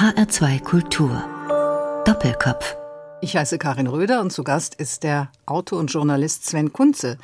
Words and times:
HR2 0.00 0.62
Kultur. 0.62 1.22
Doppelkopf. 2.06 2.74
Ich 3.20 3.36
heiße 3.36 3.58
Karin 3.58 3.86
Röder 3.86 4.22
und 4.22 4.32
zu 4.32 4.44
Gast 4.44 4.74
ist 4.74 5.02
der 5.02 5.30
Autor 5.44 5.78
und 5.78 5.92
Journalist 5.92 6.46
Sven 6.46 6.72
Kunze. 6.72 7.18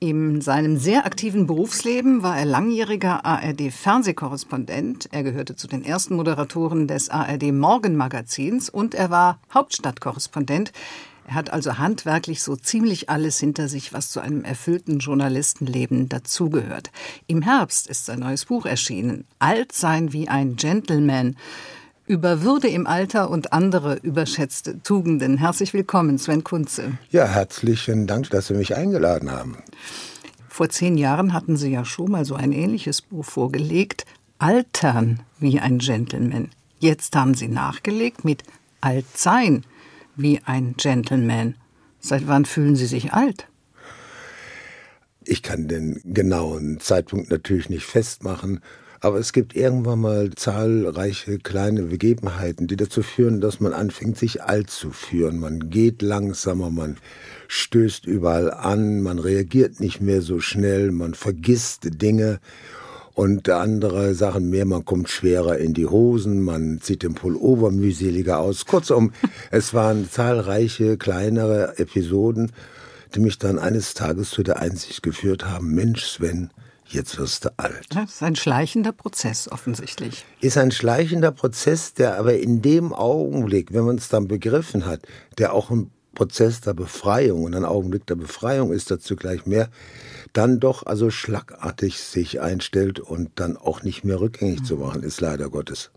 In 0.00 0.40
seinem 0.40 0.76
sehr 0.76 1.06
aktiven 1.06 1.46
Berufsleben 1.46 2.24
war 2.24 2.36
er 2.36 2.44
langjähriger 2.44 3.24
ARD-Fernsehkorrespondent. 3.24 5.08
Er 5.12 5.22
gehörte 5.22 5.54
zu 5.54 5.68
den 5.68 5.84
ersten 5.84 6.16
Moderatoren 6.16 6.88
des 6.88 7.10
ARD-Morgenmagazins 7.10 8.70
und 8.70 8.96
er 8.96 9.10
war 9.10 9.38
Hauptstadtkorrespondent. 9.54 10.72
Er 11.28 11.34
hat 11.36 11.52
also 11.52 11.78
handwerklich 11.78 12.42
so 12.42 12.56
ziemlich 12.56 13.08
alles 13.08 13.38
hinter 13.38 13.68
sich, 13.68 13.92
was 13.92 14.10
zu 14.10 14.18
einem 14.18 14.42
erfüllten 14.42 14.98
Journalistenleben 14.98 16.08
dazugehört. 16.08 16.90
Im 17.28 17.42
Herbst 17.42 17.86
ist 17.86 18.04
sein 18.04 18.18
neues 18.18 18.46
Buch 18.46 18.66
erschienen. 18.66 19.26
Alt 19.38 19.70
sein 19.70 20.12
wie 20.12 20.26
ein 20.28 20.56
Gentleman 20.56 21.36
über 22.06 22.42
Würde 22.42 22.68
im 22.68 22.86
Alter 22.86 23.30
und 23.30 23.52
andere 23.52 23.96
überschätzte 23.96 24.80
Tugenden. 24.82 25.38
Herzlich 25.38 25.72
willkommen, 25.72 26.18
Sven 26.18 26.44
Kunze. 26.44 26.98
Ja, 27.10 27.26
herzlichen 27.26 28.06
Dank, 28.06 28.30
dass 28.30 28.46
Sie 28.46 28.54
mich 28.54 28.76
eingeladen 28.76 29.30
haben. 29.30 29.58
Vor 30.48 30.68
zehn 30.68 30.96
Jahren 30.96 31.32
hatten 31.32 31.56
Sie 31.56 31.70
ja 31.70 31.84
schon 31.84 32.10
mal 32.10 32.24
so 32.24 32.34
ein 32.34 32.52
ähnliches 32.52 33.02
Buch 33.02 33.24
vorgelegt, 33.24 34.06
Altern 34.38 35.20
wie 35.38 35.60
ein 35.60 35.78
Gentleman. 35.78 36.50
Jetzt 36.78 37.16
haben 37.16 37.34
Sie 37.34 37.48
nachgelegt 37.48 38.24
mit 38.24 38.44
Altsein 38.80 39.64
wie 40.14 40.40
ein 40.44 40.74
Gentleman. 40.76 41.56
Seit 41.98 42.28
wann 42.28 42.44
fühlen 42.44 42.76
Sie 42.76 42.86
sich 42.86 43.12
alt? 43.12 43.48
Ich 45.24 45.42
kann 45.42 45.66
den 45.66 46.00
genauen 46.04 46.78
Zeitpunkt 46.78 47.30
natürlich 47.30 47.68
nicht 47.68 47.84
festmachen. 47.84 48.60
Aber 49.06 49.20
es 49.20 49.32
gibt 49.32 49.54
irgendwann 49.54 50.00
mal 50.00 50.30
zahlreiche 50.34 51.38
kleine 51.38 51.84
Begebenheiten, 51.84 52.66
die 52.66 52.74
dazu 52.74 53.04
führen, 53.04 53.40
dass 53.40 53.60
man 53.60 53.72
anfängt, 53.72 54.18
sich 54.18 54.42
alt 54.42 54.68
zu 54.68 54.90
führen. 54.90 55.38
Man 55.38 55.70
geht 55.70 56.02
langsamer, 56.02 56.70
man 56.70 56.96
stößt 57.46 58.04
überall 58.06 58.50
an, 58.50 59.02
man 59.02 59.20
reagiert 59.20 59.78
nicht 59.78 60.00
mehr 60.00 60.22
so 60.22 60.40
schnell, 60.40 60.90
man 60.90 61.14
vergisst 61.14 62.02
Dinge 62.02 62.40
und 63.14 63.48
andere 63.48 64.16
Sachen 64.16 64.50
mehr. 64.50 64.64
Man 64.64 64.84
kommt 64.84 65.08
schwerer 65.08 65.56
in 65.56 65.72
die 65.72 65.86
Hosen, 65.86 66.42
man 66.42 66.80
zieht 66.80 67.04
den 67.04 67.14
Pullover 67.14 67.70
mühseliger 67.70 68.40
aus. 68.40 68.66
Kurzum, 68.66 69.12
es 69.52 69.72
waren 69.72 70.10
zahlreiche 70.10 70.96
kleinere 70.96 71.78
Episoden, 71.78 72.50
die 73.14 73.20
mich 73.20 73.38
dann 73.38 73.60
eines 73.60 73.94
Tages 73.94 74.30
zu 74.30 74.42
der 74.42 74.58
Einsicht 74.58 75.04
geführt 75.04 75.46
haben, 75.46 75.76
Mensch 75.76 76.04
Sven, 76.06 76.50
jetzt 76.88 77.18
wirst 77.18 77.44
du 77.44 77.50
alt. 77.56 77.86
Das 77.90 78.14
ist 78.14 78.22
ein 78.22 78.36
schleichender 78.36 78.92
Prozess 78.92 79.50
offensichtlich. 79.50 80.24
Ist 80.40 80.58
ein 80.58 80.70
schleichender 80.70 81.32
Prozess, 81.32 81.94
der 81.94 82.18
aber 82.18 82.38
in 82.38 82.62
dem 82.62 82.92
Augenblick, 82.92 83.72
wenn 83.72 83.84
man 83.84 83.96
es 83.96 84.08
dann 84.08 84.28
begriffen 84.28 84.86
hat, 84.86 85.00
der 85.38 85.52
auch 85.52 85.70
ein 85.70 85.90
Prozess 86.14 86.62
der 86.62 86.74
Befreiung 86.74 87.44
und 87.44 87.54
ein 87.54 87.64
Augenblick 87.64 88.06
der 88.06 88.16
Befreiung 88.16 88.72
ist 88.72 88.90
dazu 88.90 89.14
gleich 89.14 89.46
mehr, 89.46 89.68
dann 90.32 90.58
doch 90.58 90.84
also 90.84 91.10
schlagartig 91.10 92.00
sich 92.00 92.40
einstellt 92.40 92.98
und 92.98 93.30
dann 93.36 93.56
auch 93.56 93.82
nicht 93.82 94.02
mehr 94.02 94.18
rückgängig 94.18 94.64
zu 94.64 94.76
machen 94.76 95.02
ist, 95.02 95.20
leider 95.20 95.50
Gottes. 95.50 95.90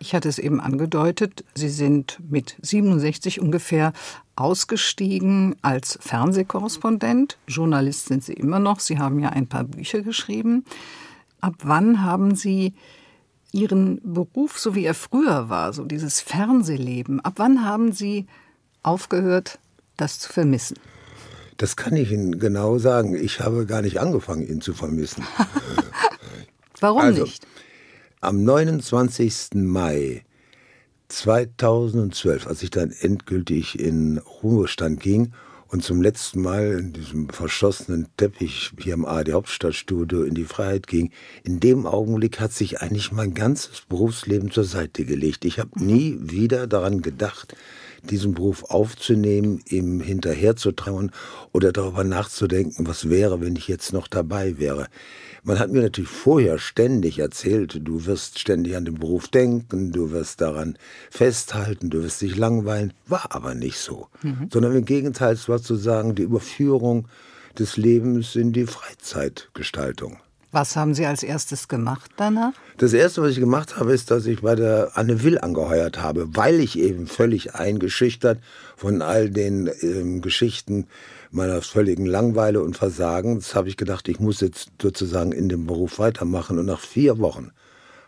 Ich 0.00 0.14
hatte 0.14 0.28
es 0.28 0.38
eben 0.38 0.60
angedeutet, 0.60 1.44
Sie 1.54 1.68
sind 1.68 2.18
mit 2.28 2.56
67 2.62 3.40
ungefähr 3.40 3.92
ausgestiegen 4.38 5.56
als 5.62 5.98
Fernsehkorrespondent. 6.00 7.38
Journalist 7.48 8.06
sind 8.06 8.22
Sie 8.24 8.34
immer 8.34 8.58
noch. 8.58 8.80
Sie 8.80 8.98
haben 8.98 9.18
ja 9.18 9.30
ein 9.30 9.48
paar 9.48 9.64
Bücher 9.64 10.02
geschrieben. 10.02 10.64
Ab 11.40 11.54
wann 11.62 12.04
haben 12.04 12.34
Sie 12.34 12.74
Ihren 13.50 14.00
Beruf, 14.04 14.58
so 14.58 14.74
wie 14.74 14.84
er 14.84 14.94
früher 14.94 15.48
war, 15.48 15.72
so 15.72 15.84
dieses 15.84 16.20
Fernsehleben, 16.20 17.20
ab 17.20 17.34
wann 17.36 17.64
haben 17.64 17.92
Sie 17.92 18.26
aufgehört, 18.82 19.58
das 19.96 20.20
zu 20.20 20.32
vermissen? 20.32 20.76
Das 21.56 21.76
kann 21.76 21.96
ich 21.96 22.12
Ihnen 22.12 22.38
genau 22.38 22.78
sagen. 22.78 23.16
Ich 23.16 23.40
habe 23.40 23.66
gar 23.66 23.82
nicht 23.82 24.00
angefangen, 24.00 24.46
ihn 24.46 24.60
zu 24.60 24.74
vermissen. 24.74 25.24
Warum 26.80 27.00
also, 27.00 27.22
nicht? 27.22 27.46
Am 28.20 28.44
29. 28.44 29.54
Mai 29.54 30.24
2012, 31.08 32.46
als 32.46 32.62
ich 32.62 32.70
dann 32.70 32.90
endgültig 32.90 33.78
in 33.78 34.18
Ruhestand 34.18 35.00
ging 35.00 35.32
und 35.68 35.82
zum 35.82 36.00
letzten 36.02 36.40
Mal 36.40 36.78
in 36.78 36.92
diesem 36.92 37.28
verschossenen 37.28 38.08
Teppich 38.16 38.72
hier 38.78 38.94
im 38.94 39.04
ARD 39.04 39.32
Hauptstadtstudio 39.32 40.22
in 40.22 40.34
die 40.34 40.44
Freiheit 40.44 40.86
ging, 40.86 41.10
in 41.44 41.60
dem 41.60 41.86
Augenblick 41.86 42.40
hat 42.40 42.52
sich 42.52 42.80
eigentlich 42.80 43.12
mein 43.12 43.34
ganzes 43.34 43.82
Berufsleben 43.88 44.50
zur 44.50 44.64
Seite 44.64 45.04
gelegt. 45.04 45.44
Ich 45.44 45.58
habe 45.58 45.82
nie 45.82 46.18
wieder 46.20 46.66
daran 46.66 47.02
gedacht, 47.02 47.54
diesen 48.02 48.34
Beruf 48.34 48.64
aufzunehmen, 48.64 49.60
ihm 49.68 50.00
hinterherzutrauen 50.00 51.10
oder 51.52 51.72
darüber 51.72 52.04
nachzudenken, 52.04 52.86
was 52.86 53.08
wäre, 53.08 53.40
wenn 53.40 53.56
ich 53.56 53.68
jetzt 53.68 53.92
noch 53.92 54.08
dabei 54.08 54.58
wäre. 54.58 54.88
Man 55.48 55.58
hat 55.58 55.72
mir 55.72 55.80
natürlich 55.80 56.10
vorher 56.10 56.58
ständig 56.58 57.20
erzählt, 57.20 57.80
du 57.82 58.04
wirst 58.04 58.38
ständig 58.38 58.76
an 58.76 58.84
den 58.84 58.96
Beruf 58.96 59.28
denken, 59.28 59.92
du 59.92 60.10
wirst 60.10 60.42
daran 60.42 60.76
festhalten, 61.08 61.88
du 61.88 62.02
wirst 62.02 62.20
dich 62.20 62.36
langweilen. 62.36 62.92
War 63.06 63.28
aber 63.30 63.54
nicht 63.54 63.78
so. 63.78 64.08
Mhm. 64.22 64.50
Sondern 64.52 64.76
im 64.76 64.84
Gegenteil, 64.84 65.32
es 65.32 65.48
war 65.48 65.62
zu 65.62 65.76
sagen, 65.76 66.14
die 66.14 66.24
Überführung 66.24 67.08
des 67.58 67.78
Lebens 67.78 68.36
in 68.36 68.52
die 68.52 68.66
Freizeitgestaltung. 68.66 70.18
Was 70.50 70.76
haben 70.76 70.94
Sie 70.94 71.04
als 71.04 71.22
erstes 71.22 71.68
gemacht 71.68 72.10
danach? 72.16 72.52
Das 72.78 72.94
erste, 72.94 73.20
was 73.20 73.32
ich 73.32 73.40
gemacht 73.40 73.76
habe, 73.76 73.92
ist, 73.92 74.10
dass 74.10 74.24
ich 74.24 74.40
bei 74.40 74.54
der 74.54 74.92
Anne 74.94 75.22
Will 75.22 75.38
angeheuert 75.38 76.00
habe, 76.00 76.34
weil 76.34 76.60
ich 76.60 76.78
eben 76.78 77.06
völlig 77.06 77.54
eingeschüchtert 77.54 78.38
von 78.76 79.02
all 79.02 79.28
den 79.28 79.70
ähm, 79.82 80.22
Geschichten 80.22 80.86
meiner 81.30 81.60
völligen 81.60 82.06
Langweile 82.06 82.62
und 82.62 82.76
Versagens 82.78 83.54
habe 83.54 83.68
ich 83.68 83.76
gedacht, 83.76 84.08
ich 84.08 84.20
muss 84.20 84.40
jetzt 84.40 84.70
sozusagen 84.80 85.32
in 85.32 85.50
dem 85.50 85.66
Beruf 85.66 85.98
weitermachen. 85.98 86.58
Und 86.58 86.66
nach 86.66 86.80
vier 86.80 87.18
Wochen 87.18 87.50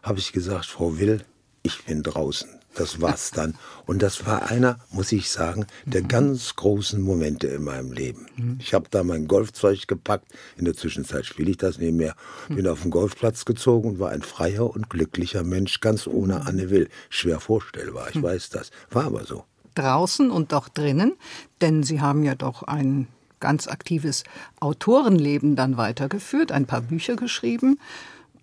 habe 0.02 0.18
ich 0.18 0.32
gesagt, 0.32 0.66
Frau 0.66 0.98
Will, 0.98 1.22
ich 1.62 1.84
bin 1.84 2.02
draußen. 2.02 2.59
Das 2.80 3.02
war's 3.02 3.30
dann. 3.30 3.56
Und 3.84 4.00
das 4.00 4.24
war 4.24 4.50
einer, 4.50 4.78
muss 4.90 5.12
ich 5.12 5.28
sagen, 5.28 5.66
der 5.84 6.00
ganz 6.00 6.56
großen 6.56 6.98
Momente 7.02 7.46
in 7.48 7.62
meinem 7.62 7.92
Leben. 7.92 8.26
Ich 8.58 8.72
habe 8.72 8.86
da 8.90 9.04
mein 9.04 9.28
Golfzeug 9.28 9.86
gepackt. 9.86 10.32
In 10.56 10.64
der 10.64 10.72
Zwischenzeit 10.72 11.26
spiele 11.26 11.50
ich 11.50 11.58
das 11.58 11.76
nicht 11.76 11.92
mehr. 11.92 12.14
Bin 12.48 12.66
auf 12.66 12.80
den 12.80 12.90
Golfplatz 12.90 13.44
gezogen 13.44 13.90
und 13.90 13.98
war 13.98 14.12
ein 14.12 14.22
freier 14.22 14.70
und 14.70 14.88
glücklicher 14.88 15.44
Mensch, 15.44 15.80
ganz 15.80 16.06
ohne 16.06 16.46
Anne 16.46 16.70
Will. 16.70 16.88
Schwer 17.10 17.38
vorstellbar, 17.38 18.08
ich 18.14 18.22
weiß 18.22 18.48
das. 18.48 18.70
War 18.90 19.04
aber 19.04 19.26
so 19.26 19.44
draußen 19.74 20.30
und 20.30 20.52
doch 20.52 20.68
drinnen, 20.70 21.12
denn 21.60 21.82
Sie 21.82 22.00
haben 22.00 22.24
ja 22.24 22.34
doch 22.34 22.62
ein 22.62 23.08
ganz 23.40 23.68
aktives 23.68 24.24
Autorenleben 24.58 25.54
dann 25.54 25.76
weitergeführt, 25.76 26.50
ein 26.50 26.64
paar 26.64 26.80
Bücher 26.80 27.16
geschrieben. 27.16 27.78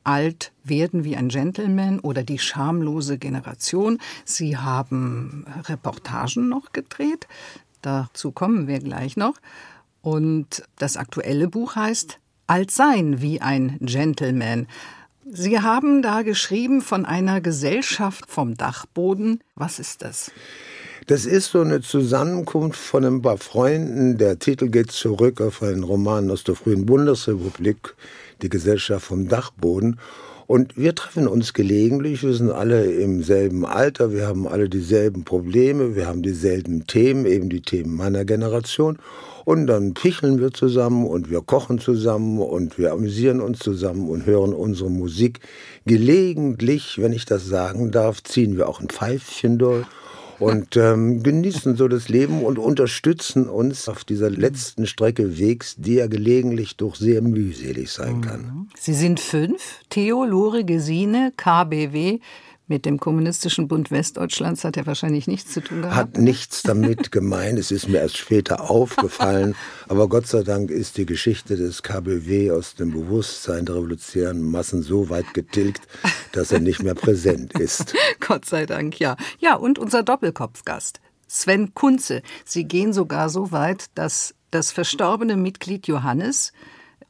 Alt 0.07 0.53
werden 0.63 1.03
wie 1.03 1.17
ein 1.17 1.27
Gentleman 1.27 1.99
oder 1.99 2.23
die 2.23 2.39
schamlose 2.39 3.17
Generation. 3.17 3.99
Sie 4.23 4.57
haben 4.57 5.45
Reportagen 5.65 6.47
noch 6.47 6.71
gedreht. 6.71 7.27
Dazu 7.81 8.31
kommen 8.31 8.67
wir 8.67 8.79
gleich 8.79 9.17
noch. 9.17 9.35
Und 10.01 10.63
das 10.77 10.95
aktuelle 10.95 11.49
Buch 11.49 11.75
heißt 11.75 12.19
Alt 12.47 12.71
sein 12.71 13.21
wie 13.21 13.41
ein 13.41 13.77
Gentleman. 13.81 14.67
Sie 15.29 15.59
haben 15.59 16.01
da 16.01 16.21
geschrieben 16.21 16.81
von 16.81 17.05
einer 17.05 17.41
Gesellschaft 17.41 18.29
vom 18.29 18.55
Dachboden. 18.55 19.41
Was 19.55 19.79
ist 19.79 20.01
das? 20.01 20.31
Das 21.07 21.25
ist 21.25 21.51
so 21.51 21.61
eine 21.61 21.81
Zusammenkunft 21.81 22.79
von 22.79 23.03
ein 23.03 23.21
paar 23.21 23.37
Freunden. 23.37 24.17
Der 24.17 24.39
Titel 24.39 24.69
geht 24.69 24.91
zurück 24.91 25.41
auf 25.41 25.61
einen 25.63 25.83
Roman 25.83 26.31
aus 26.31 26.45
der 26.45 26.55
frühen 26.55 26.85
Bundesrepublik, 26.85 27.95
Die 28.41 28.49
Gesellschaft 28.49 29.05
vom 29.05 29.27
Dachboden. 29.27 29.99
Und 30.47 30.77
wir 30.77 30.95
treffen 30.95 31.27
uns 31.27 31.53
gelegentlich, 31.53 32.23
wir 32.23 32.33
sind 32.33 32.51
alle 32.51 32.85
im 32.85 33.21
selben 33.21 33.65
Alter, 33.65 34.13
wir 34.13 34.27
haben 34.27 34.47
alle 34.47 34.69
dieselben 34.69 35.25
Probleme, 35.25 35.97
wir 35.97 36.07
haben 36.07 36.21
dieselben 36.21 36.87
Themen, 36.87 37.25
eben 37.25 37.49
die 37.49 37.61
Themen 37.61 37.95
meiner 37.97 38.23
Generation. 38.23 38.97
Und 39.43 39.67
dann 39.67 39.93
picheln 39.93 40.39
wir 40.39 40.51
zusammen 40.51 41.05
und 41.05 41.29
wir 41.29 41.41
kochen 41.41 41.79
zusammen 41.79 42.39
und 42.39 42.77
wir 42.77 42.93
amüsieren 42.93 43.41
uns 43.41 43.59
zusammen 43.59 44.07
und 44.07 44.25
hören 44.25 44.53
unsere 44.53 44.89
Musik. 44.89 45.41
Gelegentlich, 45.85 47.01
wenn 47.01 47.11
ich 47.11 47.25
das 47.25 47.45
sagen 47.45 47.91
darf, 47.91 48.23
ziehen 48.23 48.55
wir 48.55 48.69
auch 48.69 48.79
ein 48.79 48.87
Pfeifchen 48.87 49.57
durch 49.57 49.85
und 50.39 50.77
ähm, 50.77 51.23
genießen 51.23 51.75
so 51.75 51.87
das 51.87 52.09
Leben 52.09 52.43
und 52.43 52.59
unterstützen 52.59 53.47
uns 53.47 53.89
auf 53.89 54.03
dieser 54.03 54.29
letzten 54.29 54.85
Strecke 54.85 55.39
Wegs, 55.39 55.75
die 55.77 55.95
ja 55.95 56.07
gelegentlich 56.07 56.77
doch 56.77 56.95
sehr 56.95 57.21
mühselig 57.21 57.91
sein 57.91 58.21
kann. 58.21 58.69
Sie 58.77 58.93
sind 58.93 59.19
fünf, 59.19 59.81
Theo, 59.89 60.25
Lore, 60.25 60.63
Gesine, 60.63 61.33
KBW. 61.35 62.19
Mit 62.69 62.85
dem 62.85 62.99
Kommunistischen 62.99 63.69
Bund 63.69 63.91
Westdeutschlands 63.91 64.65
hat 64.65 64.75
er 64.75 64.85
wahrscheinlich 64.85 65.25
nichts 65.25 65.53
zu 65.53 65.61
tun 65.61 65.83
gehabt. 65.83 65.95
Hat 65.95 66.17
nichts 66.17 66.63
damit 66.63 67.11
gemeint. 67.13 67.57
Es 67.57 67.71
ist 67.71 67.87
mir 67.87 67.99
erst 67.99 68.17
später 68.17 68.69
aufgefallen. 68.69 69.55
Aber 69.87 70.09
Gott 70.09 70.27
sei 70.27 70.43
Dank 70.43 70.69
ist 70.69 70.97
die 70.97 71.05
Geschichte 71.05 71.55
des 71.55 71.81
KBW 71.81 72.51
aus 72.51 72.75
dem 72.75 72.91
Bewusstsein 72.91 73.65
der 73.65 73.75
revolutionären 73.75 74.41
Massen 74.41 74.83
so 74.83 75.09
weit 75.09 75.33
getilgt, 75.33 75.87
dass 76.33 76.51
er 76.51 76.59
nicht 76.59 76.83
mehr 76.83 76.95
präsent 76.95 77.57
ist. 77.57 77.93
Gott 78.19 78.43
sei 78.43 78.65
Dank, 78.65 78.99
ja. 78.99 79.15
Ja, 79.39 79.55
und 79.55 79.79
unser 79.79 80.03
Doppelkopfgast, 80.03 80.99
Sven 81.25 81.73
Kunze. 81.73 82.21
Sie 82.43 82.65
gehen 82.65 82.91
sogar 82.91 83.29
so 83.29 83.53
weit, 83.53 83.85
dass 83.95 84.35
das 84.51 84.73
verstorbene 84.73 85.37
Mitglied 85.37 85.87
Johannes 85.87 86.51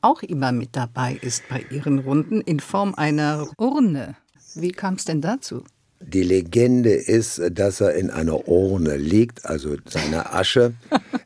auch 0.01 0.21
immer 0.21 0.51
mit 0.51 0.75
dabei 0.75 1.17
ist 1.19 1.49
bei 1.49 1.65
Ihren 1.71 1.97
Runden 1.97 2.41
in 2.41 2.59
Form 2.59 2.93
einer 2.93 3.47
Urne. 3.57 4.15
Wie 4.59 4.71
kam 4.71 4.95
es 4.95 5.05
denn 5.05 5.21
dazu? 5.21 5.63
Die 5.99 6.23
Legende 6.23 6.93
ist, 6.93 7.41
dass 7.51 7.81
er 7.81 7.95
in 7.95 8.11
einer 8.11 8.47
Urne 8.47 8.97
liegt, 8.97 9.45
also 9.45 9.75
seine 9.87 10.31
Asche. 10.31 10.73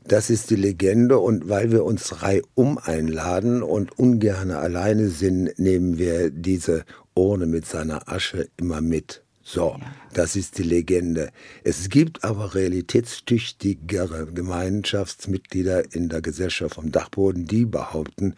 Das 0.07 0.29
ist 0.29 0.49
die 0.49 0.55
Legende 0.55 1.19
und 1.19 1.49
weil 1.49 1.71
wir 1.71 1.83
uns 1.83 2.21
reihum 2.21 2.77
einladen 2.77 3.63
und 3.63 3.97
ungern 3.99 4.51
alleine 4.51 5.09
sind, 5.09 5.57
nehmen 5.59 5.97
wir 5.97 6.29
diese 6.29 6.85
Urne 7.15 7.45
mit 7.45 7.65
seiner 7.65 8.09
Asche 8.09 8.47
immer 8.57 8.81
mit. 8.81 9.23
So, 9.43 9.75
ja. 9.79 9.85
das 10.13 10.35
ist 10.35 10.57
die 10.57 10.63
Legende. 10.63 11.31
Es 11.63 11.89
gibt 11.89 12.23
aber 12.23 12.55
realitätstüchtigere 12.55 14.27
Gemeinschaftsmitglieder 14.27 15.93
in 15.93 16.09
der 16.09 16.21
Gesellschaft 16.21 16.75
vom 16.75 16.91
Dachboden, 16.91 17.45
die 17.45 17.65
behaupten, 17.65 18.35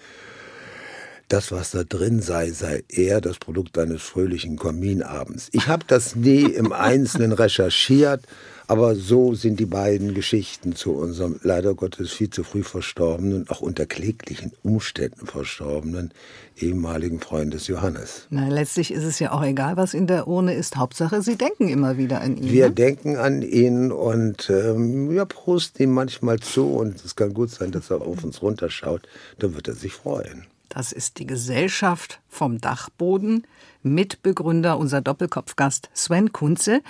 das, 1.34 1.52
was 1.52 1.72
da 1.72 1.84
drin 1.84 2.22
sei, 2.22 2.52
sei 2.52 2.84
eher 2.88 3.20
das 3.20 3.40
Produkt 3.40 3.80
eines 3.80 4.04
fröhlichen 4.04 4.56
Kaminabends. 4.56 5.50
Ich 5.52 5.68
habe 5.68 5.84
das 5.88 6.16
nie 6.16 6.44
im 6.44 6.72
Einzelnen 6.72 7.32
recherchiert, 7.32 8.22
aber 8.68 8.94
so 8.94 9.34
sind 9.34 9.60
die 9.60 9.66
beiden 9.66 10.14
Geschichten 10.14 10.76
zu 10.76 10.92
unserem 10.92 11.40
leider 11.42 11.74
Gottes 11.74 12.12
viel 12.12 12.30
zu 12.30 12.44
früh 12.44 12.62
verstorbenen, 12.62 13.50
auch 13.50 13.62
unter 13.62 13.88
kläglichen 13.88 14.52
Umständen 14.62 15.26
verstorbenen 15.26 16.12
ehemaligen 16.56 17.20
Freund 17.20 17.52
des 17.56 17.66
Johannes. 17.66 18.28
Na, 18.30 18.48
letztlich 18.50 18.94
ist 18.94 19.04
es 19.04 19.18
ja 19.18 19.32
auch 19.32 19.44
egal, 19.44 19.76
was 19.76 19.96
in 19.96 20.06
der 20.06 20.28
Urne 20.28 20.54
ist. 20.54 20.78
Hauptsache, 20.78 21.24
Sie 21.24 21.36
denken 21.36 21.68
immer 21.68 21.98
wieder 21.98 22.22
an 22.22 22.38
ihn. 22.38 22.52
Wir 22.52 22.68
ne? 22.68 22.76
denken 22.76 23.18
an 23.18 23.42
ihn 23.42 23.92
und 23.92 24.52
ähm, 24.52 25.10
wir 25.10 25.26
prosten 25.26 25.82
ihm 25.82 25.94
manchmal 25.94 26.38
zu 26.38 26.68
und 26.68 27.04
es 27.04 27.16
kann 27.16 27.34
gut 27.34 27.50
sein, 27.50 27.72
dass 27.72 27.90
er 27.90 28.04
auf 28.04 28.24
uns 28.24 28.44
runterschaut. 28.44 29.08
Da 29.40 29.56
wird 29.56 29.68
er 29.68 29.74
sich 29.74 29.94
freuen. 29.94 30.46
Das 30.74 30.92
ist 30.92 31.20
die 31.20 31.28
Gesellschaft 31.28 32.20
vom 32.28 32.60
Dachboden. 32.60 33.46
Mitbegründer, 33.84 34.80
unser 34.80 35.02
Doppelkopfgast 35.02 35.92
Sven 35.94 36.32
Kunze. 36.32 36.82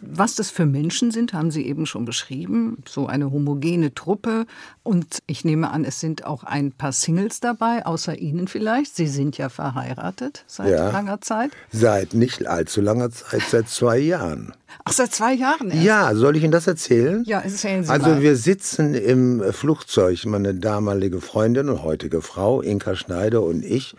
Was 0.00 0.34
das 0.34 0.50
für 0.50 0.66
Menschen 0.66 1.10
sind, 1.10 1.32
haben 1.32 1.50
Sie 1.50 1.66
eben 1.66 1.86
schon 1.86 2.04
beschrieben. 2.04 2.82
So 2.88 3.06
eine 3.06 3.30
homogene 3.30 3.94
Truppe. 3.94 4.46
Und 4.82 5.18
ich 5.26 5.44
nehme 5.44 5.70
an, 5.70 5.84
es 5.84 6.00
sind 6.00 6.24
auch 6.24 6.44
ein 6.44 6.72
paar 6.72 6.92
Singles 6.92 7.40
dabei, 7.40 7.84
außer 7.86 8.18
Ihnen 8.18 8.48
vielleicht. 8.48 8.94
Sie 8.94 9.06
sind 9.06 9.38
ja 9.38 9.48
verheiratet 9.48 10.44
seit 10.46 10.70
ja, 10.70 10.90
langer 10.90 11.20
Zeit. 11.20 11.50
Seit 11.70 12.14
nicht 12.14 12.46
allzu 12.46 12.80
langer 12.80 13.10
Zeit, 13.10 13.42
seit 13.48 13.68
zwei 13.68 13.98
Jahren. 13.98 14.52
Ach, 14.84 14.92
seit 14.92 15.14
zwei 15.14 15.32
Jahren 15.32 15.70
erst? 15.70 15.82
Ja, 15.82 16.14
soll 16.14 16.36
ich 16.36 16.42
Ihnen 16.42 16.52
das 16.52 16.66
erzählen? 16.66 17.24
Ja, 17.26 17.40
erzählen 17.40 17.82
Sie 17.84 17.90
Also 17.90 18.10
mal. 18.10 18.22
wir 18.22 18.36
sitzen 18.36 18.94
im 18.94 19.42
Flugzeug, 19.52 20.24
meine 20.26 20.54
damalige 20.54 21.20
Freundin 21.20 21.68
und 21.68 21.82
heutige 21.82 22.20
Frau, 22.20 22.60
Inka 22.60 22.96
Schneider 22.96 23.42
und 23.42 23.64
ich. 23.64 23.94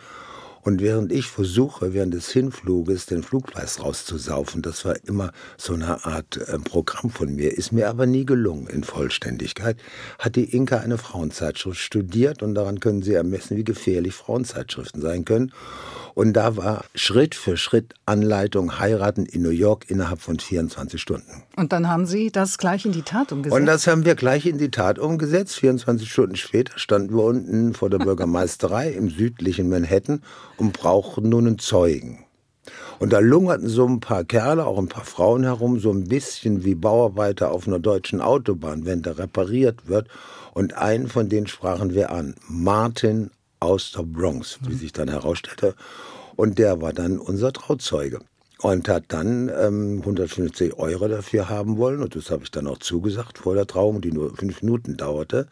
Und 0.68 0.82
während 0.82 1.12
ich 1.12 1.28
versuche, 1.28 1.94
während 1.94 2.12
des 2.12 2.30
Hinfluges 2.30 3.06
den 3.06 3.22
Flugpreis 3.22 3.82
rauszusaufen, 3.82 4.60
das 4.60 4.84
war 4.84 4.96
immer 5.06 5.32
so 5.56 5.72
eine 5.72 6.04
Art 6.04 6.36
äh, 6.36 6.58
Programm 6.58 7.08
von 7.08 7.34
mir, 7.34 7.56
ist 7.56 7.72
mir 7.72 7.88
aber 7.88 8.04
nie 8.04 8.26
gelungen 8.26 8.66
in 8.66 8.84
Vollständigkeit, 8.84 9.78
hat 10.18 10.36
die 10.36 10.54
Inka 10.54 10.76
eine 10.76 10.98
Frauenzeitschrift 10.98 11.78
studiert 11.78 12.42
und 12.42 12.54
daran 12.54 12.80
können 12.80 13.00
Sie 13.00 13.14
ermessen, 13.14 13.56
wie 13.56 13.64
gefährlich 13.64 14.12
Frauenzeitschriften 14.12 15.00
sein 15.00 15.24
können. 15.24 15.52
Und 16.18 16.32
da 16.32 16.56
war 16.56 16.84
Schritt 16.96 17.36
für 17.36 17.56
Schritt 17.56 17.94
Anleitung 18.04 18.80
heiraten 18.80 19.24
in 19.24 19.40
New 19.42 19.50
York 19.50 19.88
innerhalb 19.88 20.20
von 20.20 20.40
24 20.40 21.00
Stunden. 21.00 21.44
Und 21.54 21.72
dann 21.72 21.88
haben 21.88 22.06
Sie 22.06 22.32
das 22.32 22.58
gleich 22.58 22.84
in 22.84 22.90
die 22.90 23.02
Tat 23.02 23.30
umgesetzt? 23.30 23.60
Und 23.60 23.66
das 23.66 23.86
haben 23.86 24.04
wir 24.04 24.16
gleich 24.16 24.44
in 24.44 24.58
die 24.58 24.72
Tat 24.72 24.98
umgesetzt. 24.98 25.54
24 25.60 26.10
Stunden 26.10 26.34
später 26.34 26.76
standen 26.76 27.16
wir 27.16 27.22
unten 27.22 27.72
vor 27.72 27.88
der 27.88 27.98
Bürgermeisterei 27.98 28.90
im 28.90 29.10
südlichen 29.10 29.68
Manhattan 29.68 30.22
und 30.56 30.72
brauchten 30.72 31.28
nun 31.28 31.46
einen 31.46 31.60
Zeugen. 31.60 32.24
Und 32.98 33.12
da 33.12 33.20
lungerten 33.20 33.68
so 33.68 33.86
ein 33.86 34.00
paar 34.00 34.24
Kerle, 34.24 34.66
auch 34.66 34.78
ein 34.78 34.88
paar 34.88 35.04
Frauen 35.04 35.44
herum, 35.44 35.78
so 35.78 35.92
ein 35.92 36.08
bisschen 36.08 36.64
wie 36.64 36.74
Bauarbeiter 36.74 37.52
auf 37.52 37.68
einer 37.68 37.78
deutschen 37.78 38.20
Autobahn, 38.20 38.86
wenn 38.86 39.02
da 39.02 39.12
repariert 39.12 39.86
wird. 39.86 40.08
Und 40.52 40.74
einen 40.74 41.06
von 41.06 41.28
denen 41.28 41.46
sprachen 41.46 41.94
wir 41.94 42.10
an. 42.10 42.34
Martin 42.48 43.30
aus 43.60 43.92
der 43.92 44.02
Bronx, 44.02 44.58
wie 44.62 44.74
sich 44.74 44.92
dann 44.92 45.08
herausstellte. 45.08 45.74
Und 46.36 46.58
der 46.58 46.80
war 46.80 46.92
dann 46.92 47.18
unser 47.18 47.52
Trauzeuge 47.52 48.20
und 48.60 48.88
hat 48.88 49.04
dann 49.08 49.48
ähm, 49.48 49.98
150 50.00 50.74
Euro 50.74 51.08
dafür 51.08 51.48
haben 51.48 51.76
wollen. 51.76 52.02
Und 52.02 52.14
das 52.16 52.30
habe 52.30 52.44
ich 52.44 52.50
dann 52.50 52.66
auch 52.66 52.78
zugesagt 52.78 53.38
vor 53.38 53.54
der 53.54 53.66
Trauung, 53.66 54.00
die 54.00 54.12
nur 54.12 54.36
fünf 54.36 54.62
Minuten 54.62 54.96
dauerte. 54.96 55.48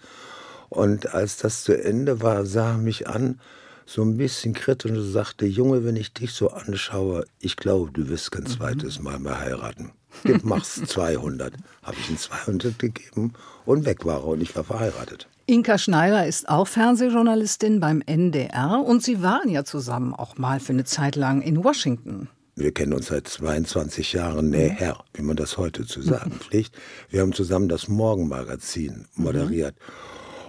Und 0.68 1.14
als 1.14 1.36
das 1.38 1.62
zu 1.64 1.72
Ende 1.72 2.20
war, 2.22 2.44
sah 2.44 2.72
er 2.72 2.78
mich 2.78 3.08
an, 3.08 3.40
so 3.86 4.02
ein 4.02 4.16
bisschen 4.16 4.52
kritisch 4.52 4.90
und 4.90 5.12
sagte, 5.12 5.46
Junge, 5.46 5.84
wenn 5.84 5.94
ich 5.94 6.12
dich 6.12 6.32
so 6.32 6.50
anschaue, 6.50 7.24
ich 7.38 7.56
glaube, 7.56 7.92
du 7.92 8.08
wirst 8.08 8.32
kein 8.32 8.42
mhm. 8.42 8.48
zweites 8.48 9.00
Mal 9.00 9.20
mehr 9.20 9.38
heiraten. 9.38 9.92
Gib, 10.24 10.44
mach's 10.44 10.82
200. 10.86 11.54
Habe 11.82 11.96
ich 12.00 12.10
ihm 12.10 12.18
200 12.18 12.78
gegeben 12.78 13.34
und 13.64 13.86
weg 13.86 14.04
war 14.04 14.20
er 14.20 14.26
und 14.26 14.40
ich 14.40 14.54
war 14.56 14.64
verheiratet. 14.64 15.28
Inka 15.48 15.78
Schneider 15.78 16.26
ist 16.26 16.48
auch 16.48 16.66
Fernsehjournalistin 16.66 17.78
beim 17.78 18.02
NDR 18.04 18.82
und 18.84 19.04
Sie 19.04 19.22
waren 19.22 19.48
ja 19.48 19.62
zusammen 19.62 20.12
auch 20.12 20.36
mal 20.38 20.58
für 20.58 20.72
eine 20.72 20.82
Zeit 20.82 21.14
lang 21.14 21.40
in 21.40 21.62
Washington. 21.62 22.28
Wir 22.56 22.72
kennen 22.72 22.92
uns 22.92 23.06
seit 23.06 23.28
22 23.28 24.12
Jahren 24.14 24.50
näher, 24.50 25.04
wie 25.14 25.22
man 25.22 25.36
das 25.36 25.56
heute 25.56 25.86
zu 25.86 26.02
sagen 26.02 26.32
pflegt. 26.40 26.74
Wir 27.10 27.20
haben 27.20 27.32
zusammen 27.32 27.68
das 27.68 27.86
Morgenmagazin 27.86 29.04
moderiert. 29.14 29.76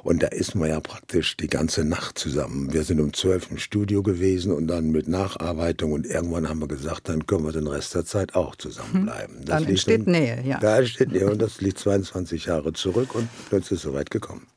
Und 0.02 0.24
da 0.24 0.28
ist 0.28 0.56
man 0.56 0.70
ja 0.70 0.80
praktisch 0.80 1.38
die 1.38 1.48
ganze 1.48 1.84
Nacht 1.84 2.18
zusammen. 2.18 2.74
Wir 2.74 2.84
sind 2.84 3.00
um 3.00 3.14
zwölf 3.14 3.52
im 3.52 3.60
Studio 3.60 4.02
gewesen 4.02 4.52
und 4.52 4.66
dann 4.66 4.90
mit 4.90 5.08
Nacharbeitung 5.08 5.92
und 5.92 6.08
irgendwann 6.08 6.50
haben 6.50 6.62
wir 6.62 6.68
gesagt, 6.68 7.10
dann 7.10 7.28
können 7.28 7.44
wir 7.46 7.52
den 7.52 7.68
Rest 7.68 7.94
der 7.94 8.06
Zeit 8.06 8.34
auch 8.34 8.56
zusammenbleiben. 8.56 9.46
Das 9.46 9.62
dann 9.62 9.70
entsteht 9.70 10.08
Nähe, 10.08 10.42
ja. 10.44 10.60
Da 10.60 10.80
entsteht 10.80 11.12
Nähe 11.12 11.30
und 11.30 11.40
das 11.42 11.62
liegt 11.62 11.78
22 11.78 12.46
Jahre 12.46 12.74
zurück 12.74 13.14
und 13.14 13.28
plötzlich 13.50 13.74
ist 13.74 13.80
es 13.80 13.82
soweit 13.84 14.10
gekommen. 14.10 14.48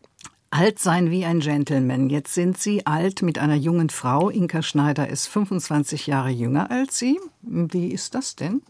Alt 0.52 0.80
sein 0.80 1.12
wie 1.12 1.24
ein 1.24 1.38
Gentleman. 1.38 2.10
Jetzt 2.10 2.34
sind 2.34 2.58
Sie 2.58 2.84
alt 2.84 3.22
mit 3.22 3.38
einer 3.38 3.54
jungen 3.54 3.88
Frau. 3.88 4.30
Inka 4.30 4.62
Schneider 4.62 5.08
ist 5.08 5.28
25 5.28 6.08
Jahre 6.08 6.30
jünger 6.30 6.72
als 6.72 6.98
Sie. 6.98 7.20
Wie 7.42 7.92
ist 7.92 8.16
das 8.16 8.34
denn? 8.34 8.60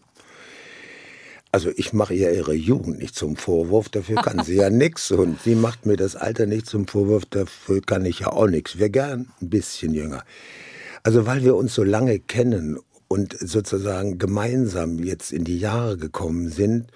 Also 1.51 1.71
ich 1.75 1.91
mache 1.91 2.13
ihr 2.13 2.31
ihre 2.31 2.53
Jugend 2.53 2.99
nicht 2.99 3.15
zum 3.15 3.35
Vorwurf, 3.35 3.89
dafür 3.89 4.21
kann 4.21 4.43
sie 4.43 4.55
ja 4.55 4.69
nichts. 4.69 5.09
Und 5.09 5.41
sie 5.41 5.55
macht 5.55 5.87
mir 5.87 5.97
das 5.97 6.15
Alter 6.15 6.45
nicht 6.45 6.67
zum 6.67 6.87
Vorwurf, 6.87 7.25
dafür 7.25 7.81
kann 7.81 8.05
ich 8.05 8.19
ja 8.19 8.27
auch 8.27 8.47
nichts. 8.47 8.77
Wir 8.77 8.89
gern 8.89 9.31
ein 9.41 9.49
bisschen 9.49 9.93
jünger. 9.95 10.23
Also 11.03 11.25
weil 11.25 11.43
wir 11.43 11.55
uns 11.55 11.73
so 11.73 11.83
lange 11.83 12.19
kennen 12.19 12.79
und 13.07 13.35
sozusagen 13.39 14.19
gemeinsam 14.19 14.99
jetzt 14.99 15.33
in 15.33 15.43
die 15.43 15.57
Jahre 15.57 15.97
gekommen 15.97 16.49
sind 16.49 16.91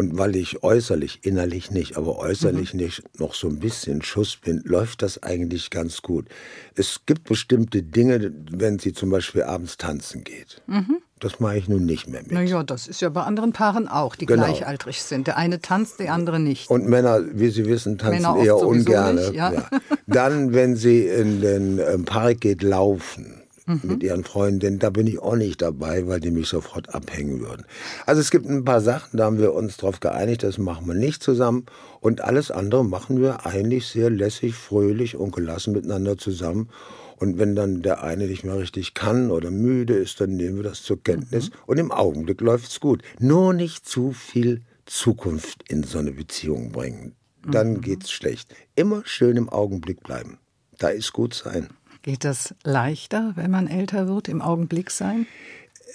und 0.00 0.16
weil 0.16 0.34
ich 0.34 0.62
äußerlich, 0.62 1.20
innerlich 1.24 1.70
nicht, 1.70 1.98
aber 1.98 2.18
äußerlich 2.18 2.72
mhm. 2.72 2.80
nicht 2.80 3.20
noch 3.20 3.34
so 3.34 3.48
ein 3.48 3.58
bisschen 3.58 4.00
Schuss 4.00 4.34
bin, 4.36 4.62
läuft 4.64 5.02
das 5.02 5.22
eigentlich 5.22 5.68
ganz 5.68 6.00
gut. 6.00 6.26
Es 6.74 7.02
gibt 7.04 7.24
bestimmte 7.24 7.82
Dinge, 7.82 8.32
wenn 8.50 8.78
sie 8.78 8.94
zum 8.94 9.10
Beispiel 9.10 9.42
abends 9.42 9.76
tanzen 9.76 10.24
geht. 10.24 10.62
Mhm. 10.66 11.02
Das 11.18 11.38
mache 11.38 11.58
ich 11.58 11.68
nun 11.68 11.84
nicht 11.84 12.08
mehr 12.08 12.22
mit. 12.22 12.32
Naja, 12.32 12.62
das 12.62 12.88
ist 12.88 13.02
ja 13.02 13.10
bei 13.10 13.24
anderen 13.24 13.52
Paaren 13.52 13.88
auch, 13.88 14.16
die 14.16 14.24
genau. 14.24 14.46
gleichaltrig 14.46 15.02
sind. 15.02 15.26
Der 15.26 15.36
eine 15.36 15.60
tanzt, 15.60 16.00
der 16.00 16.14
andere 16.14 16.40
nicht. 16.40 16.70
Und 16.70 16.88
Männer, 16.88 17.20
wie 17.34 17.50
Sie 17.50 17.66
wissen, 17.66 17.98
tanzen 17.98 18.22
Männer 18.22 18.42
eher 18.42 18.56
ungern. 18.56 19.18
Ja. 19.34 19.52
Ja. 19.52 19.68
Dann, 20.06 20.54
wenn 20.54 20.76
sie 20.76 21.06
in 21.06 21.42
den 21.42 21.78
ähm, 21.78 22.06
Park 22.06 22.40
geht, 22.40 22.62
laufen 22.62 23.39
mhm. 23.70 23.80
mit 23.88 24.02
ihren 24.02 24.24
Freundinnen, 24.24 24.78
da 24.78 24.90
bin 24.90 25.06
ich 25.06 25.18
auch 25.20 25.36
nicht 25.36 25.62
dabei, 25.62 26.06
weil 26.06 26.20
die 26.20 26.30
mich 26.30 26.48
sofort 26.48 26.94
abhängen 26.94 27.40
würden. 27.40 27.64
Also 28.06 28.20
es 28.20 28.30
gibt 28.30 28.46
ein 28.46 28.64
paar 28.64 28.80
Sachen, 28.80 29.16
da 29.16 29.24
haben 29.24 29.38
wir 29.38 29.52
uns 29.54 29.76
darauf 29.76 30.00
geeinigt, 30.00 30.42
das 30.42 30.58
machen 30.58 30.86
wir 30.86 30.94
nicht 30.94 31.22
zusammen. 31.22 31.66
Und 32.00 32.22
alles 32.22 32.50
andere 32.50 32.84
machen 32.84 33.20
wir 33.20 33.46
eigentlich 33.46 33.86
sehr 33.86 34.10
lässig, 34.10 34.54
fröhlich 34.54 35.16
und 35.16 35.34
gelassen 35.34 35.72
miteinander 35.72 36.18
zusammen. 36.18 36.68
Und 37.16 37.38
wenn 37.38 37.54
dann 37.54 37.82
der 37.82 38.02
eine 38.02 38.26
nicht 38.26 38.44
mehr 38.44 38.58
richtig 38.58 38.94
kann 38.94 39.30
oder 39.30 39.50
müde 39.50 39.94
ist, 39.94 40.20
dann 40.22 40.36
nehmen 40.36 40.56
wir 40.56 40.62
das 40.62 40.82
zur 40.82 41.02
Kenntnis. 41.02 41.50
Mhm. 41.50 41.54
Und 41.66 41.78
im 41.78 41.92
Augenblick 41.92 42.40
läuft 42.40 42.70
es 42.70 42.80
gut. 42.80 43.02
Nur 43.18 43.52
nicht 43.52 43.86
zu 43.86 44.12
viel 44.12 44.62
Zukunft 44.86 45.62
in 45.68 45.82
so 45.82 45.98
eine 45.98 46.12
Beziehung 46.12 46.72
bringen. 46.72 47.14
Dann 47.46 47.74
mhm. 47.74 47.80
geht's 47.82 48.10
schlecht. 48.10 48.54
Immer 48.74 49.02
schön 49.04 49.36
im 49.36 49.48
Augenblick 49.50 50.02
bleiben. 50.02 50.38
Da 50.78 50.88
ist 50.88 51.12
gut 51.12 51.34
sein. 51.34 51.68
Geht 52.02 52.24
das 52.24 52.54
leichter, 52.64 53.32
wenn 53.36 53.50
man 53.50 53.66
älter 53.66 54.08
wird, 54.08 54.28
im 54.28 54.40
Augenblick 54.40 54.90
sein? 54.90 55.26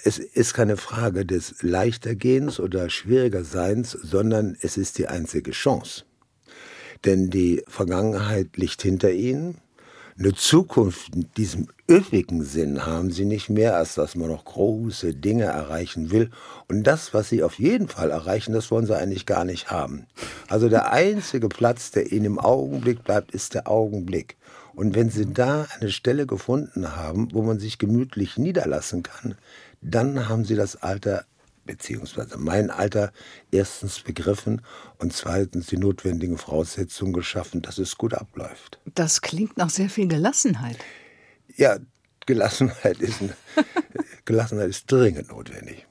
es 0.04 0.18
ist 0.18 0.54
keine 0.54 0.76
Frage 0.76 1.24
des 1.24 1.62
Leichtergehens 1.62 2.60
oder 2.60 2.90
Schwierigerseins, 2.90 3.90
sondern 3.90 4.56
es 4.60 4.76
ist 4.76 4.98
die 4.98 5.08
einzige 5.08 5.52
Chance. 5.52 6.04
Denn 7.04 7.30
die 7.30 7.62
Vergangenheit 7.68 8.56
liegt 8.56 8.82
hinter 8.82 9.10
ihnen. 9.10 9.58
Eine 10.18 10.32
Zukunft 10.32 11.14
in 11.14 11.28
diesem 11.36 11.68
üppigen 11.90 12.42
Sinn 12.42 12.86
haben 12.86 13.10
sie 13.10 13.26
nicht 13.26 13.50
mehr, 13.50 13.76
als 13.76 13.96
dass 13.96 14.14
man 14.14 14.28
noch 14.28 14.46
große 14.46 15.14
Dinge 15.14 15.44
erreichen 15.44 16.10
will. 16.10 16.30
Und 16.68 16.84
das, 16.84 17.12
was 17.12 17.28
sie 17.28 17.42
auf 17.42 17.58
jeden 17.58 17.88
Fall 17.88 18.10
erreichen, 18.10 18.54
das 18.54 18.70
wollen 18.70 18.86
sie 18.86 18.96
eigentlich 18.96 19.26
gar 19.26 19.44
nicht 19.44 19.70
haben. 19.70 20.06
Also 20.48 20.70
der 20.70 20.92
einzige 20.92 21.48
Platz, 21.48 21.90
der 21.90 22.12
ihnen 22.12 22.24
im 22.24 22.38
Augenblick 22.38 23.04
bleibt, 23.04 23.32
ist 23.32 23.54
der 23.54 23.68
Augenblick. 23.68 24.36
Und 24.76 24.94
wenn 24.94 25.08
sie 25.08 25.32
da 25.32 25.66
eine 25.80 25.90
Stelle 25.90 26.26
gefunden 26.26 26.94
haben, 26.94 27.32
wo 27.32 27.42
man 27.42 27.58
sich 27.58 27.78
gemütlich 27.78 28.36
niederlassen 28.36 29.02
kann, 29.02 29.34
dann 29.80 30.28
haben 30.28 30.44
sie 30.44 30.54
das 30.54 30.76
Alter 30.76 31.24
beziehungsweise 31.64 32.36
mein 32.36 32.70
Alter 32.70 33.10
erstens 33.50 34.00
begriffen 34.00 34.60
und 34.98 35.14
zweitens 35.14 35.68
die 35.68 35.78
notwendigen 35.78 36.36
Voraussetzungen 36.36 37.14
geschaffen, 37.14 37.62
dass 37.62 37.78
es 37.78 37.96
gut 37.96 38.12
abläuft. 38.12 38.78
Das 38.94 39.22
klingt 39.22 39.56
nach 39.56 39.70
sehr 39.70 39.88
viel 39.88 40.08
Gelassenheit. 40.08 40.76
Ja, 41.56 41.78
Gelassenheit 42.26 42.98
ist, 43.00 43.20
Gelassenheit 44.26 44.68
ist 44.68 44.92
dringend 44.92 45.30
notwendig. 45.30 45.86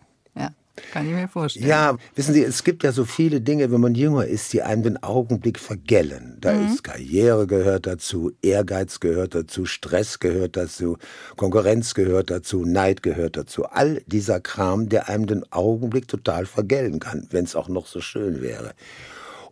Kann 0.92 1.08
ich 1.08 1.14
mir 1.14 1.28
vorstellen. 1.28 1.68
Ja, 1.68 1.98
wissen 2.16 2.34
Sie, 2.34 2.44
es 2.44 2.64
gibt 2.64 2.84
ja 2.84 2.92
so 2.92 3.06
viele 3.06 3.42
Dinge, 3.42 3.72
wenn 3.72 3.80
man 3.80 3.96
jünger 3.96 4.26
ist, 4.26 4.52
die 4.54 4.62
einem 4.62 4.84
den 4.84 5.04
Augenblick 5.04 5.60
vergällen. 5.60 6.38
Da 6.42 6.54
mhm. 6.54 6.68
ist 6.68 6.84
Karriere 6.84 7.48
gehört 7.48 7.88
dazu, 7.88 8.32
Ehrgeiz 8.42 9.00
gehört 9.00 9.36
dazu, 9.36 9.66
Stress 9.66 10.20
gehört 10.20 10.58
dazu, 10.58 10.98
Konkurrenz 11.38 11.94
gehört 11.94 12.30
dazu, 12.30 12.66
Neid 12.66 13.04
gehört 13.04 13.38
dazu. 13.38 13.66
All 13.66 14.02
dieser 14.06 14.42
Kram, 14.42 14.90
der 14.90 15.08
einem 15.08 15.28
den 15.28 15.52
Augenblick 15.52 16.08
total 16.08 16.46
vergällen 16.46 17.00
kann, 17.00 17.28
wenn 17.32 17.46
es 17.46 17.56
auch 17.56 17.70
noch 17.70 17.88
so 17.88 18.02
schön 18.02 18.42
wäre. 18.42 18.74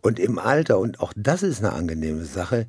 Und 0.02 0.18
im 0.18 0.38
Alter, 0.38 0.78
und 0.78 1.00
auch 1.00 1.14
das 1.16 1.42
ist 1.42 1.60
eine 1.60 1.72
angenehme 1.72 2.24
Sache, 2.26 2.66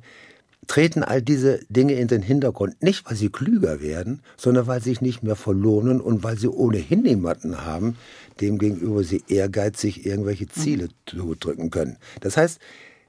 treten 0.66 1.02
all 1.02 1.22
diese 1.22 1.60
Dinge 1.68 1.94
in 1.94 2.08
den 2.08 2.22
Hintergrund. 2.22 2.82
Nicht, 2.82 3.06
weil 3.06 3.16
sie 3.16 3.28
klüger 3.28 3.80
werden, 3.80 4.22
sondern 4.36 4.66
weil 4.66 4.82
sie 4.82 4.90
sich 4.90 5.00
nicht 5.00 5.22
mehr 5.22 5.36
verlohnen 5.36 6.00
und 6.00 6.22
weil 6.22 6.38
sie 6.38 6.48
ohnehin 6.48 7.02
niemanden 7.02 7.64
haben, 7.64 7.96
dem 8.40 8.58
gegenüber 8.58 9.02
sie 9.02 9.24
ehrgeizig 9.28 10.06
irgendwelche 10.06 10.48
Ziele 10.48 10.88
mhm. 11.12 11.38
drücken 11.38 11.70
können. 11.70 11.96
Das 12.20 12.36
heißt, 12.36 12.60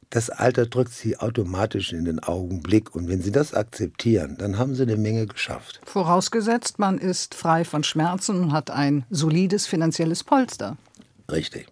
das 0.09 0.29
Alter 0.29 0.65
drückt 0.65 0.93
sie 0.93 1.17
automatisch 1.17 1.91
in 1.91 2.05
den 2.05 2.19
Augenblick. 2.19 2.95
Und 2.95 3.09
wenn 3.09 3.21
sie 3.21 3.31
das 3.31 3.53
akzeptieren, 3.53 4.37
dann 4.37 4.57
haben 4.57 4.73
sie 4.73 4.83
eine 4.83 4.95
Menge 4.95 5.27
geschafft. 5.27 5.81
Vorausgesetzt, 5.85 6.79
man 6.79 6.97
ist 6.97 7.35
frei 7.35 7.65
von 7.65 7.83
Schmerzen 7.83 8.41
und 8.41 8.53
hat 8.53 8.71
ein 8.71 9.05
solides 9.09 9.67
finanzielles 9.67 10.23
Polster. 10.23 10.77
Richtig. 11.29 11.67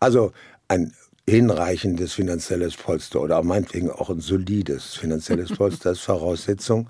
Also 0.00 0.32
ein 0.68 0.94
hinreichendes 1.28 2.14
finanzielles 2.14 2.76
Polster 2.76 3.20
oder 3.20 3.42
meinetwegen 3.42 3.90
auch 3.90 4.10
ein 4.10 4.20
solides 4.20 4.94
finanzielles 4.94 5.52
Polster 5.56 5.92
ist 5.92 6.00
Voraussetzung. 6.00 6.88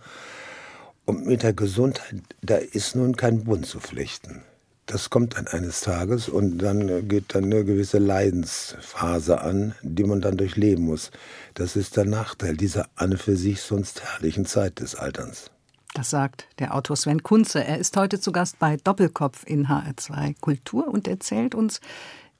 Und 1.04 1.26
mit 1.26 1.42
der 1.42 1.54
Gesundheit, 1.54 2.22
da 2.42 2.56
ist 2.56 2.94
nun 2.94 3.16
kein 3.16 3.44
Bund 3.44 3.66
zu 3.66 3.80
pflichten. 3.80 4.42
Das 4.84 5.10
kommt 5.10 5.36
dann 5.36 5.46
eines 5.46 5.82
Tages 5.82 6.28
und 6.28 6.58
dann 6.58 7.08
geht 7.08 7.34
dann 7.34 7.44
eine 7.44 7.64
gewisse 7.64 7.98
Leidensphase 7.98 9.40
an, 9.42 9.74
die 9.82 10.04
man 10.04 10.22
dann 10.22 10.38
durchleben 10.38 10.84
muss. 10.84 11.10
Das 11.54 11.76
ist 11.76 11.96
der 11.96 12.06
Nachteil 12.06 12.56
dieser 12.56 12.86
an 12.94 13.18
für 13.18 13.36
sich 13.36 13.60
sonst 13.60 14.02
herrlichen 14.02 14.46
Zeit 14.46 14.80
des 14.80 14.94
Alterns. 14.94 15.50
Das 15.94 16.10
sagt 16.10 16.46
der 16.58 16.74
Autor 16.74 16.96
Sven 16.96 17.22
Kunze. 17.22 17.64
Er 17.64 17.78
ist 17.78 17.96
heute 17.96 18.20
zu 18.20 18.32
Gast 18.32 18.58
bei 18.58 18.76
Doppelkopf 18.76 19.44
in 19.46 19.66
HR2 19.68 20.36
Kultur 20.40 20.88
und 20.88 21.08
erzählt 21.08 21.54
uns, 21.54 21.80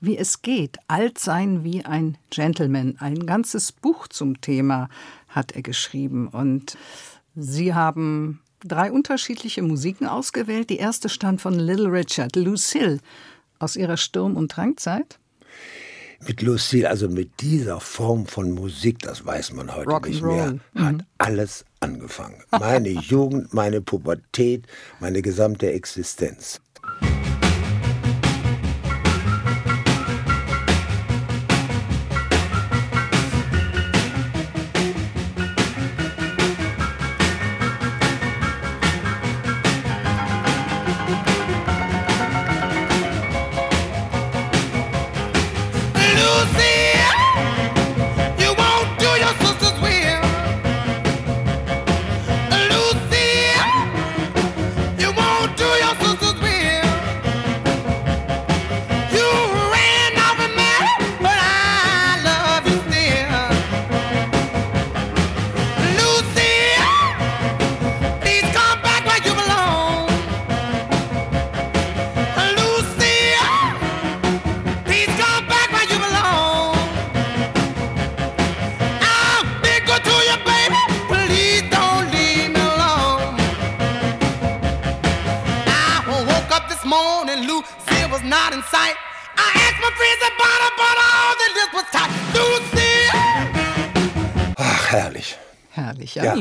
wie 0.00 0.16
es 0.16 0.42
geht, 0.42 0.78
alt 0.86 1.18
sein 1.18 1.64
wie 1.64 1.84
ein 1.84 2.18
Gentleman. 2.30 2.96
Ein 2.98 3.26
ganzes 3.26 3.72
Buch 3.72 4.08
zum 4.08 4.40
Thema 4.40 4.88
hat 5.28 5.52
er 5.52 5.62
geschrieben. 5.62 6.28
Und 6.28 6.76
Sie 7.34 7.74
haben 7.74 8.40
drei 8.60 8.92
unterschiedliche 8.92 9.62
Musiken 9.62 10.06
ausgewählt. 10.06 10.70
Die 10.70 10.78
erste 10.78 11.08
stand 11.08 11.40
von 11.40 11.54
Little 11.54 11.90
Richard, 11.90 12.36
Lucille, 12.36 12.98
aus 13.58 13.76
ihrer 13.76 13.96
Sturm- 13.96 14.36
und 14.36 14.56
Drangzeit. 14.56 15.18
Mit 16.26 16.42
Lucille, 16.42 16.88
also 16.88 17.08
mit 17.08 17.40
dieser 17.40 17.80
Form 17.80 18.26
von 18.26 18.50
Musik, 18.50 18.98
das 19.00 19.24
weiß 19.24 19.52
man 19.52 19.72
heute 19.74 19.88
Rock 19.88 20.08
nicht 20.08 20.20
mehr, 20.20 20.58
hat 20.74 20.94
mhm. 20.94 21.02
alles 21.18 21.64
angefangen. 21.78 22.42
Meine 22.50 22.88
Jugend, 22.88 23.54
meine 23.54 23.80
Pubertät, 23.80 24.66
meine 24.98 25.22
gesamte 25.22 25.70
Existenz. 25.70 26.60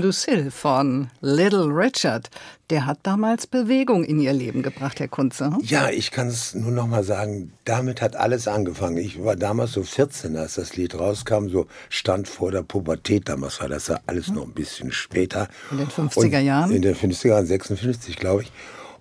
Lucille 0.07 0.51
von 0.51 1.09
Little 1.21 1.65
Richard, 1.65 2.29
der 2.69 2.85
hat 2.85 2.99
damals 3.03 3.45
Bewegung 3.45 4.03
in 4.03 4.19
ihr 4.19 4.31
Leben 4.31 4.63
gebracht, 4.63 4.99
Herr 4.99 5.07
Kunze. 5.09 5.47
Hm? 5.47 5.59
Ja, 5.63 5.89
ich 5.89 6.11
kann 6.11 6.27
es 6.27 6.55
nur 6.55 6.71
noch 6.71 6.87
mal 6.87 7.03
sagen, 7.03 7.51
damit 7.65 8.01
hat 8.01 8.15
alles 8.15 8.47
angefangen. 8.47 8.97
Ich 8.97 9.23
war 9.23 9.35
damals 9.35 9.73
so 9.73 9.83
14, 9.83 10.37
als 10.37 10.55
das 10.55 10.75
Lied 10.75 10.95
rauskam, 10.95 11.49
so 11.49 11.67
stand 11.89 12.27
vor 12.27 12.51
der 12.51 12.63
Pubertät. 12.63 13.27
Damals 13.27 13.59
war 13.59 13.67
das 13.67 13.87
ja 13.87 13.99
alles 14.07 14.29
noch 14.29 14.43
ein 14.43 14.53
bisschen 14.53 14.91
später. 14.91 15.49
In 15.71 15.77
den 15.77 15.87
50er 15.87 16.39
Jahren? 16.39 16.71
in 16.71 16.81
den 16.81 16.95
50er 16.95 17.27
Jahren, 17.27 17.45
56, 17.45 18.15
glaube 18.15 18.43
ich. 18.43 18.51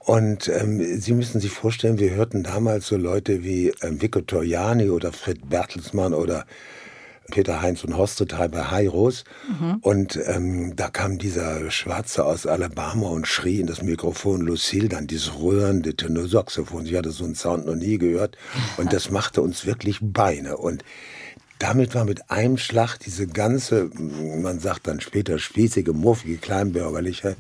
Und 0.07 0.47
ähm, 0.47 1.01
Sie 1.01 1.13
müssen 1.15 1.41
sich 1.41 1.51
vorstellen, 1.51 1.99
wir 1.99 2.13
hörten 2.13 2.45
damals 2.45 2.87
so 2.87 2.97
Leute 2.97 3.43
wie 3.43 3.73
ähm, 3.83 4.01
Vico 4.01 4.21
Toriani 4.21 4.89
oder 4.89 5.13
Fred 5.13 5.51
Bertelsmann 5.51 6.15
oder 6.15 6.47
Peter 7.33 7.61
Heinz 7.61 7.83
und 7.83 7.97
Hostetal 7.97 8.49
bei 8.49 8.71
Hyros. 8.71 9.25
Mhm. 9.49 9.79
Und 9.81 10.21
ähm, 10.27 10.77
da 10.77 10.91
kam 10.91 11.19
dieser 11.19 11.73
Schwarze 11.73 12.25
aus 12.25 12.47
Alabama 12.47 13.09
und 13.09 13.27
schrie 13.27 13.59
in 13.59 13.67
das 13.67 13.83
Mikrofon 13.83 14.43
Lucille, 14.43 14.89
dann 14.89 15.09
dieses 15.09 15.41
rührende 15.41 15.97
Tenorsaxophon. 15.97 16.87
Ich 16.87 16.95
hatte 16.95 17.11
so 17.11 17.25
einen 17.25 17.35
Sound 17.35 17.67
noch 17.67 17.75
nie 17.75 17.99
gehört. 17.99 18.39
Und 18.77 18.93
das 18.93 19.11
machte 19.11 19.43
uns 19.43 19.67
wirklich 19.67 19.99
Beine. 20.01 20.57
Und 20.57 20.85
damit 21.59 21.97
war 21.97 22.05
mit 22.05 22.31
einem 22.31 22.59
Schlag 22.59 22.99
diese 22.99 23.27
ganze, 23.27 23.91
man 23.97 24.61
sagt 24.61 24.87
dann 24.87 25.01
später 25.01 25.41
spießige, 25.41 25.93
muffige, 25.93 26.37
kleinbürgerliche 26.37 27.35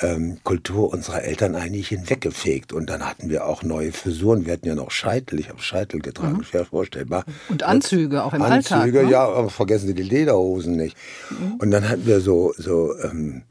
ähm, 0.00 0.38
Kultur 0.42 0.92
unserer 0.92 1.22
Eltern 1.22 1.54
eigentlich 1.54 1.88
hinweggefegt. 1.88 2.72
Und 2.72 2.90
dann 2.90 3.06
hatten 3.06 3.28
wir 3.28 3.46
auch 3.46 3.62
neue 3.62 3.92
Frisuren. 3.92 4.46
Wir 4.46 4.54
hatten 4.54 4.66
ja 4.66 4.74
noch 4.74 4.90
Scheitel. 4.90 5.38
Ich 5.40 5.48
habe 5.48 5.60
Scheitel 5.60 6.00
getragen, 6.00 6.38
mhm. 6.38 6.44
schwer 6.44 6.64
vorstellbar. 6.64 7.24
Und 7.48 7.62
Anzüge 7.62 8.24
auch 8.24 8.34
im 8.34 8.42
Anzüge, 8.42 8.54
Alltag. 8.54 8.78
Anzüge, 8.80 9.04
ne? 9.04 9.10
ja, 9.10 9.24
aber 9.24 9.50
vergessen 9.50 9.86
Sie 9.88 9.94
die 9.94 10.02
Lederhosen 10.02 10.76
nicht. 10.76 10.96
Mhm. 11.30 11.54
Und 11.58 11.70
dann 11.70 11.88
hatten 11.88 12.06
wir 12.06 12.20
so, 12.20 12.54
so 12.56 12.98
ähm, 13.00 13.42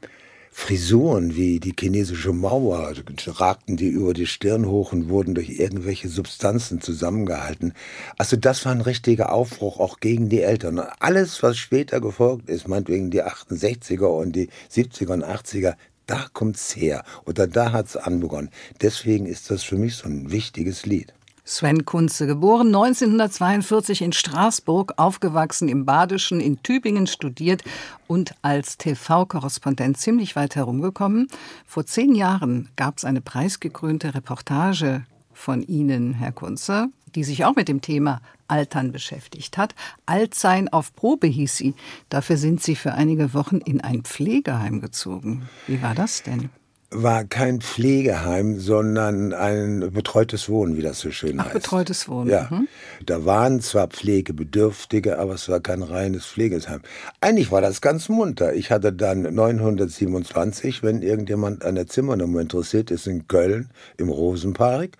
Frisuren 0.54 1.34
wie 1.34 1.60
die 1.60 1.74
chinesische 1.78 2.34
Mauer, 2.34 2.92
ragten 3.26 3.78
die 3.78 3.88
über 3.88 4.12
die 4.12 4.26
Stirn 4.26 4.66
hoch 4.66 4.92
und 4.92 5.08
wurden 5.08 5.34
durch 5.34 5.48
irgendwelche 5.48 6.10
Substanzen 6.10 6.82
zusammengehalten. 6.82 7.72
Also 8.18 8.36
das 8.36 8.66
war 8.66 8.72
ein 8.72 8.82
richtiger 8.82 9.32
Aufbruch 9.32 9.80
auch 9.80 9.98
gegen 9.98 10.28
die 10.28 10.42
Eltern. 10.42 10.78
Alles, 11.00 11.42
was 11.42 11.56
später 11.56 12.02
gefolgt 12.02 12.50
ist, 12.50 12.68
meinetwegen 12.68 13.10
die 13.10 13.24
68er 13.24 14.04
und 14.04 14.36
die 14.36 14.50
70er 14.70 15.14
und 15.14 15.24
80er, 15.24 15.74
da 16.12 16.26
kommt's 16.34 16.76
her 16.76 17.04
oder 17.24 17.46
da 17.46 17.72
hat's 17.72 17.96
anbegonnen. 17.96 18.50
Deswegen 18.82 19.24
ist 19.24 19.50
das 19.50 19.62
für 19.62 19.76
mich 19.76 19.96
so 19.96 20.08
ein 20.08 20.30
wichtiges 20.30 20.84
Lied. 20.84 21.14
Sven 21.44 21.84
Kunze, 21.84 22.26
geboren 22.26 22.68
1942 22.68 24.02
in 24.02 24.12
Straßburg, 24.12 24.92
aufgewachsen 24.96 25.68
im 25.68 25.86
Badischen, 25.86 26.40
in 26.40 26.62
Tübingen 26.62 27.08
studiert 27.08 27.64
und 28.06 28.34
als 28.42 28.78
TV-Korrespondent 28.78 29.96
ziemlich 29.96 30.36
weit 30.36 30.54
herumgekommen. 30.54 31.28
Vor 31.66 31.84
zehn 31.84 32.14
Jahren 32.14 32.68
gab 32.76 32.98
es 32.98 33.04
eine 33.04 33.22
preisgekrönte 33.22 34.14
Reportage 34.14 35.04
von 35.32 35.62
Ihnen, 35.62 36.12
Herr 36.12 36.32
Kunze, 36.32 36.88
die 37.14 37.24
sich 37.24 37.44
auch 37.44 37.54
mit 37.54 37.68
dem 37.68 37.80
Thema 37.80 38.20
Altern 38.48 38.92
beschäftigt 38.92 39.56
hat. 39.58 39.74
Altsein 40.06 40.68
auf 40.68 40.94
Probe 40.94 41.26
hieß 41.26 41.56
sie. 41.56 41.74
Dafür 42.08 42.36
sind 42.36 42.62
Sie 42.62 42.76
für 42.76 42.92
einige 42.92 43.34
Wochen 43.34 43.58
in 43.58 43.80
ein 43.80 44.02
Pflegeheim 44.02 44.80
gezogen. 44.80 45.48
Wie 45.66 45.82
war 45.82 45.94
das 45.94 46.22
denn? 46.22 46.50
war 46.92 47.24
kein 47.24 47.60
Pflegeheim, 47.60 48.60
sondern 48.60 49.32
ein 49.32 49.92
betreutes 49.92 50.48
Wohnen, 50.48 50.76
wie 50.76 50.82
das 50.82 51.00
so 51.00 51.10
schön 51.10 51.40
Ach, 51.40 51.46
heißt. 51.46 51.54
betreutes 51.54 52.08
Wohnen. 52.08 52.30
Ja. 52.30 52.48
Mhm. 52.50 52.68
Da 53.04 53.24
waren 53.24 53.60
zwar 53.60 53.88
Pflegebedürftige, 53.88 55.18
aber 55.18 55.34
es 55.34 55.48
war 55.48 55.60
kein 55.60 55.82
reines 55.82 56.26
Pflegeheim. 56.26 56.82
Eigentlich 57.20 57.50
war 57.50 57.60
das 57.60 57.80
ganz 57.80 58.08
munter. 58.08 58.54
Ich 58.54 58.70
hatte 58.70 58.92
dann 58.92 59.22
927, 59.22 60.82
wenn 60.82 61.02
irgendjemand 61.02 61.64
an 61.64 61.74
der 61.74 61.86
Zimmernummer 61.86 62.40
interessiert 62.40 62.90
ist, 62.90 63.06
in 63.06 63.26
Köln 63.26 63.70
im 63.96 64.08
Rosenpark. 64.08 64.98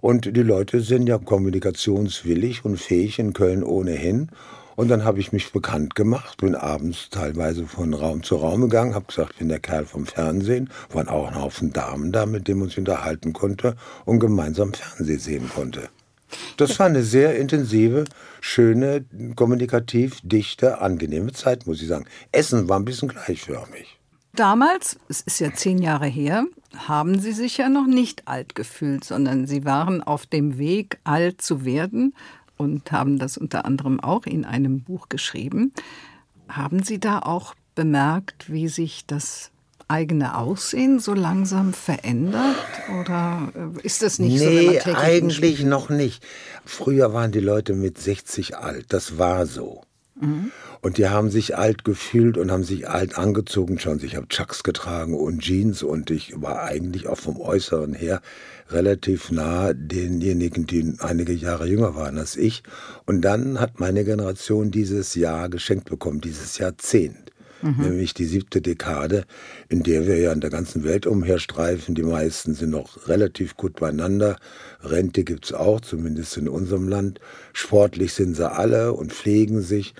Und 0.00 0.36
die 0.36 0.42
Leute 0.42 0.80
sind 0.80 1.06
ja 1.06 1.18
kommunikationswillig 1.18 2.64
und 2.64 2.78
fähig 2.78 3.18
in 3.18 3.32
Köln 3.32 3.62
ohnehin. 3.62 4.30
Und 4.76 4.88
dann 4.88 5.04
habe 5.04 5.20
ich 5.20 5.32
mich 5.32 5.52
bekannt 5.52 5.94
gemacht, 5.94 6.38
bin 6.38 6.54
abends 6.54 7.10
teilweise 7.10 7.66
von 7.66 7.92
Raum 7.92 8.22
zu 8.22 8.36
Raum 8.36 8.62
gegangen, 8.62 8.94
habe 8.94 9.06
gesagt, 9.06 9.32
ich 9.32 9.38
bin 9.38 9.48
der 9.50 9.60
Kerl 9.60 9.84
vom 9.84 10.06
Fernsehen, 10.06 10.70
waren 10.90 11.08
auch 11.08 11.28
ein 11.28 11.34
Haufen 11.34 11.72
Damen 11.72 12.12
da, 12.12 12.24
mit 12.24 12.48
denen 12.48 12.60
man 12.60 12.68
sich 12.70 12.78
unterhalten 12.78 13.34
konnte 13.34 13.76
und 14.06 14.20
gemeinsam 14.20 14.72
Fernsehen 14.72 15.18
sehen 15.18 15.50
konnte. 15.54 15.90
Das 16.56 16.78
war 16.78 16.86
eine 16.86 17.02
sehr 17.02 17.36
intensive, 17.36 18.04
schöne, 18.40 19.04
kommunikativ 19.36 20.20
dichte, 20.22 20.80
angenehme 20.80 21.32
Zeit, 21.32 21.66
muss 21.66 21.82
ich 21.82 21.88
sagen. 21.88 22.06
Essen 22.32 22.68
war 22.68 22.78
ein 22.78 22.84
bisschen 22.84 23.08
gleichförmig. 23.08 23.98
Damals, 24.34 24.98
es 25.08 25.20
ist 25.22 25.40
ja 25.40 25.52
zehn 25.52 25.78
Jahre 25.78 26.06
her, 26.06 26.46
haben 26.76 27.18
Sie 27.18 27.32
sich 27.32 27.56
ja 27.56 27.68
noch 27.68 27.86
nicht 27.86 28.28
alt 28.28 28.54
gefühlt, 28.54 29.04
sondern 29.04 29.46
Sie 29.46 29.64
waren 29.64 30.02
auf 30.02 30.26
dem 30.26 30.58
Weg, 30.58 30.98
alt 31.04 31.42
zu 31.42 31.64
werden 31.64 32.14
und 32.56 32.92
haben 32.92 33.18
das 33.18 33.36
unter 33.36 33.64
anderem 33.64 34.00
auch 34.00 34.26
in 34.26 34.44
einem 34.44 34.82
Buch 34.82 35.08
geschrieben. 35.08 35.72
Haben 36.48 36.82
Sie 36.82 36.98
da 36.98 37.20
auch 37.20 37.54
bemerkt, 37.74 38.52
wie 38.52 38.68
sich 38.68 39.06
das 39.06 39.50
eigene 39.88 40.36
Aussehen 40.36 41.00
so 41.00 41.14
langsam 41.14 41.72
verändert? 41.72 42.56
Oder 43.00 43.52
äh, 43.54 43.80
ist 43.82 44.02
das 44.02 44.18
nicht 44.18 44.40
nee, 44.40 44.66
so? 44.66 44.72
täglich 44.72 44.96
eigentlich 44.96 45.64
noch 45.64 45.88
nicht. 45.88 46.24
Früher 46.64 47.12
waren 47.12 47.32
die 47.32 47.40
Leute 47.40 47.74
mit 47.74 47.98
60 47.98 48.56
alt, 48.56 48.86
das 48.92 49.18
war 49.18 49.46
so. 49.46 49.82
Mhm. 50.20 50.50
Und 50.82 50.96
die 50.96 51.08
haben 51.08 51.30
sich 51.30 51.56
alt 51.56 51.84
gefühlt 51.84 52.38
und 52.38 52.50
haben 52.50 52.64
sich 52.64 52.88
alt 52.88 53.18
angezogen 53.18 53.78
schon. 53.78 54.02
Ich 54.02 54.16
habe 54.16 54.28
Chucks 54.28 54.62
getragen 54.62 55.14
und 55.14 55.40
Jeans 55.40 55.82
und 55.82 56.10
ich 56.10 56.40
war 56.40 56.62
eigentlich 56.62 57.06
auch 57.06 57.18
vom 57.18 57.38
Äußeren 57.38 57.92
her 57.92 58.22
relativ 58.70 59.30
nah 59.30 59.72
denjenigen, 59.74 60.66
die 60.66 60.94
einige 61.00 61.32
Jahre 61.32 61.66
jünger 61.66 61.94
waren 61.94 62.18
als 62.18 62.36
ich. 62.36 62.62
Und 63.04 63.22
dann 63.22 63.60
hat 63.60 63.80
meine 63.80 64.04
Generation 64.04 64.70
dieses 64.70 65.14
Jahr 65.14 65.48
geschenkt 65.48 65.90
bekommen, 65.90 66.20
dieses 66.20 66.58
Jahrzehnt. 66.58 67.29
Mhm. 67.62 67.84
Nämlich 67.84 68.14
die 68.14 68.24
siebte 68.24 68.60
Dekade, 68.60 69.24
in 69.68 69.82
der 69.82 70.06
wir 70.06 70.18
ja 70.18 70.32
in 70.32 70.40
der 70.40 70.50
ganzen 70.50 70.84
Welt 70.84 71.06
umherstreifen. 71.06 71.94
Die 71.94 72.02
meisten 72.02 72.54
sind 72.54 72.70
noch 72.70 73.08
relativ 73.08 73.56
gut 73.56 73.80
beieinander. 73.80 74.36
Rente 74.82 75.24
gibt's 75.24 75.52
auch, 75.52 75.80
zumindest 75.80 76.36
in 76.36 76.48
unserem 76.48 76.88
Land. 76.88 77.20
Sportlich 77.52 78.14
sind 78.14 78.36
sie 78.36 78.50
alle 78.50 78.92
und 78.92 79.12
pflegen 79.12 79.62
sich. 79.62 79.94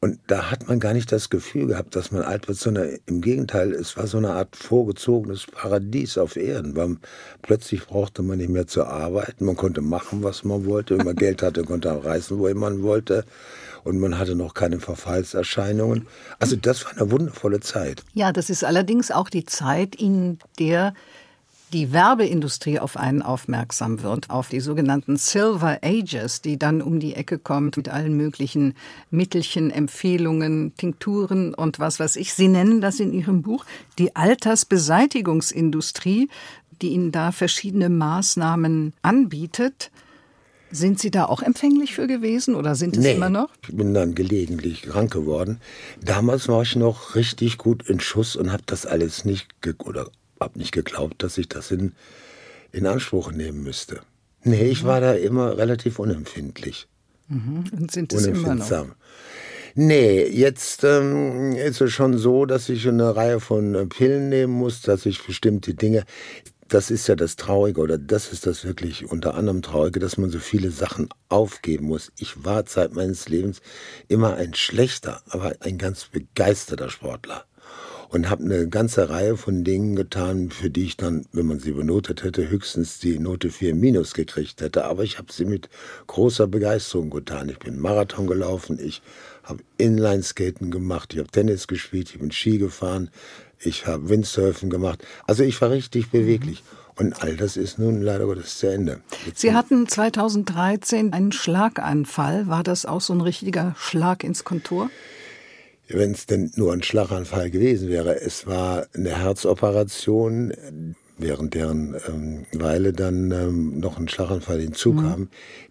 Und 0.00 0.20
da 0.26 0.50
hat 0.50 0.68
man 0.68 0.78
gar 0.78 0.92
nicht 0.92 1.10
das 1.10 1.30
Gefühl 1.30 1.68
gehabt, 1.68 1.96
dass 1.96 2.12
man 2.12 2.22
alt 2.22 2.48
wird, 2.48 2.58
sondern 2.58 2.98
im 3.06 3.22
Gegenteil, 3.22 3.72
es 3.72 3.96
war 3.96 4.06
so 4.06 4.18
eine 4.18 4.34
Art 4.34 4.54
vorgezogenes 4.54 5.46
Paradies 5.46 6.18
auf 6.18 6.36
Erden. 6.36 6.76
Weil 6.76 6.96
plötzlich 7.42 7.86
brauchte 7.86 8.22
man 8.22 8.38
nicht 8.38 8.50
mehr 8.50 8.66
zu 8.66 8.84
arbeiten, 8.84 9.46
man 9.46 9.56
konnte 9.56 9.80
machen, 9.80 10.22
was 10.22 10.44
man 10.44 10.66
wollte. 10.66 10.98
Wenn 10.98 11.06
man 11.06 11.16
Geld 11.16 11.42
hatte, 11.42 11.64
konnte 11.64 11.88
man 11.88 11.98
reisen, 11.98 12.38
wo 12.38 12.52
man 12.54 12.82
wollte. 12.82 13.24
Und 13.86 14.00
man 14.00 14.18
hatte 14.18 14.34
noch 14.34 14.54
keine 14.54 14.80
Verfallserscheinungen. 14.80 16.08
Also 16.40 16.56
das 16.56 16.84
war 16.84 16.90
eine 16.96 17.12
wundervolle 17.12 17.60
Zeit. 17.60 18.02
Ja, 18.14 18.32
das 18.32 18.50
ist 18.50 18.64
allerdings 18.64 19.12
auch 19.12 19.28
die 19.28 19.44
Zeit, 19.44 19.94
in 19.94 20.40
der 20.58 20.92
die 21.72 21.92
Werbeindustrie 21.92 22.80
auf 22.80 22.96
einen 22.96 23.22
aufmerksam 23.22 24.02
wird, 24.02 24.28
auf 24.28 24.48
die 24.48 24.58
sogenannten 24.58 25.16
Silver 25.16 25.78
Ages, 25.84 26.42
die 26.42 26.58
dann 26.58 26.82
um 26.82 26.98
die 26.98 27.14
Ecke 27.14 27.38
kommt 27.38 27.76
mit 27.76 27.88
allen 27.88 28.16
möglichen 28.16 28.74
Mittelchen, 29.12 29.70
Empfehlungen, 29.70 30.74
Tinkturen 30.76 31.54
und 31.54 31.78
was 31.78 32.00
weiß 32.00 32.16
ich. 32.16 32.34
Sie 32.34 32.48
nennen 32.48 32.80
das 32.80 32.98
in 32.98 33.12
Ihrem 33.12 33.42
Buch 33.42 33.64
die 33.98 34.16
Altersbeseitigungsindustrie, 34.16 36.28
die 36.82 36.88
Ihnen 36.88 37.12
da 37.12 37.30
verschiedene 37.30 37.88
Maßnahmen 37.88 38.94
anbietet. 39.02 39.92
Sind 40.70 40.98
Sie 40.98 41.10
da 41.10 41.26
auch 41.26 41.42
empfänglich 41.42 41.94
für 41.94 42.06
gewesen 42.06 42.54
oder 42.54 42.74
sind 42.74 42.96
es 42.96 43.02
nee, 43.02 43.14
immer 43.14 43.30
noch? 43.30 43.50
Ich 43.62 43.76
bin 43.76 43.94
dann 43.94 44.14
gelegentlich 44.14 44.82
krank 44.82 45.12
geworden. 45.12 45.60
Damals 46.02 46.48
war 46.48 46.62
ich 46.62 46.74
noch 46.76 47.14
richtig 47.14 47.56
gut 47.58 47.88
in 47.88 48.00
Schuss 48.00 48.36
und 48.36 48.52
habe 48.52 48.64
das 48.66 48.84
alles 48.84 49.24
nicht 49.24 49.48
oder 49.84 50.10
habe 50.40 50.58
nicht 50.58 50.72
geglaubt, 50.72 51.22
dass 51.22 51.38
ich 51.38 51.48
das 51.48 51.70
in, 51.70 51.92
in 52.72 52.86
Anspruch 52.86 53.32
nehmen 53.32 53.62
müsste. 53.62 54.00
Nee, 54.42 54.68
ich 54.68 54.84
war 54.84 55.00
da 55.00 55.12
immer 55.12 55.56
relativ 55.56 55.98
unempfindlich. 55.98 56.88
Mhm. 57.28 57.64
Und 57.72 57.90
sind 57.90 58.12
es 58.12 58.26
immer 58.26 58.54
noch? 58.54 58.86
Nee, 59.78 60.26
jetzt 60.26 60.84
ähm, 60.84 61.52
ist 61.52 61.82
es 61.82 61.92
schon 61.92 62.16
so, 62.16 62.46
dass 62.46 62.70
ich 62.70 62.88
eine 62.88 63.14
Reihe 63.14 63.40
von 63.40 63.74
äh, 63.74 63.84
Pillen 63.84 64.30
nehmen 64.30 64.54
muss, 64.54 64.80
dass 64.80 65.04
ich 65.04 65.22
bestimmte 65.22 65.74
Dinge, 65.74 66.04
das 66.68 66.90
ist 66.90 67.06
ja 67.06 67.14
das 67.14 67.36
Traurige 67.36 67.80
oder 67.80 67.98
das 67.98 68.32
ist 68.32 68.46
das 68.46 68.64
wirklich 68.64 69.10
unter 69.10 69.34
anderem 69.34 69.62
Traurige, 69.62 70.00
dass 70.00 70.18
man 70.18 70.30
so 70.30 70.38
viele 70.38 70.70
Sachen 70.70 71.08
aufgeben 71.28 71.86
muss. 71.86 72.12
Ich 72.18 72.44
war 72.44 72.66
Zeit 72.66 72.94
meines 72.94 73.28
Lebens 73.28 73.60
immer 74.08 74.34
ein 74.34 74.54
schlechter, 74.54 75.22
aber 75.28 75.54
ein 75.60 75.78
ganz 75.78 76.06
begeisterter 76.06 76.90
Sportler 76.90 77.44
und 78.08 78.30
habe 78.30 78.44
eine 78.44 78.68
ganze 78.68 79.08
Reihe 79.10 79.36
von 79.36 79.64
Dingen 79.64 79.96
getan, 79.96 80.50
für 80.50 80.70
die 80.70 80.84
ich 80.84 80.96
dann, 80.96 81.26
wenn 81.32 81.46
man 81.46 81.58
sie 81.58 81.72
benotet 81.72 82.22
hätte, 82.22 82.48
höchstens 82.48 82.98
die 82.98 83.18
Note 83.18 83.50
4 83.50 83.74
minus 83.74 84.14
gekriegt 84.14 84.60
hätte. 84.60 84.84
Aber 84.84 85.02
ich 85.02 85.18
habe 85.18 85.32
sie 85.32 85.44
mit 85.44 85.68
großer 86.06 86.46
Begeisterung 86.46 87.10
getan. 87.10 87.48
Ich 87.48 87.58
bin 87.58 87.78
Marathon 87.78 88.26
gelaufen, 88.26 88.78
ich 88.80 89.02
habe 89.42 89.62
Inlineskaten 89.78 90.70
gemacht, 90.70 91.12
ich 91.12 91.20
habe 91.20 91.30
Tennis 91.30 91.66
gespielt, 91.66 92.10
ich 92.12 92.18
bin 92.18 92.32
Ski 92.32 92.58
gefahren, 92.58 93.10
ich 93.58 93.86
habe 93.86 94.08
Windsurfen 94.08 94.70
gemacht. 94.70 95.04
Also 95.26 95.42
ich 95.42 95.60
war 95.60 95.70
richtig 95.70 96.10
beweglich. 96.10 96.62
Und 96.98 97.22
all 97.22 97.36
das 97.36 97.58
ist 97.58 97.78
nun 97.78 98.00
leider 98.00 98.24
Gottes 98.24 98.58
zu 98.58 98.68
Ende. 98.68 99.00
Sie 99.34 99.52
hatten 99.52 99.86
2013 99.86 101.12
einen 101.12 101.30
Schlaganfall. 101.30 102.46
War 102.46 102.62
das 102.62 102.86
auch 102.86 103.02
so 103.02 103.12
ein 103.12 103.20
richtiger 103.20 103.74
Schlag 103.78 104.24
ins 104.24 104.44
Kontor? 104.44 104.88
wenn 105.88 106.12
es 106.12 106.26
denn 106.26 106.50
nur 106.56 106.72
ein 106.72 106.82
Schlaganfall 106.82 107.50
gewesen 107.50 107.88
wäre. 107.88 108.20
Es 108.20 108.46
war 108.46 108.86
eine 108.94 109.18
Herzoperation, 109.18 110.52
während 111.18 111.54
deren 111.54 111.96
ähm, 112.08 112.46
Weile 112.52 112.92
dann 112.92 113.30
ähm, 113.30 113.78
noch 113.78 113.98
ein 113.98 114.08
Schlaganfall 114.08 114.60
hinzukam. 114.60 115.20
Mhm. 115.20 115.28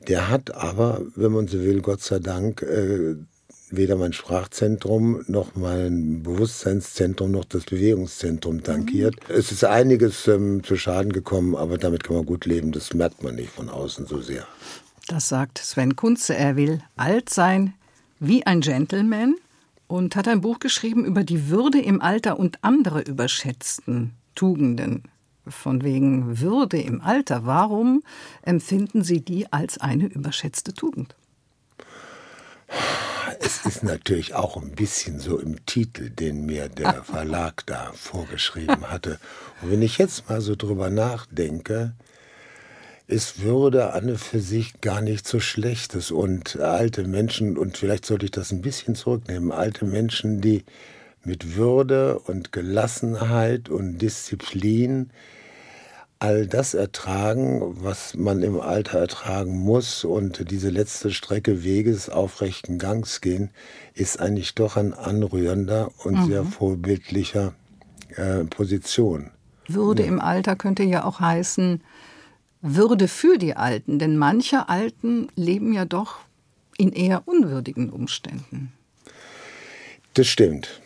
Der 0.08 0.30
hat 0.30 0.56
aber, 0.56 1.02
wenn 1.16 1.32
man 1.32 1.48
so 1.48 1.62
will, 1.62 1.82
Gott 1.82 2.02
sei 2.02 2.20
Dank, 2.20 2.62
äh, 2.62 3.16
weder 3.78 3.96
mein 3.96 4.14
Sprachzentrum 4.14 5.24
noch 5.28 5.56
mein 5.56 6.24
Bewusstseinszentrum 6.24 7.32
noch 7.32 7.46
das 7.46 7.66
Bewegungszentrum 7.66 8.64
tankiert. 8.64 9.16
Mhm. 9.28 9.36
Es 9.36 9.52
ist 9.52 9.64
einiges 9.64 10.28
ähm, 10.28 10.64
zu 10.64 10.78
Schaden 10.78 11.12
gekommen, 11.12 11.56
aber 11.56 11.78
damit 11.78 12.04
kann 12.04 12.16
man 12.16 12.26
gut 12.26 12.46
leben. 12.46 12.72
Das 12.72 12.94
merkt 12.94 13.24
man 13.24 13.36
nicht 13.36 13.52
von 13.52 13.70
außen 13.70 14.06
so 14.06 14.22
sehr. 14.22 14.48
Das 15.08 15.30
sagt 15.30 15.60
Sven 15.60 15.96
Kunze. 15.96 16.36
Er 16.36 16.56
will 16.56 16.82
alt 16.96 17.30
sein 17.30 17.74
wie 18.20 18.46
ein 18.46 18.62
Gentleman 18.62 19.36
und 19.88 20.16
hat 20.16 20.28
ein 20.28 20.42
Buch 20.42 20.60
geschrieben 20.60 21.06
über 21.06 21.24
die 21.24 21.50
Würde 21.50 21.80
im 21.80 22.02
Alter 22.02 22.40
und 22.40 22.64
andere 22.64 23.02
überschätzten 23.02 24.14
Tugenden. 24.34 25.04
Von 25.48 25.84
wegen 25.84 26.40
Würde 26.40 26.82
im 26.82 27.02
Alter. 27.02 27.46
Warum 27.46 28.02
empfinden 28.42 29.04
Sie 29.04 29.22
die 29.22 29.52
als 29.54 29.78
eine 29.78 30.08
überschätzte 30.08 30.74
Tugend? 30.74 31.16
Es 33.40 33.66
ist 33.66 33.84
natürlich 33.84 34.34
auch 34.34 34.58
ein 34.58 34.72
bisschen 34.72 35.20
so 35.20 35.40
im 35.40 35.66
Titel, 35.66 36.10
den 36.10 36.46
mir 36.46 36.70
der 36.70 37.04
Verlag 37.04 37.66
da 37.66 37.92
vorgeschrieben 37.94 38.90
hatte. 38.90 39.20
Und 39.62 39.72
wenn 39.72 39.82
ich 39.82 39.98
jetzt 39.98 40.30
mal 40.30 40.42
so 40.42 40.56
drüber 40.56 40.90
nachdenke, 40.90 41.94
ist 43.08 43.42
Würde 43.42 43.94
an 43.94 44.18
für 44.18 44.40
sich 44.40 44.82
gar 44.82 45.02
nicht 45.02 45.28
so 45.28 45.40
schlechtes. 45.40 46.12
Und 46.12 46.60
alte 46.60 47.08
Menschen, 47.08 47.58
und 47.58 47.78
vielleicht 47.78 48.06
sollte 48.06 48.26
ich 48.26 48.32
das 48.32 48.52
ein 48.52 48.62
bisschen 48.62 48.96
zurücknehmen, 48.96 49.52
alte 49.52 49.86
Menschen, 49.86 50.42
die 50.42 50.64
mit 51.24 51.56
Würde 51.56 52.20
und 52.20 52.52
Gelassenheit 52.52 53.70
und 53.70 54.00
Disziplin 54.00 55.12
all 56.20 56.48
das 56.48 56.74
ertragen, 56.74 57.62
was 57.84 58.16
man 58.16 58.42
im 58.42 58.60
Alter 58.60 59.00
ertragen 59.00 59.58
muss 59.58 60.04
und 60.04 60.50
diese 60.50 60.70
letzte 60.70 61.12
Strecke 61.12 61.64
Weges 61.64 62.10
aufrechten 62.10 62.80
Gangs 62.80 63.22
gehen, 63.22 63.52
ist 63.94 64.20
eigentlich 64.20 64.56
doch 64.56 64.78
ein 64.78 64.94
anrührender 64.94 65.92
und 66.04 66.20
mhm. 66.20 66.26
sehr 66.26 66.44
vorbildlicher 66.44 67.54
äh, 68.16 68.44
Position. 68.46 69.32
Würde 69.68 70.04
ja. 70.04 70.08
im 70.08 70.20
Alter 70.20 70.56
könnte 70.56 70.84
ja 70.84 71.04
auch 71.04 71.20
heißen 71.20 71.82
Würde 72.62 73.08
für 73.08 73.38
die 73.38 73.56
Alten, 73.56 74.00
denn 74.00 74.18
manche 74.18 74.70
Alten 74.70 75.28
leben 75.36 75.74
ja 75.74 75.86
doch 75.86 76.20
in 76.78 76.92
eher 76.92 77.28
unwürdigen 77.28 77.90
Umständen. 77.90 78.72
Das 80.14 80.28
stimmt. 80.28 80.82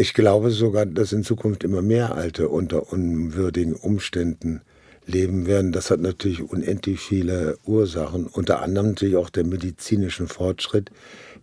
Ich 0.00 0.14
glaube 0.14 0.50
sogar, 0.50 0.86
dass 0.86 1.12
in 1.12 1.24
Zukunft 1.24 1.62
immer 1.62 1.82
mehr 1.82 2.14
Alte 2.14 2.48
unter 2.48 2.90
unwürdigen 2.90 3.74
Umständen 3.74 4.62
leben 5.04 5.46
werden. 5.46 5.72
Das 5.72 5.90
hat 5.90 6.00
natürlich 6.00 6.40
unendlich 6.40 7.00
viele 7.00 7.58
Ursachen, 7.66 8.26
unter 8.26 8.62
anderem 8.62 8.92
natürlich 8.92 9.16
auch 9.16 9.28
der 9.28 9.44
medizinischen 9.44 10.26
Fortschritt, 10.26 10.90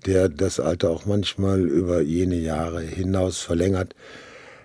der 0.08 0.28
das 0.28 0.60
Alter 0.60 0.90
auch 0.90 1.06
manchmal 1.06 1.62
über 1.62 2.02
jene 2.02 2.38
Jahre 2.38 2.82
hinaus 2.82 3.42
verlängert, 3.42 3.94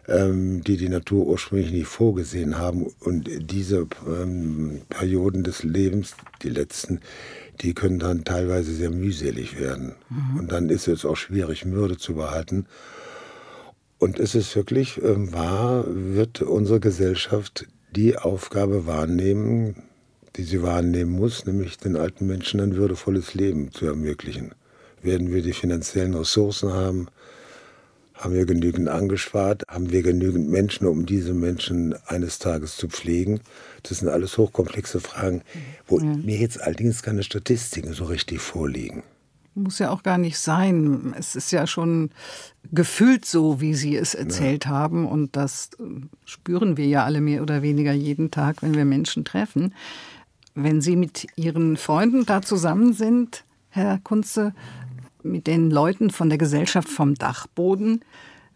ähm, 0.09 0.65
die 0.65 0.79
die 0.79 0.89
Natur 0.89 1.27
ursprünglich 1.27 1.71
nicht 1.71 1.87
vorgesehen 1.87 2.57
haben. 2.57 2.87
Und 3.01 3.29
diese 3.51 3.89
ähm, 4.09 4.81
Perioden 4.89 5.45
des 5.45 5.65
Lebens, 5.65 6.15
die 6.43 6.49
letzten, 6.49 7.01
die 7.61 7.75
können 7.75 7.99
dann 7.99 8.25
teilweise 8.25 8.73
sehr 8.73 8.91
mühselig 8.91 9.61
werden. 9.61 9.97
Mhm. 10.09 10.39
Und 10.39 10.53
dann 10.53 10.71
ist 10.71 10.89
es 10.89 11.05
auch 11.05 11.17
schwierig, 11.17 11.67
Mürde 11.67 11.99
zu 11.99 12.15
behalten. 12.15 12.65
Und 14.03 14.19
es 14.19 14.35
ist 14.35 14.57
wirklich 14.57 15.01
äh, 15.01 15.33
wahr, 15.33 15.85
wird 15.87 16.43
unsere 16.43 16.81
Gesellschaft 16.81 17.69
die 17.95 18.19
Aufgabe 18.19 18.85
wahrnehmen, 18.85 19.77
die 20.35 20.43
sie 20.43 20.61
wahrnehmen 20.61 21.13
muss, 21.13 21.47
nämlich 21.47 21.79
den 21.79 21.95
alten 21.95 22.27
Menschen 22.27 22.59
ein 22.59 22.75
würdevolles 22.75 23.35
Leben 23.35 23.71
zu 23.71 23.87
ermöglichen. 23.87 24.57
Werden 25.03 25.33
wir 25.33 25.41
die 25.41 25.53
finanziellen 25.53 26.15
Ressourcen 26.15 26.73
haben? 26.73 27.07
Haben 28.15 28.35
wir 28.35 28.45
genügend 28.45 28.89
angespart? 28.89 29.63
Haben 29.69 29.93
wir 29.93 30.03
genügend 30.03 30.51
Menschen, 30.51 30.89
um 30.89 31.07
diese 31.07 31.33
Menschen 31.33 31.95
eines 32.09 32.41
Tages 32.41 32.77
zu 32.77 32.89
pflegen? 32.89 33.41
Das 33.85 33.99
sind 33.99 34.09
alles 34.09 34.37
hochkomplexe 34.37 34.99
Fragen, 34.99 35.43
wo 35.87 36.01
mhm. 36.01 36.25
mir 36.25 36.39
jetzt 36.39 36.61
allerdings 36.61 37.05
keine 37.05 37.23
Statistiken 37.23 37.93
so 37.93 38.07
richtig 38.07 38.41
vorliegen. 38.41 39.05
Muss 39.55 39.79
ja 39.79 39.91
auch 39.91 40.03
gar 40.03 40.19
nicht 40.19 40.39
sein. 40.39 41.15
Es 41.19 41.37
ist 41.37 41.51
ja 41.51 41.67
schon 41.67 42.11
gefühlt 42.71 43.27
so, 43.27 43.61
wie 43.61 43.75
Sie 43.75 43.97
es 43.97 44.15
erzählt 44.15 44.65
ja. 44.65 44.71
haben. 44.71 45.07
Und 45.07 45.37
das 45.37 45.71
äh, 45.79 45.83
spüren 46.25 46.77
wir 46.77 46.87
ja 46.87 47.05
alle 47.05 47.21
mehr 47.21 47.43
oder 47.43 47.63
weniger 47.63 47.93
jeden 47.93 48.31
Tag, 48.31 48.63
wenn 48.63 48.75
wir 48.75 48.85
Menschen 48.85 49.25
treffen. 49.25 49.75
Wenn 50.55 50.81
Sie 50.81 50.97
mit 50.97 51.27
Ihren 51.37 51.77
Freunden 51.77 52.25
da 52.25 52.41
zusammen 52.43 52.93
sind, 52.95 53.45
Herr 53.69 53.99
Kunze, 53.99 54.55
mit 55.23 55.47
den 55.47 55.71
Leuten 55.71 56.11
von 56.11 56.29
der 56.29 56.39
Gesellschaft 56.39 56.89
vom 56.89 57.15
Dachboden, 57.15 58.01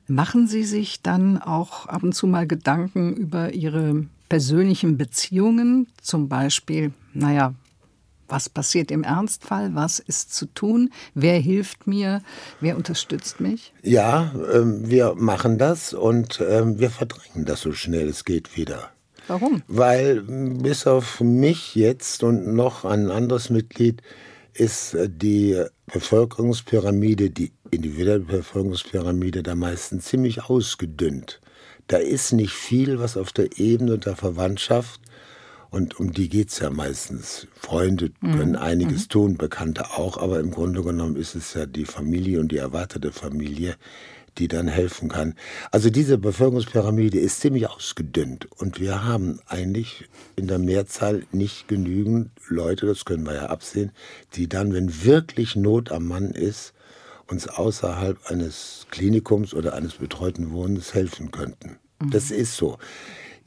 machen 0.09 0.47
Sie 0.47 0.65
sich 0.65 1.03
dann 1.03 1.39
auch 1.39 1.87
ab 1.87 2.03
und 2.03 2.15
zu 2.15 2.27
mal 2.27 2.47
Gedanken 2.47 3.15
über 3.15 3.53
Ihre 3.53 4.07
persönlichen 4.29 4.97
Beziehungen? 4.97 5.89
Zum 6.01 6.29
Beispiel, 6.29 6.93
naja, 7.13 7.55
was 8.29 8.49
passiert 8.49 8.91
im 8.91 9.03
Ernstfall? 9.03 9.75
Was 9.75 9.99
ist 9.99 10.35
zu 10.35 10.47
tun? 10.47 10.91
Wer 11.15 11.39
hilft 11.39 11.87
mir? 11.87 12.23
Wer 12.61 12.77
unterstützt 12.77 13.41
mich? 13.41 13.73
Ja, 13.83 14.33
ähm, 14.53 14.89
wir 14.89 15.15
machen 15.15 15.59
das 15.59 15.95
und 15.95 16.43
ähm, 16.47 16.79
wir 16.79 16.91
verdrängen 16.91 17.45
das 17.45 17.61
so 17.61 17.73
schnell 17.73 18.09
es 18.09 18.25
geht 18.25 18.57
wieder. 18.57 18.91
Warum? 19.29 19.63
Weil 19.67 20.23
bis 20.23 20.87
auf 20.87 21.21
mich 21.21 21.75
jetzt 21.75 22.23
und 22.23 22.55
noch 22.55 22.85
ein 22.85 23.11
anderes 23.11 23.51
Mitglied 23.51 24.03
ist 24.55 24.95
äh, 24.95 25.09
die 25.09 25.63
Bevölkerungspyramide, 25.93 27.31
die 27.31 27.53
individuelle 27.71 28.21
Bevölkerungspyramide 28.21 29.43
der 29.43 29.57
meisten 29.57 30.01
ziemlich 30.01 30.45
ausgedünnt. 30.45 31.41
Da 31.89 31.99
ist 31.99 32.33
nicht 32.33 32.53
viel, 32.53 32.99
was 32.99 33.17
auf 33.17 33.33
der 33.33 33.59
Ebene 33.59 33.99
der 33.99 34.17
Verwandtschaft 34.17 35.01
und 35.77 36.01
um 36.01 36.11
die 36.11 36.31
geht 36.31 36.49
es 36.49 36.61
ja 36.61 36.71
meistens. 36.71 37.47
Freunde 37.55 38.11
können 38.23 38.53
mhm. 38.53 38.57
einiges 38.57 39.05
mhm. 39.05 39.09
tun, 39.11 39.37
Bekannte 39.37 39.91
auch, 39.91 40.17
aber 40.17 40.41
im 40.41 40.51
Grunde 40.51 40.83
genommen 40.83 41.17
ist 41.17 41.35
es 41.35 41.53
ja 41.53 41.67
die 41.67 41.85
Familie 41.85 42.41
und 42.41 42.51
die 42.51 42.57
erwartete 42.57 43.13
Familie, 43.13 43.77
die 44.39 44.49
dann 44.49 44.69
helfen 44.69 45.11
kann. 45.11 45.35
Also 45.71 45.91
diese 45.91 46.17
Bevölkerungspyramide 46.17 47.19
ist 47.19 47.41
ziemlich 47.41 47.69
ausgedünnt 47.69 48.49
und 48.59 48.81
wir 48.81 49.05
haben 49.05 49.39
eigentlich 49.47 50.09
in 50.35 50.47
der 50.47 50.59
Mehrzahl 50.59 51.25
nicht 51.31 51.69
genügend 51.69 52.31
Leute, 52.49 52.87
das 52.87 53.05
können 53.05 53.27
wir 53.27 53.35
ja 53.35 53.47
absehen, 53.47 53.93
die 54.33 54.49
dann, 54.49 54.73
wenn 54.73 55.05
wirklich 55.05 55.57
Not 55.57 55.93
am 55.93 56.09
Mann 56.09 56.31
ist, 56.31 56.73
uns 57.29 57.49
außerhalb 57.49 58.31
eines 58.31 58.87
Klinikums 58.91 59.53
oder 59.53 59.75
eines 59.75 59.97
betreuten 59.97 60.53
Wohnens 60.53 60.95
helfen 60.95 61.33
könnten. 61.33 61.77
Mhm. 62.01 62.11
Das 62.13 62.31
ist 62.31 62.57
so. 62.57 62.79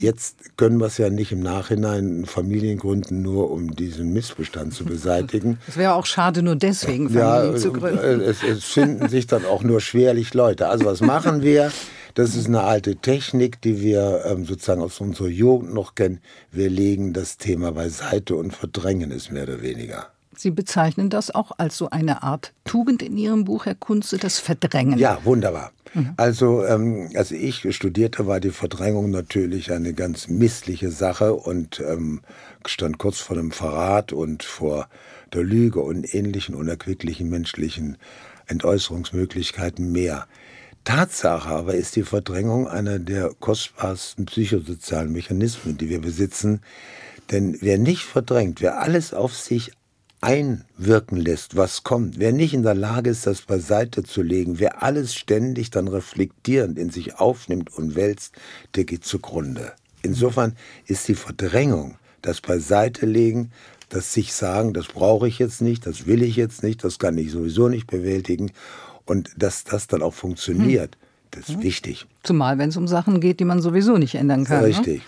Jetzt 0.00 0.56
können 0.56 0.80
wir 0.80 0.86
es 0.86 0.96
ja 0.96 1.10
nicht 1.10 1.30
im 1.30 1.40
Nachhinein 1.40 2.24
Familien 2.24 2.78
gründen, 2.78 3.20
nur 3.20 3.50
um 3.50 3.76
diesen 3.76 4.14
Missbestand 4.14 4.72
zu 4.72 4.86
beseitigen. 4.86 5.58
Es 5.68 5.76
wäre 5.76 5.92
auch 5.92 6.06
schade, 6.06 6.42
nur 6.42 6.56
deswegen 6.56 7.10
Familien 7.10 7.52
ja, 7.52 7.56
zu 7.56 7.70
gründen. 7.70 7.98
Äh, 7.98 8.24
es, 8.24 8.42
es 8.42 8.64
finden 8.64 9.10
sich 9.10 9.26
dann 9.26 9.44
auch 9.44 9.62
nur 9.62 9.82
schwerlich 9.82 10.32
Leute. 10.32 10.68
Also 10.68 10.86
was 10.86 11.02
machen 11.02 11.42
wir? 11.42 11.70
Das 12.14 12.34
ist 12.34 12.46
eine 12.46 12.62
alte 12.62 12.96
Technik, 12.96 13.60
die 13.60 13.82
wir 13.82 14.24
ähm, 14.24 14.46
sozusagen 14.46 14.80
aus 14.80 15.02
unserer 15.02 15.28
Jugend 15.28 15.74
noch 15.74 15.94
kennen. 15.94 16.20
Wir 16.50 16.70
legen 16.70 17.12
das 17.12 17.36
Thema 17.36 17.72
beiseite 17.72 18.36
und 18.36 18.54
verdrängen 18.54 19.12
es 19.12 19.30
mehr 19.30 19.42
oder 19.42 19.60
weniger. 19.60 20.06
Sie 20.34 20.50
bezeichnen 20.50 21.10
das 21.10 21.30
auch 21.34 21.52
als 21.58 21.76
so 21.76 21.90
eine 21.90 22.22
Art 22.22 22.54
Tugend 22.64 23.02
in 23.02 23.18
Ihrem 23.18 23.44
Buch, 23.44 23.66
Herr 23.66 23.74
Kunze, 23.74 24.16
das 24.16 24.38
Verdrängen. 24.38 24.98
Ja, 24.98 25.18
wunderbar. 25.24 25.72
Mhm. 25.94 26.14
Also, 26.16 26.64
ähm, 26.64 27.10
als 27.14 27.30
ich 27.32 27.66
studierte, 27.74 28.26
war 28.26 28.40
die 28.40 28.50
Verdrängung 28.50 29.10
natürlich 29.10 29.72
eine 29.72 29.92
ganz 29.92 30.28
missliche 30.28 30.90
Sache 30.90 31.34
und 31.34 31.80
ähm, 31.80 32.20
stand 32.66 32.98
kurz 32.98 33.18
vor 33.18 33.36
dem 33.36 33.50
Verrat 33.50 34.12
und 34.12 34.42
vor 34.42 34.88
der 35.32 35.42
Lüge 35.42 35.80
und 35.80 36.14
ähnlichen 36.14 36.54
unerquicklichen 36.54 37.28
menschlichen 37.28 37.98
Entäußerungsmöglichkeiten 38.46 39.92
mehr. 39.92 40.26
Tatsache 40.84 41.50
aber 41.50 41.74
ist 41.74 41.96
die 41.96 42.02
Verdrängung 42.02 42.66
einer 42.66 42.98
der 42.98 43.32
kostbarsten 43.38 44.26
psychosozialen 44.26 45.12
Mechanismen, 45.12 45.76
die 45.76 45.88
wir 45.88 46.00
besitzen. 46.00 46.60
Denn 47.30 47.58
wer 47.60 47.78
nicht 47.78 48.02
verdrängt, 48.02 48.60
wer 48.60 48.80
alles 48.80 49.14
auf 49.14 49.36
sich 49.36 49.72
einwirken 50.20 51.18
lässt, 51.18 51.56
was 51.56 51.82
kommt, 51.82 52.18
wer 52.18 52.32
nicht 52.32 52.52
in 52.52 52.62
der 52.62 52.74
Lage 52.74 53.10
ist, 53.10 53.26
das 53.26 53.42
beiseite 53.42 54.02
zu 54.02 54.22
legen, 54.22 54.58
wer 54.58 54.82
alles 54.82 55.14
ständig 55.14 55.70
dann 55.70 55.88
reflektierend 55.88 56.78
in 56.78 56.90
sich 56.90 57.18
aufnimmt 57.18 57.72
und 57.74 57.94
wälzt, 57.94 58.34
der 58.74 58.84
geht 58.84 59.04
zugrunde. 59.04 59.72
Insofern 60.02 60.56
ist 60.86 61.08
die 61.08 61.14
Verdrängung, 61.14 61.96
das 62.22 62.40
Beiseitelegen, 62.40 63.50
das 63.88 64.12
sich 64.12 64.32
sagen, 64.34 64.74
das 64.74 64.86
brauche 64.86 65.26
ich 65.26 65.38
jetzt 65.38 65.62
nicht, 65.62 65.86
das 65.86 66.06
will 66.06 66.22
ich 66.22 66.36
jetzt 66.36 66.62
nicht, 66.62 66.84
das 66.84 66.98
kann 66.98 67.16
ich 67.18 67.30
sowieso 67.30 67.68
nicht 67.68 67.86
bewältigen 67.86 68.52
und 69.06 69.30
dass 69.36 69.64
das 69.64 69.86
dann 69.86 70.02
auch 70.02 70.14
funktioniert, 70.14 70.94
hm. 70.94 71.00
das 71.30 71.48
ist 71.48 71.56
hm. 71.56 71.62
wichtig. 71.62 72.06
Zumal 72.22 72.58
wenn 72.58 72.68
es 72.68 72.76
um 72.76 72.86
Sachen 72.86 73.20
geht, 73.20 73.40
die 73.40 73.44
man 73.44 73.62
sowieso 73.62 73.96
nicht 73.96 74.14
ändern 74.14 74.44
kann. 74.44 74.60
Ne? 74.60 74.68
Richtig. 74.68 74.98
Ne? 74.98 75.04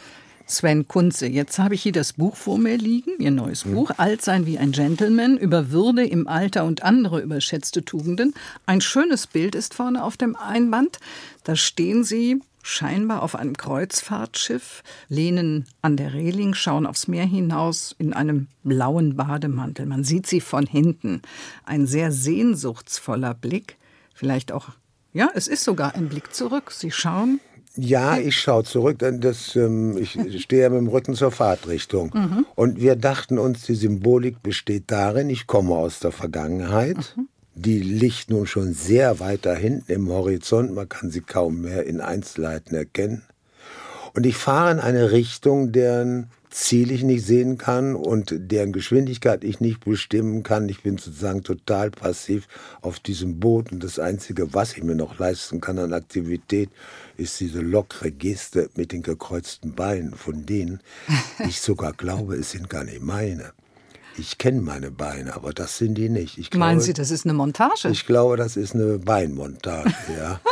Sven 0.53 0.87
Kunze. 0.87 1.27
Jetzt 1.27 1.59
habe 1.59 1.75
ich 1.75 1.83
hier 1.83 1.93
das 1.93 2.13
Buch 2.13 2.37
vor 2.37 2.59
mir 2.59 2.77
liegen, 2.77 3.13
Ihr 3.19 3.31
neues 3.31 3.65
mhm. 3.65 3.75
Buch, 3.75 3.91
Alt 3.97 4.23
sein 4.23 4.47
wie 4.47 4.59
ein 4.59 4.73
Gentleman, 4.73 5.37
über 5.37 5.71
Würde 5.71 6.07
im 6.07 6.29
Alter 6.29 6.65
und 6.65 6.83
andere 6.83 7.21
überschätzte 7.21 7.85
Tugenden. 7.85 8.35
Ein 8.67 8.81
schönes 8.81 9.27
Bild 9.27 9.55
ist 9.55 9.75
vorne 9.75 10.05
auf 10.05 10.17
dem 10.17 10.37
Einband. 10.37 10.99
Da 11.45 11.57
stehen 11.57 12.05
Sie 12.05 12.41
scheinbar 12.63 13.23
auf 13.23 13.35
einem 13.35 13.57
Kreuzfahrtschiff, 13.57 14.83
lehnen 15.09 15.67
an 15.83 15.97
der 15.97 16.15
Reling, 16.15 16.55
schauen 16.55 16.87
aufs 16.87 17.09
Meer 17.09 17.27
hinaus 17.27 17.95
in 17.99 18.13
einem 18.13 18.47
blauen 18.63 19.17
Bademantel. 19.17 19.87
Man 19.87 20.05
sieht 20.05 20.27
sie 20.27 20.41
von 20.41 20.67
hinten. 20.67 21.23
Ein 21.65 21.87
sehr 21.87 22.13
sehnsuchtsvoller 22.13 23.35
Blick. 23.35 23.77
Vielleicht 24.15 24.53
auch, 24.53 24.69
ja, 25.13 25.31
es 25.35 25.49
ist 25.49 25.65
sogar 25.65 25.95
ein 25.95 26.09
Blick 26.09 26.35
zurück. 26.35 26.71
Sie 26.71 26.93
schauen 26.93 27.41
ja, 27.77 28.19
ich 28.19 28.39
schaue 28.39 28.65
zurück, 28.65 28.99
denn 28.99 29.21
das, 29.21 29.57
ähm, 29.57 29.97
ich 29.97 30.19
stehe 30.43 30.63
ja 30.63 30.69
mit 30.69 30.79
dem 30.79 30.89
Rücken 30.89 31.15
zur 31.15 31.31
Fahrtrichtung. 31.31 32.11
Mhm. 32.15 32.47
Und 32.55 32.81
wir 32.81 32.97
dachten 32.97 33.39
uns, 33.39 33.63
die 33.63 33.75
Symbolik 33.75 34.43
besteht 34.43 34.85
darin, 34.89 35.31
ich 35.31 35.47
komme 35.47 35.75
aus 35.75 36.01
der 36.01 36.13
Vergangenheit. 36.13 37.15
Mhm. 37.17 37.29
Die 37.55 37.81
liegt 37.81 38.31
nun 38.31 38.47
schon 38.47 38.73
sehr 38.73 39.21
weit 39.21 39.45
da 39.45 39.55
hinten 39.55 39.93
im 39.93 40.09
Horizont, 40.09 40.75
man 40.75 40.89
kann 40.89 41.11
sie 41.11 41.21
kaum 41.21 41.63
mehr 41.63 41.85
in 41.85 42.01
Einzelheiten 42.01 42.75
erkennen. 42.75 43.23
Und 44.15 44.27
ich 44.27 44.37
fahre 44.37 44.73
in 44.73 44.79
eine 44.79 45.11
Richtung, 45.11 45.73
deren 45.73 46.29
Ziel 46.53 46.91
ich 46.91 47.03
nicht 47.03 47.25
sehen 47.25 47.57
kann 47.57 47.97
und 47.97 48.35
deren 48.37 48.73
Geschwindigkeit 48.73 49.43
ich 49.43 49.61
nicht 49.61 49.85
bestimmen 49.85 50.43
kann. 50.43 50.69
Ich 50.69 50.83
bin 50.83 50.99
sozusagen 50.99 51.43
total 51.43 51.91
passiv 51.91 52.47
auf 52.83 53.01
diesem 53.01 53.41
Boot 53.41 53.73
und 53.73 53.83
das 53.83 53.99
Einzige, 53.99 54.53
was 54.53 54.77
ich 54.77 54.85
mir 54.85 54.95
noch 54.95 55.19
leisten 55.19 55.63
kann 55.63 55.79
an 55.79 55.95
Aktivität, 55.95 56.69
ist 57.17 57.41
diese 57.41 57.61
lockere 57.61 58.11
Geste 58.13 58.69
mit 58.77 58.93
den 58.93 59.03
gekreuzten 59.03 59.75
Beinen, 59.75 60.15
von 60.15 60.45
denen 60.45 60.81
ich 61.49 61.61
sogar 61.61 61.95
glaube, 61.95 62.37
es 62.37 62.51
sind 62.51 62.69
gar 62.69 62.85
nicht 62.85 63.01
meine. 63.01 63.53
Ich 64.19 64.37
kenne 64.37 64.61
meine 64.61 64.91
Beine, 64.91 65.35
aber 65.35 65.55
das 65.55 65.79
sind 65.79 65.95
die 65.95 66.11
nicht. 66.11 66.37
Ich 66.37 66.53
Meinen 66.53 66.81
Sie, 66.81 66.93
das 66.93 67.11
ist 67.11 67.25
eine 67.25 67.33
Montage? 67.33 67.89
Ich 67.89 68.05
glaube, 68.05 68.37
das 68.37 68.57
ist 68.57 68.75
eine 68.75 68.99
Beinmontage, 68.99 69.95
ja. 70.19 70.39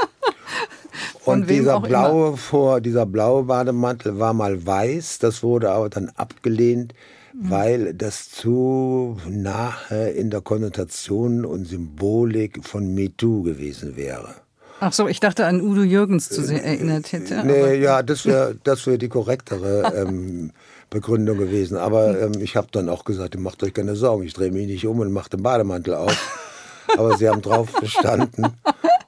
Und 1.24 1.50
dieser 1.50 1.80
blaue, 1.80 2.36
vor, 2.36 2.80
dieser 2.80 3.06
blaue 3.06 3.44
Bademantel 3.44 4.18
war 4.18 4.32
mal 4.32 4.66
weiß, 4.66 5.18
das 5.18 5.42
wurde 5.42 5.70
aber 5.70 5.90
dann 5.90 6.10
abgelehnt, 6.16 6.94
mhm. 7.34 7.50
weil 7.50 7.94
das 7.94 8.30
zu 8.30 9.18
nahe 9.28 10.10
in 10.10 10.30
der 10.30 10.40
Konnotation 10.40 11.44
und 11.44 11.66
Symbolik 11.66 12.64
von 12.64 12.94
MeToo 12.94 13.42
gewesen 13.42 13.96
wäre. 13.96 14.34
Ach 14.82 14.94
so, 14.94 15.08
ich 15.08 15.20
dachte 15.20 15.44
an 15.44 15.60
Udo 15.60 15.82
Jürgens 15.82 16.30
zu 16.30 16.42
sehr 16.42 16.64
erinnert 16.64 17.12
hätte. 17.12 17.42
Nee, 17.44 17.74
ja, 17.74 18.02
das 18.02 18.24
wäre 18.24 18.56
das 18.64 18.86
wär 18.86 18.96
die 18.96 19.10
korrektere 19.10 19.92
ähm, 19.94 20.52
Begründung 20.88 21.36
gewesen. 21.36 21.76
Aber 21.76 22.18
ähm, 22.18 22.32
ich 22.40 22.56
habe 22.56 22.68
dann 22.72 22.88
auch 22.88 23.04
gesagt, 23.04 23.34
ihr 23.34 23.42
macht 23.42 23.62
euch 23.62 23.74
keine 23.74 23.94
Sorgen, 23.94 24.24
ich 24.24 24.32
drehe 24.32 24.50
mich 24.50 24.66
nicht 24.66 24.86
um 24.86 25.00
und 25.00 25.12
mache 25.12 25.28
den 25.28 25.42
Bademantel 25.42 25.94
auf. 25.94 26.49
Aber 26.96 27.16
sie 27.16 27.28
haben 27.28 27.42
drauf 27.42 27.72
bestanden. 27.80 28.46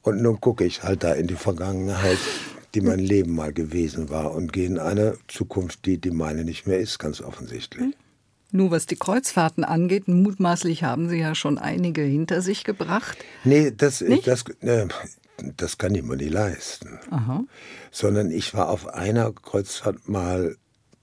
Und 0.02 0.22
nun 0.22 0.40
gucke 0.40 0.64
ich 0.64 0.82
halt 0.82 1.04
da 1.04 1.12
in 1.12 1.26
die 1.26 1.34
Vergangenheit, 1.34 2.18
die 2.74 2.80
mein 2.80 2.98
Leben 2.98 3.34
mal 3.34 3.52
gewesen 3.52 4.10
war 4.10 4.32
und 4.32 4.52
gehe 4.52 4.66
in 4.66 4.78
eine 4.78 5.18
Zukunft, 5.28 5.86
die 5.86 5.98
die 5.98 6.10
meine 6.10 6.44
nicht 6.44 6.66
mehr 6.66 6.78
ist, 6.78 6.98
ganz 6.98 7.20
offensichtlich. 7.20 7.82
Hm. 7.82 7.94
Nur 8.54 8.70
was 8.70 8.84
die 8.84 8.96
Kreuzfahrten 8.96 9.64
angeht, 9.64 10.08
mutmaßlich 10.08 10.84
haben 10.84 11.08
Sie 11.08 11.18
ja 11.18 11.34
schon 11.34 11.56
einige 11.56 12.02
hinter 12.02 12.42
sich 12.42 12.64
gebracht. 12.64 13.16
Nee, 13.44 13.72
das, 13.74 14.04
das, 14.24 14.44
äh, 14.60 14.88
das 15.56 15.78
kann 15.78 15.94
ich 15.94 16.02
mir 16.02 16.16
nicht 16.16 16.32
leisten. 16.32 17.00
Aha. 17.10 17.44
Sondern 17.90 18.30
ich 18.30 18.52
war 18.52 18.68
auf 18.68 18.88
einer 18.88 19.32
Kreuzfahrt 19.32 20.06
mal 20.06 20.56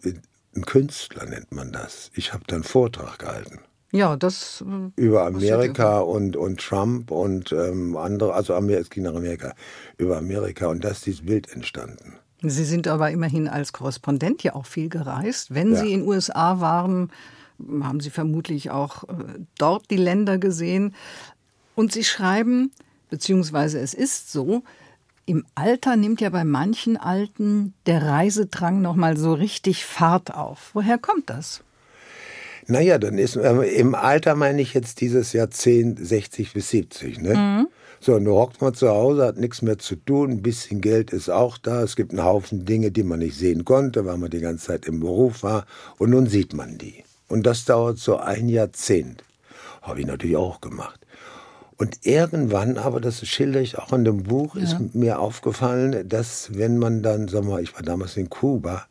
ein 0.03 0.65
Künstler, 0.65 1.25
nennt 1.25 1.51
man 1.51 1.71
das. 1.71 2.11
Ich 2.13 2.33
habe 2.33 2.43
da 2.45 2.55
einen 2.55 2.63
Vortrag 2.63 3.17
gehalten. 3.17 3.59
Ja, 3.91 4.15
das. 4.15 4.63
Äh, 4.67 5.01
über 5.01 5.25
Amerika 5.25 5.99
und, 5.99 6.35
und 6.35 6.59
Trump 6.59 7.11
und 7.11 7.51
ähm, 7.51 7.97
andere, 7.97 8.33
also 8.33 8.53
Amerika, 8.53 8.81
es 8.81 8.89
ging 8.89 9.03
nach 9.03 9.15
Amerika, 9.15 9.53
über 9.97 10.17
Amerika 10.17 10.67
und 10.67 10.83
da 10.83 10.89
ist 10.89 11.05
dieses 11.05 11.25
Bild 11.25 11.51
entstanden. 11.51 12.13
Sie 12.41 12.63
sind 12.63 12.87
aber 12.87 13.11
immerhin 13.11 13.47
als 13.47 13.73
Korrespondent 13.73 14.43
ja 14.43 14.55
auch 14.55 14.65
viel 14.65 14.89
gereist. 14.89 15.53
Wenn 15.53 15.73
ja. 15.73 15.79
Sie 15.79 15.93
in 15.93 16.01
den 16.01 16.07
USA 16.07 16.61
waren, 16.61 17.11
haben 17.81 17.99
Sie 17.99 18.09
vermutlich 18.09 18.71
auch 18.71 19.03
äh, 19.05 19.13
dort 19.57 19.89
die 19.89 19.97
Länder 19.97 20.37
gesehen. 20.37 20.95
Und 21.75 21.91
Sie 21.91 22.03
schreiben, 22.03 22.71
beziehungsweise 23.09 23.79
es 23.79 23.93
ist 23.93 24.31
so, 24.31 24.63
im 25.25 25.45
Alter 25.53 25.95
nimmt 25.95 26.21
ja 26.21 26.29
bei 26.29 26.43
manchen 26.43 26.97
Alten 26.97 27.73
der 27.85 28.03
Reisedrang 28.03 28.81
nochmal 28.81 29.17
so 29.17 29.33
richtig 29.33 29.85
Fahrt 29.85 30.33
auf. 30.33 30.71
Woher 30.73 30.97
kommt 30.97 31.29
das? 31.29 31.61
Naja, 32.69 32.99
dann 32.99 33.17
ist 33.17 33.35
äh, 33.35 33.63
im 33.63 33.95
Alter 33.95 34.35
meine 34.35 34.61
ich 34.61 34.75
jetzt 34.75 35.01
dieses 35.01 35.33
Jahrzehnt 35.33 36.05
60 36.05 36.53
bis 36.53 36.69
70. 36.69 37.19
Ne? 37.19 37.35
Mhm. 37.35 37.67
So, 37.99 38.13
und 38.13 38.25
du 38.25 38.35
hockt 38.35 38.61
man 38.61 38.75
zu 38.75 38.89
Hause, 38.89 39.25
hat 39.25 39.37
nichts 39.37 39.63
mehr 39.63 39.79
zu 39.79 39.95
tun, 39.95 40.29
ein 40.31 40.41
bisschen 40.43 40.79
Geld 40.79 41.11
ist 41.11 41.29
auch 41.29 41.57
da, 41.57 41.81
es 41.81 41.95
gibt 41.95 42.11
einen 42.11 42.23
Haufen 42.23 42.65
Dinge, 42.65 42.91
die 42.91 43.03
man 43.03 43.19
nicht 43.19 43.35
sehen 43.35 43.65
konnte, 43.65 44.05
weil 44.05 44.17
man 44.17 44.29
die 44.29 44.39
ganze 44.39 44.67
Zeit 44.67 44.85
im 44.85 44.99
Beruf 44.99 45.41
war 45.41 45.65
und 45.97 46.11
nun 46.11 46.27
sieht 46.27 46.53
man 46.53 46.77
die. 46.77 47.03
Und 47.27 47.45
das 47.45 47.65
dauert 47.65 47.97
so 47.97 48.17
ein 48.17 48.47
Jahrzehnt. 48.47 49.23
Habe 49.81 50.01
ich 50.01 50.05
natürlich 50.05 50.37
auch 50.37 50.61
gemacht. 50.61 50.99
Und 51.77 52.05
irgendwann, 52.05 52.77
aber 52.77 53.01
das 53.01 53.25
schildere 53.27 53.63
ich 53.63 53.79
auch 53.79 53.93
in 53.93 54.05
dem 54.05 54.23
Buch, 54.23 54.55
ja. 54.55 54.61
ist 54.61 54.93
mir 54.93 55.19
aufgefallen, 55.19 56.07
dass 56.07 56.51
wenn 56.53 56.77
man 56.77 57.01
dann, 57.01 57.27
sag 57.27 57.45
mal, 57.45 57.63
ich 57.63 57.73
war 57.73 57.81
damals 57.81 58.15
in 58.15 58.29
Kuba, 58.29 58.85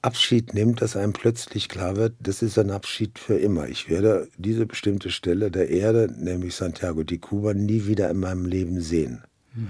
Abschied 0.00 0.54
nimmt, 0.54 0.80
dass 0.80 0.96
einem 0.96 1.12
plötzlich 1.12 1.68
klar 1.68 1.96
wird, 1.96 2.14
das 2.20 2.42
ist 2.42 2.58
ein 2.58 2.70
Abschied 2.70 3.18
für 3.18 3.36
immer. 3.36 3.68
Ich 3.68 3.88
werde 3.88 4.28
diese 4.36 4.64
bestimmte 4.64 5.10
Stelle 5.10 5.50
der 5.50 5.70
Erde, 5.70 6.08
nämlich 6.16 6.54
Santiago 6.54 7.02
de 7.02 7.18
Cuba, 7.18 7.52
nie 7.52 7.86
wieder 7.86 8.08
in 8.10 8.20
meinem 8.20 8.44
Leben 8.44 8.80
sehen. 8.80 9.24
Mhm. 9.54 9.68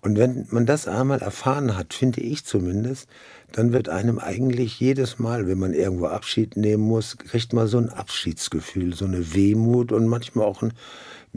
Und 0.00 0.18
wenn 0.18 0.46
man 0.50 0.66
das 0.66 0.88
einmal 0.88 1.20
erfahren 1.20 1.76
hat, 1.76 1.94
finde 1.94 2.20
ich 2.20 2.44
zumindest, 2.44 3.08
dann 3.52 3.72
wird 3.72 3.88
einem 3.88 4.18
eigentlich 4.18 4.78
jedes 4.80 5.18
Mal, 5.18 5.46
wenn 5.46 5.58
man 5.58 5.74
irgendwo 5.74 6.06
Abschied 6.06 6.56
nehmen 6.56 6.82
muss, 6.82 7.16
kriegt 7.16 7.52
man 7.52 7.68
so 7.68 7.78
ein 7.78 7.88
Abschiedsgefühl, 7.88 8.94
so 8.94 9.04
eine 9.04 9.34
Wehmut 9.34 9.92
und 9.92 10.06
manchmal 10.06 10.46
auch 10.46 10.62
ein 10.62 10.72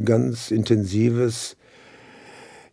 ganz 0.04 0.51
intensives 0.51 1.58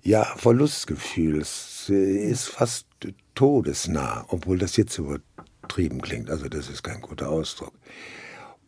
ja, 0.03 0.25
Verlustgefühl. 0.37 1.41
Es 1.41 1.89
ist 1.91 2.49
fast 2.49 2.87
todesnah, 3.35 4.25
obwohl 4.29 4.59
das 4.59 4.77
jetzt 4.77 4.99
über 4.99 5.19
übertrieben 5.69 6.01
klingt. 6.01 6.31
Also 6.31 6.49
das 6.49 6.69
ist 6.69 6.83
kein 6.83 7.01
guter 7.01 7.29
Ausdruck. 7.29 7.73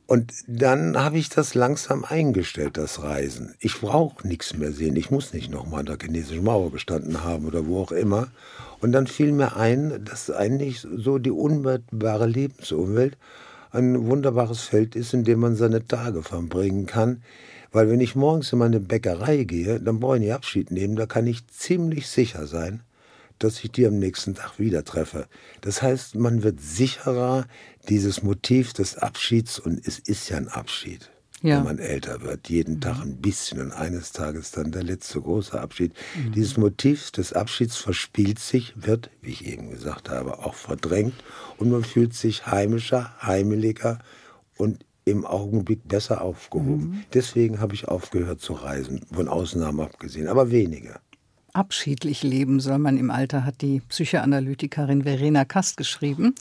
Und 0.07 0.33
dann 0.49 0.99
habe 0.99 1.19
ich 1.19 1.29
das 1.29 1.55
langsam 1.55 2.05
eingestellt, 2.05 2.77
das 2.77 3.01
Reisen. 3.01 3.55
Ich 3.61 3.81
brauche 3.81 4.27
nichts 4.27 4.57
mehr 4.57 4.73
sehen. 4.73 4.97
Ich 4.97 5.11
muss 5.11 5.33
nicht 5.33 5.51
nochmal 5.51 5.81
an 5.81 5.87
der 5.87 5.99
chinesischen 6.03 6.43
Mauer 6.45 6.73
gestanden 6.73 7.23
haben 7.23 7.47
oder 7.47 7.67
wo 7.67 7.81
auch 7.81 7.93
immer. 7.93 8.29
Und 8.81 8.91
dann 8.93 9.07
fiel 9.07 9.31
mir 9.31 9.57
ein, 9.57 10.05
dass 10.05 10.31
eigentlich 10.31 10.81
so 10.81 11.19
die 11.19 11.31
unmittelbare 11.31 12.27
Lebensumwelt 12.27 13.17
ein 13.71 14.09
wunderbares 14.09 14.63
Feld 14.63 14.97
ist, 14.97 15.15
in 15.15 15.23
dem 15.23 15.39
man 15.39 15.55
seine 15.55 15.87
Tage 15.87 16.25
verbringen 16.25 16.87
kann. 16.87 17.23
Weil 17.71 17.89
wenn 17.89 18.01
ich 18.01 18.17
morgens 18.17 18.53
in 18.53 18.59
meine 18.59 18.81
Bäckerei 18.81 19.45
gehe, 19.45 19.79
dann 19.79 20.01
brauche 20.01 20.17
ich 20.17 20.23
nicht 20.23 20.33
Abschied 20.33 20.73
nehmen. 20.73 20.97
Da 20.97 21.07
kann 21.07 21.29
ich 21.29 21.47
ziemlich 21.47 22.09
sicher 22.09 22.49
sein, 22.49 22.83
dass 23.41 23.65
ich 23.65 23.73
die 23.73 23.87
am 23.87 23.99
nächsten 23.99 24.35
Tag 24.35 24.59
wieder 24.59 24.85
treffe. 24.85 25.27
Das 25.63 25.83
heißt, 25.83 26.15
man 26.15 26.43
wird 26.43 26.61
sicherer, 26.61 27.47
dieses 27.89 28.23
Motiv 28.23 28.73
des 28.73 28.97
Abschieds, 28.97 29.59
und 29.59 29.85
es 29.87 29.99
ist 29.99 30.29
ja 30.29 30.37
ein 30.37 30.49
Abschied, 30.49 31.11
ja. 31.43 31.57
wenn 31.57 31.65
man 31.65 31.79
älter 31.79 32.23
wird, 32.23 32.49
jeden 32.49 32.77
mhm. 32.77 32.81
Tag 32.81 33.01
ein 33.01 33.17
bisschen 33.17 33.61
und 33.61 33.73
eines 33.73 34.13
Tages 34.13 34.51
dann 34.53 34.73
der 34.73 34.83
letzte 34.83 35.21
große 35.21 35.59
Abschied. 35.59 35.93
Mhm. 36.17 36.33
Dieses 36.33 36.57
Motiv 36.57 37.11
des 37.11 37.33
Abschieds 37.33 37.77
verspielt 37.77 38.39
sich, 38.39 38.75
wird, 38.77 39.11
wie 39.23 39.31
ich 39.31 39.47
eben 39.47 39.71
gesagt 39.71 40.11
habe, 40.11 40.41
auch 40.41 40.55
verdrängt 40.55 41.15
und 41.57 41.71
man 41.71 41.83
fühlt 41.83 42.15
sich 42.15 42.47
heimischer, 42.47 43.15
heimeliger 43.23 43.99
und 44.57 44.85
im 45.07 45.25
Augenblick 45.25 45.89
besser 45.89 46.21
aufgehoben. 46.21 46.91
Mhm. 46.91 47.05
Deswegen 47.15 47.61
habe 47.61 47.75
ich 47.75 47.89
aufgehört 47.89 48.41
zu 48.41 48.53
reisen, 48.53 49.07
von 49.11 49.29
Ausnahmen 49.29 49.81
abgesehen, 49.81 50.29
aber 50.29 50.51
wenige. 50.51 51.01
Abschiedlich 51.53 52.23
leben 52.23 52.61
soll 52.61 52.79
man 52.79 52.97
im 52.97 53.11
Alter, 53.11 53.45
hat 53.45 53.61
die 53.61 53.81
Psychoanalytikerin 53.89 55.03
Verena 55.03 55.45
Kast 55.45 55.77
geschrieben 55.77 56.35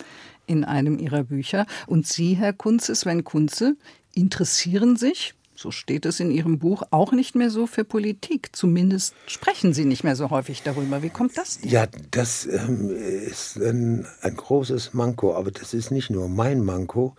in 0.47 0.63
einem 0.63 0.97
ihrer 0.99 1.23
Bücher. 1.23 1.65
Und 1.87 2.07
Sie, 2.07 2.35
Herr 2.35 2.53
Kunze, 2.53 2.95
Sven 2.95 3.23
Kunze, 3.23 3.75
interessieren 4.13 4.95
sich, 4.97 5.35
so 5.55 5.71
steht 5.71 6.05
es 6.05 6.19
in 6.21 6.31
Ihrem 6.31 6.57
Buch, 6.57 6.83
auch 6.91 7.11
nicht 7.11 7.35
mehr 7.35 7.49
so 7.49 7.67
für 7.67 7.83
Politik. 7.83 8.55
Zumindest 8.55 9.13
sprechen 9.27 9.73
Sie 9.73 9.83
nicht 9.83 10.05
mehr 10.05 10.15
so 10.15 10.29
häufig 10.29 10.63
darüber. 10.63 11.03
Wie 11.03 11.09
kommt 11.09 11.37
das 11.37 11.59
denn? 11.59 11.69
Ja, 11.69 11.85
das 12.11 12.45
ähm, 12.45 12.89
ist 12.89 13.57
ein, 13.57 14.07
ein 14.21 14.35
großes 14.35 14.93
Manko, 14.93 15.35
aber 15.35 15.51
das 15.51 15.73
ist 15.73 15.91
nicht 15.91 16.09
nur 16.09 16.29
mein 16.29 16.63
Manko, 16.63 17.15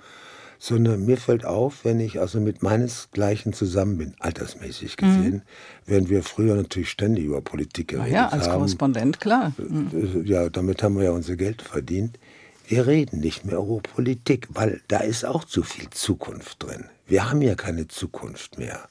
sondern 0.61 1.07
mir 1.07 1.17
fällt 1.17 1.47
auf, 1.47 1.87
wenn 1.87 1.99
ich 2.01 2.21
also 2.21 2.39
mit 2.39 2.63
meinesgleichen 2.63 3.55
zusammen 3.55 3.97
bin, 3.97 4.15
altersmäßig 4.21 4.99
gesehen, 4.99 5.33
mhm. 5.33 5.43
während 5.87 6.11
wir 6.11 6.23
früher 6.23 6.55
natürlich 6.55 6.91
ständig 6.91 7.25
über 7.25 7.41
Politik 7.41 7.89
geredet 7.89 8.13
ja, 8.13 8.29
als 8.29 8.47
haben. 8.47 8.59
Korrespondent, 8.59 9.21
klar. 9.21 9.53
Mhm. 9.57 10.23
Ja, 10.27 10.51
damit 10.51 10.83
haben 10.83 10.99
wir 10.99 11.05
ja 11.05 11.11
unser 11.13 11.37
Geld 11.37 11.63
verdient. 11.63 12.19
Wir 12.69 12.87
reden 12.87 13.21
nicht 13.21 13.47
mehr 13.47 13.57
über 13.57 13.81
Politik, 13.81 14.49
weil 14.53 14.83
da 14.87 14.99
ist 14.99 15.25
auch 15.25 15.45
zu 15.45 15.63
viel 15.63 15.89
Zukunft 15.91 16.63
drin. 16.63 16.85
Wir 17.07 17.31
haben 17.31 17.41
ja 17.41 17.55
keine 17.55 17.89
Zukunft 17.89 18.59
mehr. 18.59 18.87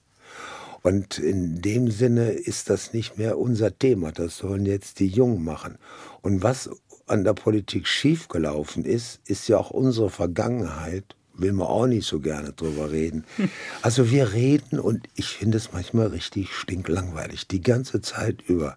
Und 0.81 1.19
in 1.19 1.61
dem 1.61 1.91
Sinne 1.91 2.31
ist 2.31 2.71
das 2.71 2.93
nicht 2.93 3.19
mehr 3.19 3.37
unser 3.37 3.77
Thema. 3.77 4.11
Das 4.11 4.37
sollen 4.37 4.65
jetzt 4.65 4.99
die 4.99 5.07
Jungen 5.07 5.43
machen. 5.43 5.77
Und 6.21 6.41
was 6.41 6.71
an 7.05 7.23
der 7.23 7.33
Politik 7.33 7.85
schiefgelaufen 7.85 8.85
ist, 8.85 9.19
ist 9.25 9.47
ja 9.47 9.57
auch 9.57 9.69
unsere 9.69 10.09
Vergangenheit 10.09 11.15
will 11.41 11.53
man 11.53 11.67
auch 11.67 11.87
nicht 11.87 12.07
so 12.07 12.19
gerne 12.19 12.53
drüber 12.53 12.91
reden. 12.91 13.23
Also 13.81 14.11
wir 14.11 14.33
reden 14.33 14.79
und 14.79 15.07
ich 15.15 15.27
finde 15.27 15.57
es 15.57 15.71
manchmal 15.71 16.07
richtig 16.07 16.53
stinklangweilig. 16.53 17.47
Die 17.47 17.61
ganze 17.61 18.01
Zeit 18.01 18.41
über 18.47 18.75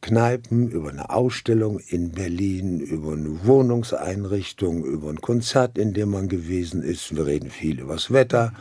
Kneipen, 0.00 0.70
über 0.70 0.88
eine 0.88 1.10
Ausstellung 1.10 1.78
in 1.78 2.12
Berlin, 2.12 2.80
über 2.80 3.12
eine 3.12 3.44
Wohnungseinrichtung, 3.44 4.84
über 4.84 5.10
ein 5.10 5.20
Konzert, 5.20 5.76
in 5.76 5.92
dem 5.92 6.10
man 6.10 6.28
gewesen 6.28 6.82
ist. 6.82 7.14
Wir 7.14 7.26
reden 7.26 7.50
viel 7.50 7.80
über 7.80 7.94
das 7.94 8.10
Wetter. 8.10 8.52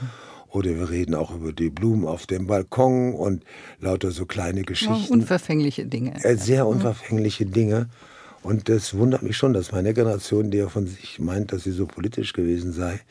Oder 0.52 0.72
wir 0.76 0.90
reden 0.90 1.14
auch 1.14 1.34
über 1.34 1.54
die 1.54 1.70
Blumen 1.70 2.06
auf 2.06 2.26
dem 2.26 2.48
Balkon 2.48 3.14
und 3.14 3.44
lauter 3.80 4.10
so 4.12 4.26
kleine 4.26 4.64
Geschichten. 4.64 4.96
Ja, 4.96 5.10
unverfängliche 5.10 5.86
Dinge. 5.86 6.24
Äh, 6.24 6.38
sehr 6.38 6.66
unverfängliche 6.66 7.46
Dinge. 7.46 7.88
Und 8.42 8.70
das 8.70 8.98
wundert 8.98 9.22
mich 9.22 9.36
schon, 9.36 9.54
dass 9.54 9.72
meine 9.72 9.94
Generation, 9.94 10.50
die 10.50 10.60
ja 10.60 10.70
von 10.70 10.88
sich 10.88 11.20
meint, 11.20 11.52
dass 11.52 11.64
sie 11.64 11.72
so 11.72 11.86
politisch 11.86 12.34
gewesen 12.34 12.72
sei, 12.72 13.02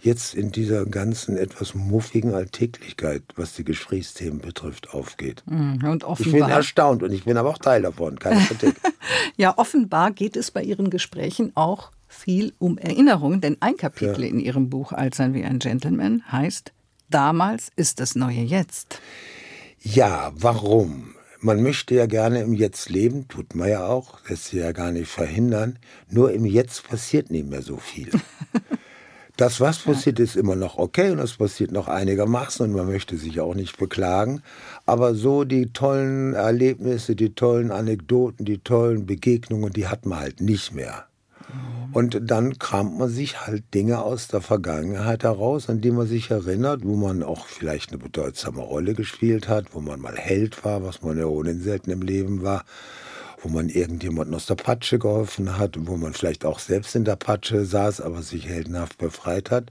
jetzt 0.00 0.34
in 0.34 0.52
dieser 0.52 0.86
ganzen 0.86 1.36
etwas 1.36 1.74
muffigen 1.74 2.34
Alltäglichkeit, 2.34 3.22
was 3.34 3.54
die 3.54 3.64
Gesprächsthemen 3.64 4.38
betrifft, 4.38 4.94
aufgeht. 4.94 5.42
Mhm, 5.46 5.84
und 5.84 6.04
offenbar, 6.04 6.34
ich 6.34 6.44
bin 6.44 6.50
erstaunt 6.50 7.02
und 7.02 7.12
ich 7.12 7.24
bin 7.24 7.36
aber 7.36 7.50
auch 7.50 7.58
Teil 7.58 7.82
davon, 7.82 8.18
keine 8.18 8.40
Kritik. 8.46 8.76
ja, 9.36 9.58
offenbar 9.58 10.12
geht 10.12 10.36
es 10.36 10.50
bei 10.50 10.62
Ihren 10.62 10.90
Gesprächen 10.90 11.52
auch 11.54 11.90
viel 12.06 12.52
um 12.58 12.78
Erinnerungen, 12.78 13.40
denn 13.40 13.56
ein 13.60 13.76
Kapitel 13.76 14.22
ja. 14.22 14.30
in 14.30 14.38
Ihrem 14.38 14.70
Buch 14.70 14.92
sein 15.12 15.34
wie 15.34 15.44
ein 15.44 15.58
Gentleman 15.58 16.22
heißt 16.30 16.72
Damals 17.08 17.70
ist 17.76 18.00
das 18.00 18.16
neue 18.16 18.40
Jetzt. 18.40 19.00
Ja, 19.80 20.32
warum? 20.34 21.15
Man 21.46 21.62
möchte 21.62 21.94
ja 21.94 22.06
gerne 22.06 22.40
im 22.40 22.54
Jetzt 22.54 22.90
leben, 22.90 23.28
tut 23.28 23.54
man 23.54 23.68
ja 23.68 23.86
auch, 23.86 24.18
lässt 24.28 24.46
sich 24.46 24.58
ja 24.58 24.72
gar 24.72 24.90
nicht 24.90 25.06
verhindern. 25.06 25.78
Nur 26.10 26.32
im 26.32 26.44
Jetzt 26.44 26.88
passiert 26.88 27.30
nicht 27.30 27.48
mehr 27.48 27.62
so 27.62 27.76
viel. 27.76 28.10
Das, 29.38 29.60
was 29.60 29.80
passiert, 29.80 30.18
ist 30.18 30.34
immer 30.34 30.56
noch 30.56 30.78
okay 30.78 31.10
und 31.10 31.18
es 31.18 31.34
passiert 31.34 31.70
noch 31.70 31.88
einigermaßen 31.88 32.64
und 32.64 32.72
man 32.74 32.86
möchte 32.86 33.18
sich 33.18 33.38
auch 33.38 33.54
nicht 33.54 33.76
beklagen. 33.76 34.40
Aber 34.86 35.14
so 35.14 35.44
die 35.44 35.74
tollen 35.74 36.32
Erlebnisse, 36.32 37.14
die 37.14 37.34
tollen 37.34 37.70
Anekdoten, 37.70 38.46
die 38.46 38.56
tollen 38.56 39.04
Begegnungen, 39.04 39.74
die 39.74 39.88
hat 39.88 40.06
man 40.06 40.20
halt 40.20 40.40
nicht 40.40 40.74
mehr. 40.74 41.04
Und 41.92 42.20
dann 42.22 42.58
kramt 42.58 42.98
man 42.98 43.08
sich 43.08 43.46
halt 43.46 43.72
Dinge 43.72 44.02
aus 44.02 44.28
der 44.28 44.42
Vergangenheit 44.42 45.24
heraus, 45.24 45.70
an 45.70 45.80
die 45.80 45.90
man 45.90 46.06
sich 46.06 46.30
erinnert, 46.30 46.84
wo 46.84 46.94
man 46.94 47.22
auch 47.22 47.46
vielleicht 47.46 47.90
eine 47.90 47.98
bedeutsame 47.98 48.60
Rolle 48.60 48.92
gespielt 48.92 49.48
hat, 49.48 49.74
wo 49.74 49.80
man 49.80 50.00
mal 50.00 50.16
Held 50.16 50.62
war, 50.64 50.84
was 50.84 51.00
man 51.02 51.16
ja 51.16 51.24
ohnehin 51.24 51.62
selten 51.62 51.90
im 51.90 52.02
Leben 52.02 52.42
war, 52.42 52.64
wo 53.40 53.48
man 53.48 53.70
irgendjemandem 53.70 54.34
aus 54.34 54.44
der 54.44 54.56
Patsche 54.56 54.98
geholfen 54.98 55.56
hat, 55.56 55.76
wo 55.86 55.96
man 55.96 56.12
vielleicht 56.12 56.44
auch 56.44 56.58
selbst 56.58 56.94
in 56.96 57.04
der 57.04 57.16
Patsche 57.16 57.64
saß, 57.64 58.02
aber 58.02 58.20
sich 58.20 58.46
heldenhaft 58.46 58.98
befreit 58.98 59.50
hat. 59.50 59.70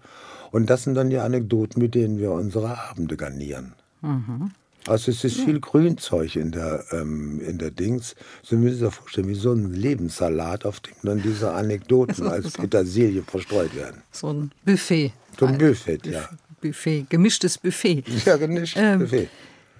Und 0.49 0.69
das 0.71 0.83
sind 0.83 0.95
dann 0.95 1.11
die 1.11 1.19
Anekdoten, 1.19 1.79
mit 1.79 1.93
denen 1.93 2.17
wir 2.17 2.31
unsere 2.31 2.79
Abende 2.89 3.17
garnieren. 3.17 3.73
Mhm. 4.01 4.51
Also 4.87 5.11
es 5.11 5.23
ist 5.23 5.37
ja. 5.37 5.45
viel 5.45 5.59
Grünzeug 5.59 6.35
in 6.35 6.51
der, 6.51 6.85
ähm, 6.91 7.41
in 7.41 7.57
der 7.57 7.71
Dings. 7.71 8.15
Sie 8.43 8.55
müssen 8.55 8.79
sich 8.79 8.93
vorstellen, 8.93 9.27
wie 9.27 9.35
so 9.35 9.51
ein 9.51 9.73
Lebenssalat, 9.73 10.65
auf 10.65 10.79
dem 10.79 10.93
dann 11.03 11.21
diese 11.21 11.51
Anekdoten 11.51 12.27
als 12.27 12.53
Petersilie 12.53 13.23
verstreut 13.23 13.75
werden. 13.75 14.03
So 14.11 14.31
ein 14.31 14.51
Buffet. 14.63 15.11
So 15.39 15.47
ein 15.47 15.57
Buffet, 15.57 16.05
ja. 16.05 16.29
Buffet, 16.61 17.07
gemischtes 17.09 17.57
Buffet. 17.57 18.03
Ja, 18.25 18.37
gemischtes 18.37 18.81
ähm, 18.81 18.99
Buffet. 18.99 19.29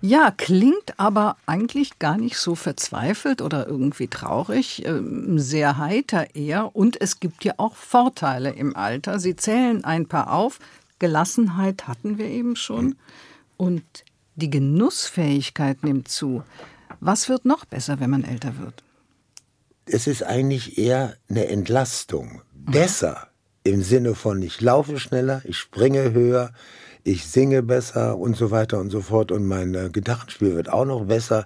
Ja, 0.01 0.31
klingt 0.35 0.99
aber 0.99 1.37
eigentlich 1.45 1.97
gar 1.99 2.17
nicht 2.17 2.37
so 2.37 2.53
verzweifelt 2.53 3.41
oder 3.41 3.67
irgendwie 3.67 4.07
traurig, 4.07 4.85
ähm, 4.85 5.39
sehr 5.39 5.77
heiter 5.77 6.35
eher. 6.35 6.75
Und 6.75 6.99
es 6.99 7.19
gibt 7.19 7.43
ja 7.43 7.53
auch 7.57 7.75
Vorteile 7.75 8.51
im 8.51 8.75
Alter. 8.75 9.19
Sie 9.19 9.35
zählen 9.35 9.83
ein 9.83 10.07
paar 10.07 10.31
auf. 10.31 10.59
Gelassenheit 10.99 11.87
hatten 11.87 12.17
wir 12.17 12.27
eben 12.27 12.55
schon. 12.55 12.85
Hm. 12.85 12.95
Und 13.57 13.83
die 14.35 14.49
Genussfähigkeit 14.49 15.83
nimmt 15.83 16.07
zu. 16.07 16.43
Was 16.99 17.29
wird 17.29 17.45
noch 17.45 17.65
besser, 17.65 17.99
wenn 17.99 18.09
man 18.09 18.23
älter 18.23 18.57
wird? 18.59 18.83
Es 19.85 20.07
ist 20.07 20.23
eigentlich 20.23 20.77
eher 20.77 21.15
eine 21.29 21.47
Entlastung. 21.47 22.41
Besser 22.53 23.27
im 23.63 23.81
Sinne 23.81 24.15
von, 24.15 24.41
ich 24.41 24.61
laufe 24.61 24.99
schneller, 24.99 25.41
ich 25.45 25.57
springe 25.57 26.13
höher, 26.13 26.51
ich 27.03 27.25
singe 27.25 27.61
besser 27.61 28.17
und 28.17 28.35
so 28.35 28.51
weiter 28.51 28.79
und 28.79 28.89
so 28.89 29.01
fort 29.01 29.31
und 29.31 29.45
mein 29.45 29.75
äh, 29.75 29.89
Gitarrenspiel 29.91 30.55
wird 30.55 30.69
auch 30.69 30.85
noch 30.85 31.05
besser. 31.05 31.45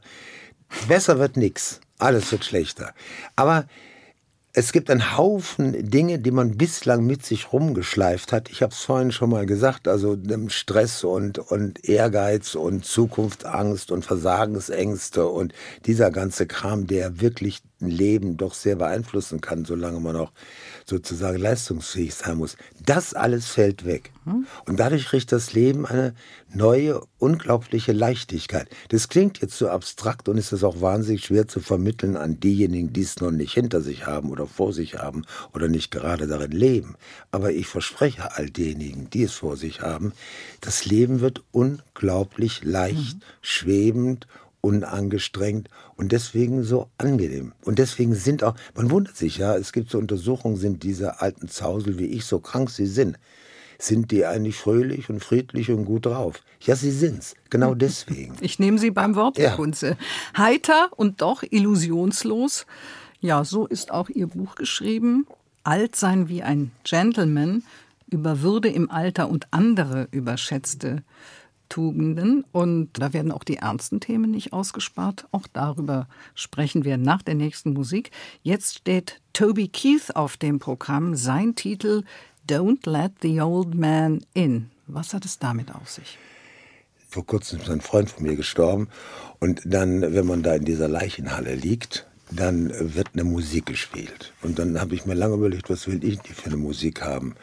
Besser 0.88 1.20
wird 1.20 1.36
nichts, 1.36 1.82
alles 1.98 2.32
wird 2.32 2.46
schlechter. 2.46 2.94
Aber 3.36 3.66
es 4.54 4.72
gibt 4.72 4.90
einen 4.90 5.16
Haufen 5.16 5.90
Dinge, 5.90 6.18
die 6.18 6.32
man 6.32 6.58
bislang 6.58 7.06
mit 7.06 7.24
sich 7.24 7.54
rumgeschleift 7.54 8.34
hat. 8.34 8.50
Ich 8.50 8.64
habe 8.64 8.74
es 8.74 8.80
vorhin 8.80 9.12
schon 9.12 9.30
mal 9.30 9.46
gesagt, 9.46 9.88
also 9.88 10.18
Stress 10.48 11.04
und, 11.04 11.38
und 11.38 11.88
Ehrgeiz 11.88 12.56
und 12.56 12.84
Zukunftsangst 12.84 13.92
und 13.92 14.06
Versagensängste 14.06 15.28
und 15.28 15.54
dieser 15.86 16.10
ganze 16.10 16.48
Kram, 16.48 16.88
der 16.88 17.22
wirklich 17.22 17.62
ein 17.80 17.92
Leben 17.92 18.38
doch 18.38 18.56
sehr 18.56 18.76
beeinflussen 18.76 19.40
kann, 19.40 19.66
solange 19.66 20.00
man 20.00 20.16
auch 20.16 20.32
sozusagen 20.90 21.38
leistungsfähig 21.38 22.16
sein 22.16 22.38
muss. 22.38 22.58
Das 22.84 23.14
alles 23.14 23.48
fällt 23.48 23.86
weg. 23.86 24.12
Und 24.66 24.80
dadurch 24.80 25.06
kriegt 25.06 25.32
das 25.32 25.54
Leben 25.54 25.86
eine 25.86 26.14
neue, 26.54 27.02
unglaubliche 27.18 27.94
Leichtigkeit. 27.94 28.68
Das 28.90 29.10
klingt 29.10 29.40
jetzt 29.42 29.58
so 29.58 29.70
abstrakt 29.70 30.30
und 30.30 30.38
ist 30.38 30.52
es 30.52 30.64
auch 30.64 30.82
wahnsinnig 30.82 31.26
schwer 31.26 31.48
zu 31.48 31.60
vermitteln 31.60 32.16
an 32.16 32.40
diejenigen, 32.40 32.94
die 32.94 33.02
es 33.02 33.20
noch 33.22 33.32
nicht 33.32 33.54
hinter 33.54 33.82
sich 33.82 34.06
haben 34.06 34.30
oder 34.30 34.46
vor 34.46 34.74
sich 34.74 34.96
haben 34.96 35.24
oder 35.54 35.68
nicht 35.68 35.92
gerade 35.92 36.28
darin 36.28 36.52
leben. 36.52 36.96
Aber 37.32 37.52
ich 37.52 37.68
verspreche 37.68 38.36
all 38.36 38.50
denjenigen, 38.50 39.10
die 39.10 39.24
es 39.24 39.34
vor 39.34 39.58
sich 39.58 39.82
haben, 39.82 40.14
das 40.62 40.86
Leben 40.86 41.22
wird 41.22 41.44
unglaublich 41.52 42.64
leicht, 42.64 43.16
mhm. 43.16 43.22
schwebend 43.42 44.28
unangestrengt 44.62 45.70
und 45.96 46.12
deswegen 46.12 46.64
so 46.64 46.90
angenehm. 46.98 47.54
Und 47.64 47.80
deswegen 47.80 48.16
sind 48.16 48.44
auch, 48.44 48.56
man 48.76 48.92
wundert 48.92 49.16
sich 49.16 49.38
ja, 49.38 49.56
es 49.56 49.72
gibt 49.72 49.90
so 49.90 49.98
Untersuchungen, 49.98 50.58
sind 50.58 50.84
diese 50.84 51.22
alten 51.22 51.48
Zausel 51.48 51.98
wie 51.98 52.06
ich, 52.06 52.26
so 52.26 52.40
krank 52.40 52.70
sie 52.70 52.86
sind, 52.86 53.18
sind 53.78 54.12
die 54.12 54.26
eigentlich 54.26 54.58
fröhlich 54.58 55.10
und 55.10 55.24
friedlich 55.24 55.72
und 55.72 55.86
gut 55.86 56.06
drauf? 56.06 56.42
Ja, 56.62 56.76
sie 56.76 56.92
sind's. 56.92 57.36
Genau 57.50 57.74
deswegen. 57.76 58.36
Ich 58.42 58.60
nehme 58.60 58.78
Sie 58.78 58.92
beim 58.92 59.16
Wort, 59.16 59.38
Herr 59.38 59.52
ja. 59.52 59.56
Kunze. 59.56 59.98
Heiter 60.38 60.90
und 60.98 61.22
doch 61.22 61.44
illusionslos. 61.50 62.66
Ja, 63.22 63.44
so 63.46 63.66
ist 63.66 63.92
auch 63.92 64.10
Ihr 64.10 64.28
Buch 64.28 64.56
geschrieben. 64.56 65.26
Alt 65.64 65.96
sein 65.96 66.28
wie 66.28 66.44
ein 66.44 66.72
Gentleman 66.84 67.64
über 68.10 68.42
Würde 68.42 68.70
im 68.70 68.92
Alter 68.92 69.30
und 69.30 69.48
andere 69.52 70.08
überschätzte 70.12 71.04
Tugenden. 71.70 72.44
Und 72.52 72.90
da 72.94 73.14
werden 73.14 73.32
auch 73.32 73.44
die 73.44 73.58
ernsten 73.58 74.00
Themen 74.00 74.32
nicht 74.32 74.52
ausgespart. 74.52 75.28
Auch 75.32 75.48
darüber 75.52 76.08
sprechen 76.36 76.84
wir 76.84 76.98
nach 76.98 77.22
der 77.22 77.36
nächsten 77.36 77.74
Musik. 77.74 78.12
Jetzt 78.44 78.80
steht 78.80 79.22
Toby 79.34 79.68
Keith 79.68 80.16
auf 80.16 80.36
dem 80.36 80.60
Programm. 80.60 81.16
Sein 81.16 81.56
Titel 81.56 82.04
Don't 82.50 82.90
Let 82.90 83.14
the 83.22 83.40
Old 83.42 83.76
Man 83.76 84.26
In. 84.34 84.72
Was 84.88 85.14
hat 85.14 85.24
es 85.24 85.40
damit 85.40 85.74
auf 85.74 85.90
sich? 85.90 86.18
Vor 87.08 87.26
kurzem 87.26 87.60
ist 87.62 87.70
ein 87.70 87.82
Freund 87.82 88.10
von 88.10 88.24
mir 88.24 88.36
gestorben. 88.36 88.90
Und 89.40 89.62
dann, 89.66 90.02
wenn 90.02 90.26
man 90.26 90.44
da 90.44 90.56
in 90.56 90.66
dieser 90.66 90.88
Leichenhalle 90.88 91.56
liegt, 91.56 92.08
dann 92.32 92.72
wird 92.96 93.10
eine 93.14 93.24
Musik 93.24 93.66
gespielt. 93.68 94.34
Und 94.42 94.60
dann 94.60 94.80
habe 94.80 94.94
ich 94.94 95.06
mir 95.06 95.16
lange 95.16 95.36
überlegt, 95.36 95.70
was 95.70 95.88
will 95.88 96.04
ich 96.04 96.20
für 96.22 96.48
eine 96.48 96.58
Musik 96.58 97.02
haben 97.02 97.36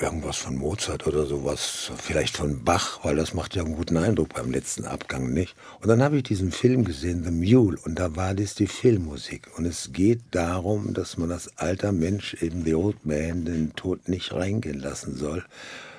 irgendwas 0.00 0.36
von 0.36 0.56
Mozart 0.56 1.06
oder 1.06 1.26
sowas, 1.26 1.90
vielleicht 1.96 2.36
von 2.36 2.62
Bach, 2.64 3.00
weil 3.02 3.16
das 3.16 3.34
macht 3.34 3.56
ja 3.56 3.64
einen 3.64 3.76
guten 3.76 3.96
Eindruck 3.96 4.34
beim 4.34 4.50
letzten 4.50 4.84
Abgang, 4.84 5.32
nicht? 5.32 5.54
Und 5.80 5.88
dann 5.88 6.02
habe 6.02 6.18
ich 6.18 6.24
diesen 6.24 6.52
Film 6.52 6.84
gesehen, 6.84 7.24
The 7.24 7.30
Mule, 7.30 7.78
und 7.84 7.98
da 7.98 8.16
war 8.16 8.34
das 8.34 8.54
die 8.54 8.66
Filmmusik. 8.66 9.48
Und 9.56 9.64
es 9.64 9.92
geht 9.92 10.20
darum, 10.30 10.92
dass 10.92 11.16
man 11.16 11.32
als 11.32 11.56
alter 11.56 11.92
Mensch 11.92 12.34
eben 12.42 12.64
The 12.64 12.74
Old 12.74 13.06
Man 13.06 13.44
den 13.44 13.74
Tod 13.74 14.08
nicht 14.08 14.32
reingehen 14.32 14.80
lassen 14.80 15.16
soll, 15.16 15.44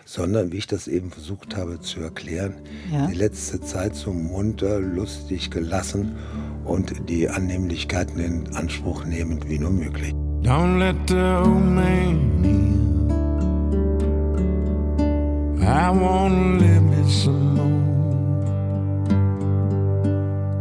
sondern, 0.05 0.51
wie 0.51 0.57
ich 0.57 0.67
das 0.67 0.87
eben 0.87 1.11
versucht 1.11 1.57
habe 1.57 1.81
zu 1.81 1.99
erklären, 1.99 2.53
ja. 2.91 3.07
die 3.07 3.15
letzte 3.15 3.59
Zeit 3.61 3.95
so 3.95 4.13
munter, 4.13 4.79
lustig, 4.79 5.51
gelassen 5.51 6.15
und 6.63 7.09
die 7.09 7.27
Annehmlichkeiten 7.27 8.19
in 8.19 8.55
Anspruch 8.55 9.03
nehmend 9.05 9.49
wie 9.49 9.59
nur 9.59 9.71
möglich. 9.71 10.13
Don't 10.43 10.77
let 10.77 10.95
the 11.07 11.15
old 11.15 11.59
man 11.59 12.43
in. 12.43 12.86
I 15.67 15.89
wanna 15.89 16.59
live 16.59 17.11
some 17.11 17.55
more. 17.55 17.83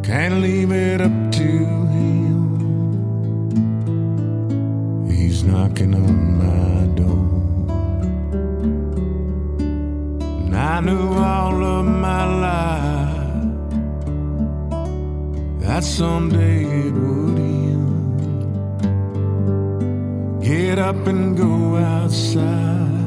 Can't 0.03 0.40
leave 0.42 0.73
it 0.73 1.01
up 1.01 1.31
to 1.31 1.49
him. 1.95 2.42
He's 5.09 5.45
knocking 5.45 5.95
on 5.95 6.38
my 6.42 6.87
door. 7.01 7.31
And 10.40 10.57
I 10.57 10.81
knew 10.81 11.12
all 11.14 11.64
of 11.64 11.87
my 11.87 12.25
life 12.49 13.61
that 15.61 15.85
someday 15.85 16.64
it 16.64 16.92
would 16.92 17.38
end. 17.38 17.87
Get 20.42 20.81
up 20.81 21.07
and 21.07 21.37
go 21.37 21.77
outside 21.77 23.06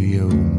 the 0.00 0.20
old. 0.20 0.50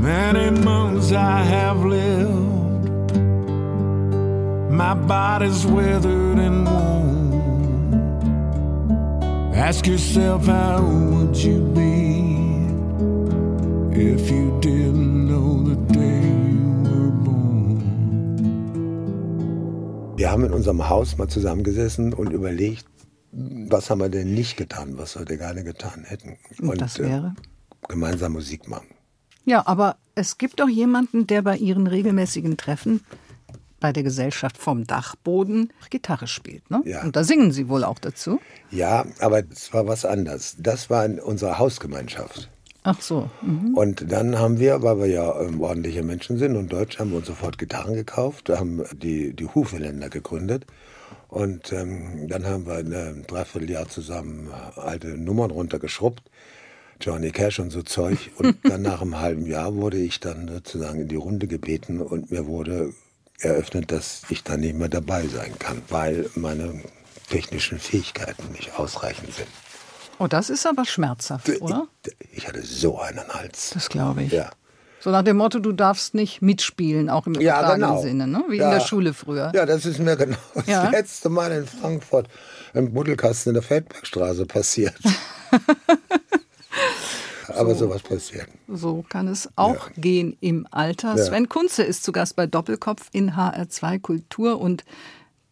Many 0.00 0.50
months 0.64 1.12
I 1.12 1.42
have 1.42 1.84
lived, 1.84 3.16
my 4.82 4.94
body's 4.94 5.66
withered 5.66 6.38
and 6.38 6.66
worn. 6.66 7.32
Ask 9.54 9.86
yourself, 9.86 10.46
how 10.46 10.82
would 10.82 11.36
you 11.36 11.60
be 11.74 11.90
if 13.92 14.30
you 14.30 14.58
didn't 14.60 15.28
know 15.28 15.62
the 15.70 15.76
day 15.92 16.22
you 16.56 16.82
were 16.90 17.12
born? 17.26 17.82
Wir 20.16 20.30
haben 20.30 20.44
in 20.44 20.52
unserem 20.52 20.88
Haus 20.88 21.18
mal 21.18 21.28
zusammengesessen 21.28 22.14
und 22.14 22.32
überlegt, 22.32 22.89
was 23.70 23.90
haben 23.90 24.00
wir 24.00 24.08
denn 24.08 24.34
nicht 24.34 24.56
getan, 24.56 24.98
was 24.98 25.18
wir 25.18 25.24
gerne 25.24 25.64
getan 25.64 26.04
hätten. 26.04 26.38
Und, 26.60 26.70
und 26.70 26.80
das 26.80 26.98
äh, 26.98 27.04
wäre? 27.04 27.34
Äh, 27.36 27.88
gemeinsam 27.88 28.32
Musik 28.32 28.68
machen. 28.68 28.88
Ja, 29.44 29.66
aber 29.66 29.96
es 30.14 30.38
gibt 30.38 30.60
doch 30.60 30.68
jemanden, 30.68 31.26
der 31.26 31.42
bei 31.42 31.56
Ihren 31.56 31.86
regelmäßigen 31.86 32.56
Treffen 32.56 33.00
bei 33.80 33.92
der 33.92 34.02
Gesellschaft 34.02 34.58
vom 34.58 34.86
Dachboden 34.86 35.72
Gitarre 35.88 36.26
spielt. 36.26 36.70
Ne? 36.70 36.82
Ja. 36.84 37.02
Und 37.02 37.16
da 37.16 37.24
singen 37.24 37.50
Sie 37.50 37.68
wohl 37.68 37.82
auch 37.82 37.98
dazu? 37.98 38.38
Ja, 38.70 39.06
aber 39.20 39.42
es 39.50 39.72
war 39.72 39.86
was 39.88 40.04
anderes. 40.04 40.56
Das 40.58 40.90
war 40.90 41.04
in 41.06 41.18
unserer 41.18 41.58
Hausgemeinschaft. 41.58 42.50
Ach 42.82 43.00
so. 43.00 43.30
Mhm. 43.42 43.74
Und 43.74 44.12
dann 44.12 44.38
haben 44.38 44.58
wir, 44.58 44.82
weil 44.82 44.98
wir 44.98 45.06
ja 45.06 45.40
ähm, 45.40 45.60
ordentliche 45.60 46.02
Menschen 46.02 46.38
sind 46.38 46.56
und 46.56 46.72
Deutsch, 46.72 46.98
haben 46.98 47.10
wir 47.10 47.18
uns 47.18 47.26
sofort 47.26 47.58
Gitarren 47.58 47.94
gekauft, 47.94 48.48
haben 48.48 48.84
die, 48.92 49.34
die 49.34 49.46
Hufeländer 49.46 50.08
gegründet. 50.08 50.66
Und 51.30 51.72
ähm, 51.72 52.28
dann 52.28 52.44
haben 52.44 52.66
wir 52.66 52.74
ein 52.74 53.24
Dreivierteljahr 53.26 53.88
zusammen 53.88 54.50
alte 54.76 55.08
Nummern 55.08 55.50
runtergeschrubbt 55.50 56.22
Johnny 57.00 57.30
Cash 57.30 57.58
und 57.60 57.70
so 57.70 57.82
Zeug. 57.82 58.30
Und 58.36 58.56
dann 58.64 58.82
nach 58.82 59.00
einem 59.00 59.18
halben 59.18 59.46
Jahr 59.46 59.74
wurde 59.74 59.96
ich 59.96 60.20
dann 60.20 60.48
sozusagen 60.48 61.00
in 61.00 61.08
die 61.08 61.16
Runde 61.16 61.46
gebeten 61.46 62.00
und 62.00 62.30
mir 62.30 62.46
wurde 62.46 62.92
eröffnet, 63.40 63.90
dass 63.90 64.22
ich 64.28 64.44
dann 64.44 64.60
nicht 64.60 64.74
mehr 64.74 64.88
dabei 64.88 65.26
sein 65.26 65.58
kann, 65.58 65.82
weil 65.88 66.28
meine 66.34 66.82
technischen 67.30 67.78
Fähigkeiten 67.78 68.52
nicht 68.52 68.78
ausreichend 68.78 69.32
sind. 69.34 69.48
Oh, 70.18 70.26
das 70.26 70.50
ist 70.50 70.66
aber 70.66 70.84
schmerzhaft, 70.84 71.48
oder? 71.62 71.86
Ich, 72.04 72.38
ich 72.38 72.48
hatte 72.48 72.62
so 72.62 72.98
einen 72.98 73.26
Hals. 73.28 73.70
Das 73.72 73.88
glaube 73.88 74.24
ich. 74.24 74.32
Ja. 74.32 74.50
So 75.00 75.10
nach 75.10 75.22
dem 75.22 75.38
Motto, 75.38 75.58
du 75.58 75.72
darfst 75.72 76.14
nicht 76.14 76.42
mitspielen, 76.42 77.08
auch 77.08 77.26
im 77.26 77.34
übertragenen 77.34 77.80
ja, 77.80 77.88
genau. 77.88 78.02
Sinne, 78.02 78.26
ne? 78.26 78.44
wie 78.48 78.58
ja. 78.58 78.66
in 78.66 78.70
der 78.78 78.84
Schule 78.84 79.14
früher. 79.14 79.50
Ja, 79.54 79.64
das 79.64 79.86
ist 79.86 79.98
mir 79.98 80.16
genau 80.16 80.36
das 80.54 80.66
ja. 80.66 80.90
letzte 80.90 81.30
Mal 81.30 81.50
in 81.52 81.66
Frankfurt 81.66 82.28
im 82.74 82.92
Buddelkasten 82.92 83.50
in 83.50 83.54
der 83.54 83.62
Feldbergstraße 83.62 84.44
passiert. 84.44 84.94
aber 87.48 87.74
so, 87.74 87.86
sowas 87.86 88.02
passiert. 88.02 88.46
So 88.68 89.04
kann 89.08 89.26
es 89.28 89.48
auch 89.56 89.88
ja. 89.88 89.92
gehen 89.96 90.36
im 90.40 90.66
Alter. 90.70 91.16
Sven 91.16 91.48
Kunze 91.48 91.82
ist 91.82 92.04
zu 92.04 92.12
Gast 92.12 92.36
bei 92.36 92.46
Doppelkopf 92.46 93.08
in 93.12 93.32
HR2 93.32 94.00
Kultur 94.00 94.60
und 94.60 94.84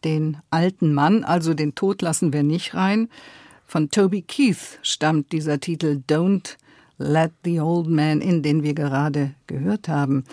den 0.03 0.37
alten 0.49 0.93
Mann, 0.93 1.23
also 1.23 1.53
den 1.53 1.75
Tod 1.75 2.01
lassen 2.01 2.31
wir 2.31 2.43
nicht 2.43 2.73
rein. 2.73 3.09
Von 3.65 3.89
Toby 3.89 4.21
Keith 4.21 4.79
stammt 4.81 5.31
dieser 5.31 5.59
Titel 5.59 6.01
Don't 6.07 6.55
Let 6.99 7.31
the 7.45 7.61
Old 7.61 7.87
Man 7.87 8.21
In, 8.21 8.43
den 8.43 8.61
wir 8.61 8.73
gerade 8.73 9.33
gehört 9.47 9.87
haben. 9.87 10.25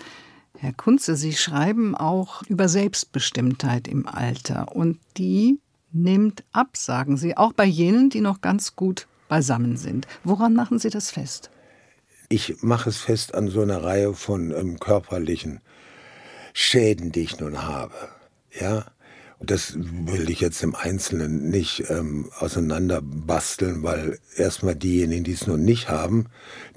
Herr 0.59 0.73
Kunze, 0.73 1.15
Sie 1.15 1.33
schreiben 1.33 1.95
auch 1.95 2.43
über 2.43 2.67
Selbstbestimmtheit 2.67 3.87
im 3.87 4.05
Alter 4.05 4.75
und 4.75 4.99
die 5.17 5.59
nimmt 5.91 6.43
ab, 6.51 6.75
sagen 6.75 7.15
Sie, 7.15 7.37
auch 7.37 7.53
bei 7.53 7.65
jenen, 7.65 8.09
die 8.09 8.21
noch 8.21 8.41
ganz 8.41 8.75
gut 8.75 9.07
beisammen 9.29 9.77
sind. 9.77 10.07
Woran 10.23 10.53
machen 10.53 10.77
Sie 10.77 10.89
das 10.89 11.09
fest? 11.09 11.49
Ich 12.29 12.61
mache 12.61 12.89
es 12.89 12.97
fest 12.97 13.33
an 13.33 13.47
so 13.47 13.61
einer 13.61 13.83
Reihe 13.83 14.13
von 14.13 14.51
ähm, 14.51 14.79
körperlichen 14.79 15.61
Schäden, 16.53 17.11
die 17.11 17.21
ich 17.21 17.39
nun 17.39 17.63
habe. 17.63 17.95
Ja, 18.59 18.85
das 19.39 19.75
will 19.77 20.29
ich 20.31 20.39
jetzt 20.39 20.63
im 20.63 20.73
Einzelnen 20.73 21.49
nicht 21.49 21.83
ähm, 21.89 22.31
auseinanderbasteln, 22.39 23.83
weil 23.83 24.17
erstmal 24.35 24.75
diejenigen, 24.75 25.23
die 25.23 25.33
es 25.33 25.45
noch 25.45 25.57
nicht 25.57 25.89
haben, 25.89 26.25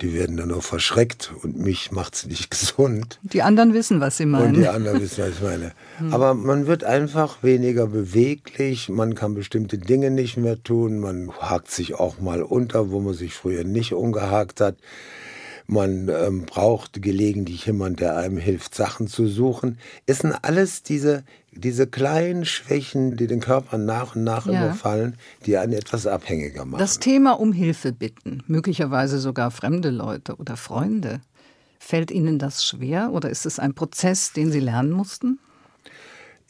die 0.02 0.12
werden 0.12 0.36
dann 0.36 0.48
nur 0.48 0.60
verschreckt 0.60 1.32
und 1.42 1.58
mich 1.58 1.90
macht 1.90 2.14
es 2.14 2.26
nicht 2.26 2.50
gesund. 2.50 3.18
Die 3.22 3.42
anderen 3.42 3.72
wissen, 3.72 4.00
was 4.00 4.18
sie 4.18 4.26
meinen. 4.26 4.56
Und 4.56 4.62
die 4.62 4.68
anderen 4.68 5.00
wissen, 5.00 5.24
was 5.24 5.30
ich 5.30 5.42
meine. 5.42 5.72
Hm. 5.98 6.14
Aber 6.14 6.34
man 6.34 6.66
wird 6.66 6.84
einfach 6.84 7.42
weniger 7.42 7.86
beweglich, 7.86 8.88
man 8.88 9.14
kann 9.14 9.34
bestimmte 9.34 9.76
Dinge 9.76 10.10
nicht 10.10 10.36
mehr 10.36 10.62
tun, 10.62 10.98
man 10.98 11.30
hakt 11.40 11.70
sich 11.70 11.94
auch 11.94 12.20
mal 12.20 12.42
unter, 12.42 12.90
wo 12.90 13.00
man 13.00 13.14
sich 13.14 13.34
früher 13.34 13.64
nicht 13.64 13.92
umgehakt 13.92 14.60
hat. 14.60 14.76
Man 15.70 16.08
ähm, 16.08 16.46
braucht 16.46 17.00
gelegentlich 17.00 17.66
jemand, 17.66 18.00
der 18.00 18.16
einem 18.16 18.38
hilft, 18.38 18.74
Sachen 18.74 19.06
zu 19.06 19.28
suchen. 19.28 19.78
Es 20.04 20.18
sind 20.18 20.32
alles 20.42 20.82
diese, 20.82 21.22
diese 21.52 21.86
kleinen 21.86 22.44
Schwächen, 22.44 23.16
die 23.16 23.28
den 23.28 23.38
Körper 23.38 23.78
nach 23.78 24.16
und 24.16 24.24
nach 24.24 24.46
ja. 24.46 24.64
überfallen, 24.64 25.14
die 25.46 25.58
einen 25.58 25.74
etwas 25.74 26.08
abhängiger 26.08 26.64
machen. 26.64 26.80
Das 26.80 26.98
Thema 26.98 27.38
um 27.38 27.52
Hilfe 27.52 27.92
bitten, 27.92 28.42
möglicherweise 28.48 29.20
sogar 29.20 29.52
fremde 29.52 29.90
Leute 29.90 30.34
oder 30.34 30.56
Freunde. 30.56 31.20
Fällt 31.78 32.10
Ihnen 32.10 32.40
das 32.40 32.64
schwer 32.64 33.12
oder 33.12 33.30
ist 33.30 33.46
es 33.46 33.60
ein 33.60 33.74
Prozess, 33.74 34.32
den 34.32 34.50
Sie 34.50 34.58
lernen 34.58 34.90
mussten? 34.90 35.38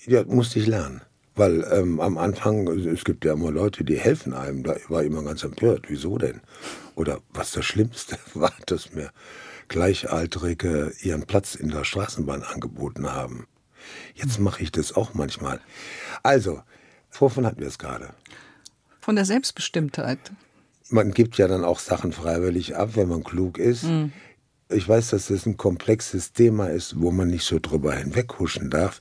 Ja, 0.06 0.24
musste 0.24 0.60
ich 0.60 0.66
lernen. 0.66 1.02
Weil 1.36 1.64
ähm, 1.70 2.00
am 2.00 2.18
Anfang, 2.18 2.66
es 2.68 3.04
gibt 3.04 3.24
ja 3.24 3.32
immer 3.32 3.50
Leute, 3.50 3.84
die 3.84 3.98
helfen 3.98 4.34
einem. 4.34 4.62
Da 4.62 4.76
war 4.88 5.02
ich 5.02 5.10
immer 5.10 5.22
ganz 5.22 5.44
empört. 5.44 5.84
Wieso 5.88 6.18
denn? 6.18 6.40
Oder 6.96 7.20
was 7.32 7.52
das 7.52 7.64
Schlimmste 7.64 8.18
war, 8.34 8.52
dass 8.66 8.92
mir 8.92 9.10
Gleichaltrige 9.68 10.92
ihren 11.00 11.22
Platz 11.22 11.54
in 11.54 11.68
der 11.68 11.84
Straßenbahn 11.84 12.42
angeboten 12.42 13.12
haben. 13.12 13.46
Jetzt 14.14 14.40
mache 14.40 14.62
ich 14.62 14.72
das 14.72 14.94
auch 14.94 15.14
manchmal. 15.14 15.60
Also, 16.22 16.62
wovon 17.12 17.46
hatten 17.46 17.60
wir 17.60 17.68
es 17.68 17.78
gerade? 17.78 18.10
Von 19.00 19.16
der 19.16 19.24
Selbstbestimmtheit. 19.24 20.18
Man 20.88 21.12
gibt 21.12 21.38
ja 21.38 21.46
dann 21.46 21.64
auch 21.64 21.78
Sachen 21.78 22.12
freiwillig 22.12 22.76
ab, 22.76 22.90
wenn 22.94 23.08
man 23.08 23.22
klug 23.22 23.58
ist. 23.58 23.84
Mhm. 23.84 24.12
Ich 24.68 24.88
weiß, 24.88 25.10
dass 25.10 25.28
das 25.28 25.46
ein 25.46 25.56
komplexes 25.56 26.32
Thema 26.32 26.68
ist, 26.68 27.00
wo 27.00 27.10
man 27.10 27.28
nicht 27.28 27.44
so 27.44 27.58
drüber 27.60 27.94
hinweghuschen 27.94 28.70
darf. 28.70 29.00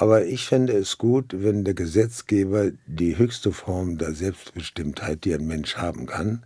Aber 0.00 0.26
ich 0.26 0.46
fände 0.46 0.74
es 0.74 0.96
gut, 0.96 1.34
wenn 1.36 1.64
der 1.64 1.74
Gesetzgeber 1.74 2.70
die 2.86 3.18
höchste 3.18 3.50
Form 3.50 3.98
der 3.98 4.14
Selbstbestimmtheit, 4.14 5.24
die 5.24 5.34
ein 5.34 5.44
Mensch 5.44 5.76
haben 5.76 6.06
kann, 6.06 6.44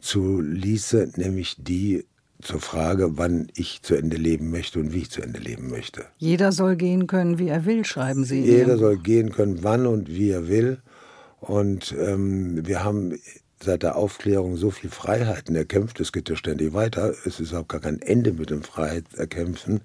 zu 0.00 0.40
ließe, 0.40 1.12
nämlich 1.14 1.54
die 1.58 2.06
zur 2.42 2.60
Frage, 2.60 3.16
wann 3.16 3.52
ich 3.54 3.82
zu 3.82 3.94
Ende 3.94 4.16
leben 4.16 4.50
möchte 4.50 4.80
und 4.80 4.92
wie 4.92 4.98
ich 4.98 5.10
zu 5.10 5.22
Ende 5.22 5.38
leben 5.38 5.70
möchte. 5.70 6.06
Jeder 6.18 6.50
soll 6.50 6.74
gehen 6.74 7.06
können, 7.06 7.38
wie 7.38 7.48
er 7.48 7.64
will, 7.66 7.84
schreiben 7.84 8.24
Sie. 8.24 8.40
Jeder 8.40 8.78
soll 8.78 8.98
gehen 8.98 9.30
können, 9.30 9.62
wann 9.62 9.86
und 9.86 10.08
wie 10.08 10.30
er 10.30 10.48
will. 10.48 10.78
Und 11.38 11.94
ähm, 11.96 12.66
wir 12.66 12.82
haben 12.82 13.16
seit 13.62 13.84
der 13.84 13.94
Aufklärung 13.94 14.56
so 14.56 14.72
viel 14.72 14.90
Freiheiten 14.90 15.54
erkämpft, 15.54 16.00
es 16.00 16.10
geht 16.10 16.28
ja 16.28 16.34
ständig 16.34 16.74
weiter. 16.74 17.14
Es 17.24 17.38
ist 17.38 17.54
auch 17.54 17.68
gar 17.68 17.80
kein 17.80 18.02
Ende 18.02 18.32
mit 18.32 18.50
dem 18.50 18.64
Freiheitserkämpfen. 18.64 19.82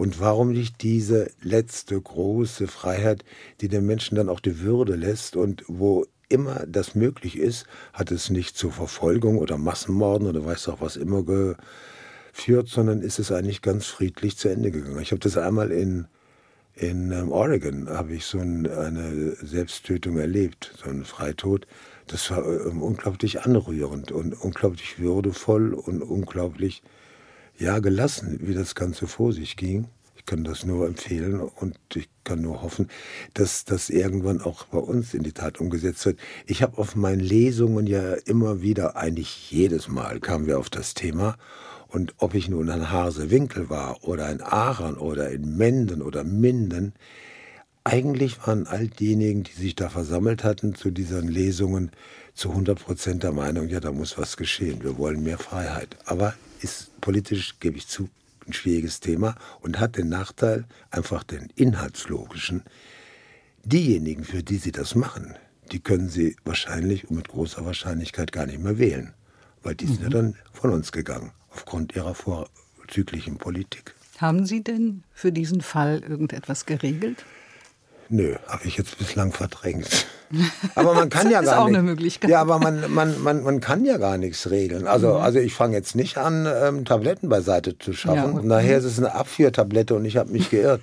Und 0.00 0.18
warum 0.18 0.52
nicht 0.52 0.80
diese 0.80 1.30
letzte 1.42 2.00
große 2.00 2.68
Freiheit, 2.68 3.22
die 3.60 3.68
den 3.68 3.84
Menschen 3.84 4.14
dann 4.14 4.30
auch 4.30 4.40
die 4.40 4.60
Würde 4.60 4.96
lässt 4.96 5.36
und 5.36 5.62
wo 5.68 6.06
immer 6.30 6.64
das 6.66 6.94
möglich 6.94 7.36
ist, 7.36 7.66
hat 7.92 8.10
es 8.10 8.30
nicht 8.30 8.56
zur 8.56 8.72
Verfolgung 8.72 9.36
oder 9.36 9.58
Massenmorden 9.58 10.26
oder 10.26 10.42
weiß 10.42 10.70
auch 10.70 10.80
was 10.80 10.96
immer 10.96 11.22
geführt, 11.22 12.68
sondern 12.68 13.02
ist 13.02 13.18
es 13.18 13.30
eigentlich 13.30 13.60
ganz 13.60 13.88
friedlich 13.88 14.38
zu 14.38 14.48
Ende 14.48 14.70
gegangen. 14.70 15.02
Ich 15.02 15.10
habe 15.10 15.20
das 15.20 15.36
einmal 15.36 15.70
in, 15.70 16.06
in 16.76 17.12
ähm, 17.12 17.30
Oregon, 17.30 17.90
habe 17.90 18.14
ich 18.14 18.24
so 18.24 18.38
ein, 18.38 18.66
eine 18.70 19.36
Selbsttötung 19.42 20.16
erlebt, 20.16 20.72
so 20.82 20.88
einen 20.88 21.04
Freitod. 21.04 21.66
Das 22.06 22.30
war 22.30 22.38
äh, 22.38 22.70
unglaublich 22.70 23.42
anrührend 23.42 24.12
und 24.12 24.32
unglaublich 24.32 24.98
würdevoll 24.98 25.74
und 25.74 26.00
unglaublich 26.00 26.82
ja, 27.60 27.78
gelassen, 27.78 28.40
wie 28.42 28.54
das 28.54 28.74
Ganze 28.74 29.06
vor 29.06 29.32
sich 29.32 29.56
ging. 29.56 29.86
Ich 30.16 30.24
kann 30.24 30.44
das 30.44 30.64
nur 30.64 30.86
empfehlen 30.86 31.40
und 31.40 31.78
ich 31.94 32.08
kann 32.24 32.40
nur 32.40 32.62
hoffen, 32.62 32.88
dass 33.34 33.64
das 33.64 33.90
irgendwann 33.90 34.40
auch 34.40 34.64
bei 34.64 34.78
uns 34.78 35.14
in 35.14 35.22
die 35.22 35.32
Tat 35.32 35.60
umgesetzt 35.60 36.04
wird. 36.06 36.18
Ich 36.46 36.62
habe 36.62 36.78
auf 36.78 36.96
meinen 36.96 37.20
Lesungen 37.20 37.86
ja 37.86 38.14
immer 38.14 38.62
wieder, 38.62 38.96
eigentlich 38.96 39.50
jedes 39.50 39.88
Mal 39.88 40.20
kamen 40.20 40.46
wir 40.46 40.58
auf 40.58 40.70
das 40.70 40.94
Thema. 40.94 41.36
Und 41.88 42.14
ob 42.18 42.34
ich 42.34 42.48
nun 42.48 42.70
ein 42.70 42.90
Hasewinkel 42.90 43.68
war 43.68 44.04
oder 44.04 44.26
ein 44.26 44.40
Aaron 44.40 44.96
oder 44.96 45.30
in 45.30 45.56
Menden 45.56 46.02
oder 46.02 46.22
Minden, 46.22 46.94
eigentlich 47.82 48.46
waren 48.46 48.66
all 48.66 48.86
diejenigen, 48.88 49.42
die 49.42 49.52
sich 49.52 49.74
da 49.74 49.88
versammelt 49.88 50.44
hatten 50.44 50.74
zu 50.74 50.90
diesen 50.90 51.28
Lesungen, 51.28 51.90
zu 52.34 52.50
100 52.50 52.78
Prozent 52.78 53.22
der 53.22 53.32
Meinung, 53.32 53.68
ja, 53.68 53.80
da 53.80 53.90
muss 53.90 54.16
was 54.16 54.36
geschehen. 54.36 54.82
Wir 54.82 54.98
wollen 54.98 55.22
mehr 55.22 55.38
Freiheit. 55.38 55.96
Aber 56.04 56.34
ist 56.62 57.00
politisch, 57.00 57.58
gebe 57.60 57.76
ich 57.76 57.86
zu, 57.86 58.08
ein 58.46 58.52
schwieriges 58.52 59.00
Thema 59.00 59.36
und 59.60 59.78
hat 59.78 59.96
den 59.96 60.08
Nachteil, 60.08 60.64
einfach 60.90 61.22
den 61.22 61.50
inhaltslogischen. 61.56 62.62
Diejenigen, 63.64 64.24
für 64.24 64.42
die 64.42 64.56
sie 64.56 64.72
das 64.72 64.94
machen, 64.94 65.34
die 65.72 65.80
können 65.80 66.08
sie 66.08 66.36
wahrscheinlich 66.44 67.08
und 67.08 67.16
mit 67.16 67.28
großer 67.28 67.64
Wahrscheinlichkeit 67.64 68.32
gar 68.32 68.46
nicht 68.46 68.60
mehr 68.60 68.78
wählen, 68.78 69.14
weil 69.62 69.74
die 69.74 69.86
mhm. 69.86 69.94
sind 69.94 70.02
ja 70.02 70.08
mhm. 70.08 70.12
dann 70.12 70.34
von 70.52 70.70
uns 70.70 70.92
gegangen, 70.92 71.32
aufgrund 71.50 71.94
ihrer 71.94 72.14
vorzüglichen 72.14 73.38
Politik. 73.38 73.94
Haben 74.18 74.44
Sie 74.44 74.62
denn 74.62 75.02
für 75.12 75.32
diesen 75.32 75.62
Fall 75.62 76.02
irgendetwas 76.06 76.66
geregelt? 76.66 77.24
Nö, 78.10 78.36
habe 78.48 78.66
ich 78.66 78.76
jetzt 78.76 78.98
bislang 78.98 79.32
verdrängt. 79.32 80.06
Aber 80.74 80.94
man 80.94 81.08
kann 81.10 81.30
ja 81.30 81.40
ist 81.40 81.46
gar 81.46 81.60
auch 81.60 81.66
nicht. 81.66 81.76
eine 81.76 81.82
Möglichkeit. 81.82 82.30
Ja, 82.30 82.40
aber 82.40 82.58
man, 82.58 82.92
man, 82.92 83.20
man, 83.22 83.42
man 83.42 83.60
kann 83.60 83.84
ja 83.84 83.96
gar 83.98 84.16
nichts 84.18 84.50
regeln. 84.50 84.86
Also, 84.86 85.14
also 85.16 85.38
ich 85.38 85.54
fange 85.54 85.76
jetzt 85.76 85.96
nicht 85.96 86.18
an, 86.18 86.46
ähm, 86.46 86.84
Tabletten 86.84 87.28
beiseite 87.28 87.78
zu 87.78 87.92
schaffen. 87.92 88.16
Ja, 88.16 88.24
und- 88.26 88.46
nachher 88.46 88.78
ist 88.78 88.84
es 88.84 88.98
eine 88.98 89.14
Abführtablette 89.14 89.94
und 89.94 90.04
ich 90.04 90.16
habe 90.16 90.30
mich 90.32 90.50
geirrt. 90.50 90.82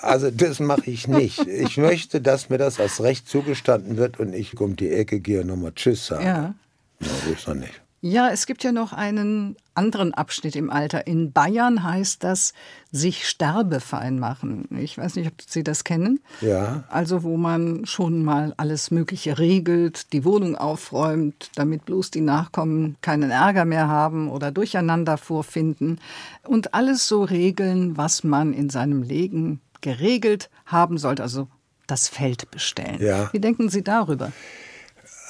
Also 0.00 0.30
das 0.30 0.60
mache 0.60 0.90
ich 0.90 1.08
nicht. 1.08 1.46
Ich 1.46 1.76
möchte, 1.76 2.20
dass 2.20 2.50
mir 2.50 2.58
das 2.58 2.78
als 2.78 3.02
Recht 3.02 3.28
zugestanden 3.28 3.96
wird 3.96 4.20
und 4.20 4.32
ich 4.32 4.58
um 4.60 4.76
die 4.76 4.90
Ecke 4.92 5.18
gehe 5.20 5.40
und 5.40 5.48
nochmal 5.48 5.72
Tschüss 5.74 6.06
sagen. 6.06 6.24
Ja. 6.24 6.54
Na, 7.00 7.08
so 7.26 7.32
ist 7.32 7.48
doch 7.48 7.54
nicht. 7.54 7.80
Ja, 8.00 8.30
es 8.30 8.46
gibt 8.46 8.62
ja 8.62 8.70
noch 8.70 8.92
einen 8.92 9.56
anderen 9.74 10.14
Abschnitt 10.14 10.54
im 10.54 10.70
Alter. 10.70 11.06
In 11.08 11.32
Bayern 11.32 11.82
heißt 11.82 12.22
das 12.22 12.52
sich 12.92 13.28
sterbefein 13.28 14.20
machen. 14.20 14.68
Ich 14.78 14.96
weiß 14.96 15.16
nicht, 15.16 15.26
ob 15.26 15.34
Sie 15.44 15.64
das 15.64 15.82
kennen. 15.82 16.20
Ja. 16.40 16.84
Also 16.90 17.24
wo 17.24 17.36
man 17.36 17.86
schon 17.86 18.24
mal 18.24 18.54
alles 18.56 18.92
Mögliche 18.92 19.38
regelt, 19.38 20.12
die 20.12 20.24
Wohnung 20.24 20.54
aufräumt, 20.54 21.50
damit 21.56 21.86
bloß 21.86 22.12
die 22.12 22.20
Nachkommen 22.20 22.96
keinen 23.00 23.30
Ärger 23.30 23.64
mehr 23.64 23.88
haben 23.88 24.30
oder 24.30 24.52
Durcheinander 24.52 25.18
vorfinden 25.18 25.98
und 26.44 26.74
alles 26.74 27.08
so 27.08 27.24
regeln, 27.24 27.96
was 27.96 28.22
man 28.22 28.52
in 28.52 28.70
seinem 28.70 29.02
Leben 29.02 29.60
geregelt 29.80 30.50
haben 30.66 30.98
sollte. 30.98 31.24
Also 31.24 31.48
das 31.88 32.08
Feld 32.08 32.50
bestellen. 32.52 33.00
Ja. 33.00 33.32
Wie 33.32 33.40
denken 33.40 33.70
Sie 33.70 33.82
darüber? 33.82 34.30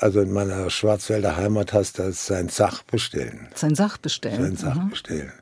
Also 0.00 0.20
in 0.20 0.32
meiner 0.32 0.70
Schwarzwälder 0.70 1.36
Heimat 1.36 1.72
heißt 1.72 1.98
das 1.98 2.26
sein 2.26 2.48
Sach 2.48 2.82
bestellen. 2.84 3.48
Sein 3.54 3.74
Sachbestellen. 3.74 4.42
Sein 4.42 4.56
Sach 4.56 4.88
bestellen. 4.88 5.32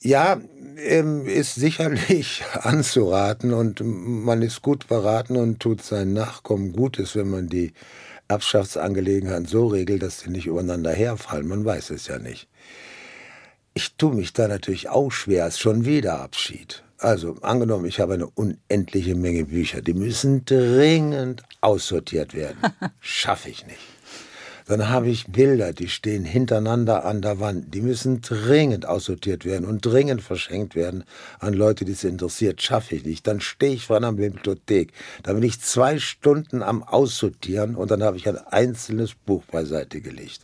Ja, 0.00 0.40
ähm, 0.76 1.26
ist 1.26 1.56
sicherlich 1.56 2.44
anzuraten 2.60 3.52
und 3.52 3.80
man 3.84 4.42
ist 4.42 4.62
gut 4.62 4.86
beraten 4.86 5.36
und 5.36 5.58
tut 5.58 5.82
seinen 5.82 6.12
Nachkommen 6.12 6.72
Gutes, 6.72 7.16
wenn 7.16 7.28
man 7.28 7.48
die 7.48 7.72
Erbschaftsangelegenheiten 8.28 9.46
so 9.46 9.66
regelt, 9.66 10.02
dass 10.02 10.20
sie 10.20 10.30
nicht 10.30 10.46
übereinander 10.46 10.92
herfallen. 10.92 11.48
Man 11.48 11.64
weiß 11.64 11.90
es 11.90 12.06
ja 12.06 12.18
nicht. 12.18 12.48
Ich 13.74 13.96
tue 13.96 14.14
mich 14.14 14.32
da 14.32 14.48
natürlich 14.48 14.88
auch 14.88 15.10
schwer, 15.10 15.46
es 15.46 15.54
ist 15.54 15.60
schon 15.60 15.84
wieder 15.84 16.20
Abschied. 16.20 16.82
Also 16.98 17.36
angenommen, 17.42 17.84
ich 17.84 18.00
habe 18.00 18.14
eine 18.14 18.26
unendliche 18.26 19.14
Menge 19.14 19.44
Bücher, 19.44 19.82
die 19.82 19.94
müssen 19.94 20.44
dringend 20.44 21.42
aussortiert 21.60 22.34
werden. 22.34 22.58
Schaffe 23.00 23.50
ich 23.50 23.66
nicht. 23.66 23.80
Dann 24.66 24.88
habe 24.88 25.08
ich 25.08 25.26
Bilder, 25.28 25.72
die 25.72 25.88
stehen 25.88 26.24
hintereinander 26.24 27.04
an 27.04 27.22
der 27.22 27.38
Wand. 27.38 27.72
Die 27.72 27.82
müssen 27.82 28.20
dringend 28.20 28.84
aussortiert 28.84 29.44
werden 29.44 29.64
und 29.64 29.86
dringend 29.86 30.22
verschenkt 30.22 30.74
werden 30.74 31.04
an 31.38 31.54
Leute, 31.54 31.84
die 31.84 31.92
es 31.92 32.02
interessiert. 32.02 32.60
Schaffe 32.60 32.96
ich 32.96 33.04
nicht. 33.04 33.26
Dann 33.28 33.40
stehe 33.40 33.74
ich 33.74 33.86
vor 33.86 33.96
einer 33.96 34.12
Bibliothek. 34.12 34.92
Da 35.22 35.34
bin 35.34 35.44
ich 35.44 35.60
zwei 35.60 36.00
Stunden 36.00 36.64
am 36.64 36.82
Aussortieren 36.82 37.76
und 37.76 37.92
dann 37.92 38.02
habe 38.02 38.16
ich 38.16 38.28
ein 38.28 38.38
einzelnes 38.38 39.14
Buch 39.14 39.44
beiseite 39.44 40.00
gelegt. 40.00 40.40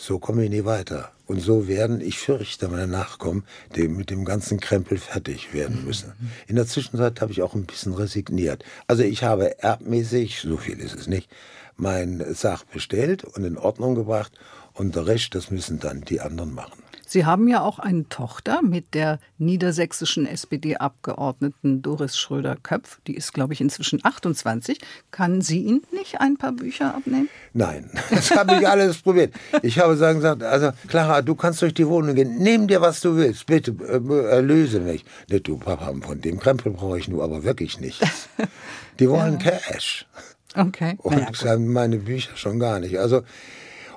So 0.00 0.20
komme 0.20 0.44
ich 0.44 0.50
nie 0.50 0.64
weiter. 0.64 1.10
Und 1.26 1.40
so 1.40 1.66
werden, 1.66 2.00
ich 2.00 2.18
fürchte, 2.18 2.68
meine 2.68 2.86
Nachkommen 2.86 3.44
die 3.74 3.88
mit 3.88 4.10
dem 4.10 4.24
ganzen 4.24 4.60
Krempel 4.60 4.96
fertig 4.96 5.52
werden 5.52 5.84
müssen. 5.84 6.12
In 6.46 6.54
der 6.54 6.66
Zwischenzeit 6.66 7.20
habe 7.20 7.32
ich 7.32 7.42
auch 7.42 7.54
ein 7.54 7.66
bisschen 7.66 7.92
resigniert. 7.92 8.64
Also 8.86 9.02
ich 9.02 9.24
habe 9.24 9.58
erbmäßig, 9.60 10.40
so 10.40 10.56
viel 10.56 10.78
ist 10.78 10.94
es 10.94 11.08
nicht, 11.08 11.28
mein 11.76 12.24
Sach 12.32 12.64
bestellt 12.64 13.24
und 13.24 13.44
in 13.44 13.58
Ordnung 13.58 13.96
gebracht 13.96 14.32
und 14.72 14.94
der 14.94 15.06
Rest, 15.06 15.34
das 15.34 15.50
müssen 15.50 15.80
dann 15.80 16.02
die 16.02 16.20
anderen 16.20 16.54
machen. 16.54 16.82
Sie 17.08 17.24
haben 17.24 17.48
ja 17.48 17.62
auch 17.62 17.78
eine 17.78 18.06
Tochter 18.10 18.60
mit 18.60 18.92
der 18.92 19.18
niedersächsischen 19.38 20.26
SPD-Abgeordneten 20.26 21.80
Doris 21.80 22.18
Schröder-Köpf. 22.18 23.00
Die 23.06 23.14
ist, 23.14 23.32
glaube 23.32 23.54
ich, 23.54 23.62
inzwischen 23.62 24.04
28. 24.04 24.78
Kann 25.10 25.40
sie 25.40 25.62
Ihnen 25.62 25.82
nicht 25.90 26.20
ein 26.20 26.36
paar 26.36 26.52
Bücher 26.52 26.94
abnehmen? 26.94 27.30
Nein, 27.54 27.90
das 28.10 28.30
habe 28.32 28.56
ich 28.56 28.68
alles 28.68 28.98
probiert. 28.98 29.32
Ich 29.62 29.78
habe 29.78 29.96
sagen 29.96 30.18
gesagt, 30.18 30.42
also 30.42 30.72
Clara, 30.86 31.22
du 31.22 31.34
kannst 31.34 31.62
durch 31.62 31.72
die 31.72 31.86
Wohnung 31.86 32.14
gehen, 32.14 32.36
nimm 32.40 32.68
dir 32.68 32.82
was 32.82 33.00
du 33.00 33.16
willst, 33.16 33.46
bitte 33.46 33.70
äh, 33.70 34.30
erlöse 34.30 34.80
mich. 34.80 35.02
Nicht 35.30 35.48
du 35.48 35.56
Papa, 35.56 35.94
von 36.02 36.20
dem 36.20 36.38
Krempel 36.38 36.72
brauche 36.72 36.98
ich 36.98 37.08
nur 37.08 37.24
aber 37.24 37.42
wirklich 37.42 37.80
nichts. 37.80 38.28
Die 38.98 39.08
wollen 39.08 39.38
Cash. 39.38 40.06
Okay. 40.54 40.98
Und 40.98 41.42
Naja, 41.42 41.58
meine 41.58 41.98
Bücher 41.98 42.36
schon 42.36 42.58
gar 42.58 42.80
nicht. 42.80 42.98
Also 42.98 43.22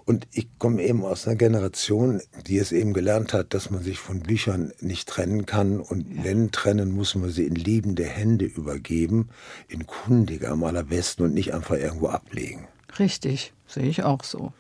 und 0.06 0.28
ich 0.32 0.48
komme 0.58 0.84
eben 0.84 1.04
aus 1.04 1.28
einer 1.28 1.36
Generation, 1.36 2.22
die 2.48 2.58
es 2.58 2.72
eben 2.72 2.94
gelernt 2.94 3.34
hat, 3.34 3.54
dass 3.54 3.70
man 3.70 3.84
sich 3.84 4.00
von 4.00 4.22
Büchern 4.22 4.72
nicht 4.82 5.08
trennen 5.08 5.46
kann. 5.46 5.80
Und 5.80 6.24
wenn 6.24 6.52
trennen, 6.52 6.92
muss 6.92 7.16
man 7.16 7.30
sie 7.30 7.46
in 7.46 7.56
liebende 7.56 8.06
Hände 8.06 8.46
übergeben, 8.46 9.30
in 9.68 9.86
kundige 9.86 10.50
am 10.50 10.64
allerbesten 10.64 11.26
und 11.26 11.34
nicht 11.34 11.54
einfach 11.54 11.76
irgendwo 11.76 12.08
ablegen. 12.08 12.68
Richtig, 13.00 13.54
sehe 13.68 13.88
ich 13.88 14.04
auch 14.04 14.24
so. 14.24 14.54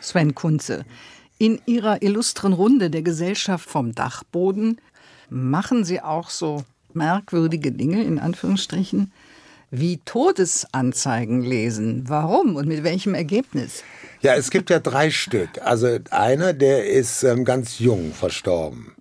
Sven 0.00 0.34
Kunze, 0.34 0.84
in 1.38 1.60
Ihrer 1.66 2.02
illustren 2.02 2.52
Runde 2.52 2.90
der 2.90 3.02
Gesellschaft 3.02 3.68
vom 3.68 3.94
Dachboden 3.94 4.80
machen 5.30 5.84
Sie 5.84 6.00
auch 6.00 6.30
so 6.30 6.64
merkwürdige 6.92 7.72
Dinge, 7.72 8.02
in 8.02 8.18
Anführungsstrichen, 8.18 9.12
wie 9.70 9.98
Todesanzeigen 9.98 11.42
lesen. 11.42 12.04
Warum 12.08 12.56
und 12.56 12.66
mit 12.66 12.82
welchem 12.82 13.14
Ergebnis? 13.14 13.84
Ja, 14.20 14.34
es 14.34 14.50
gibt 14.50 14.70
ja 14.70 14.80
drei 14.80 15.10
Stück. 15.10 15.48
Also 15.62 15.98
einer, 16.10 16.52
der 16.52 16.86
ist 16.86 17.22
ähm, 17.22 17.44
ganz 17.44 17.78
jung 17.78 18.12
verstorben. 18.12 18.92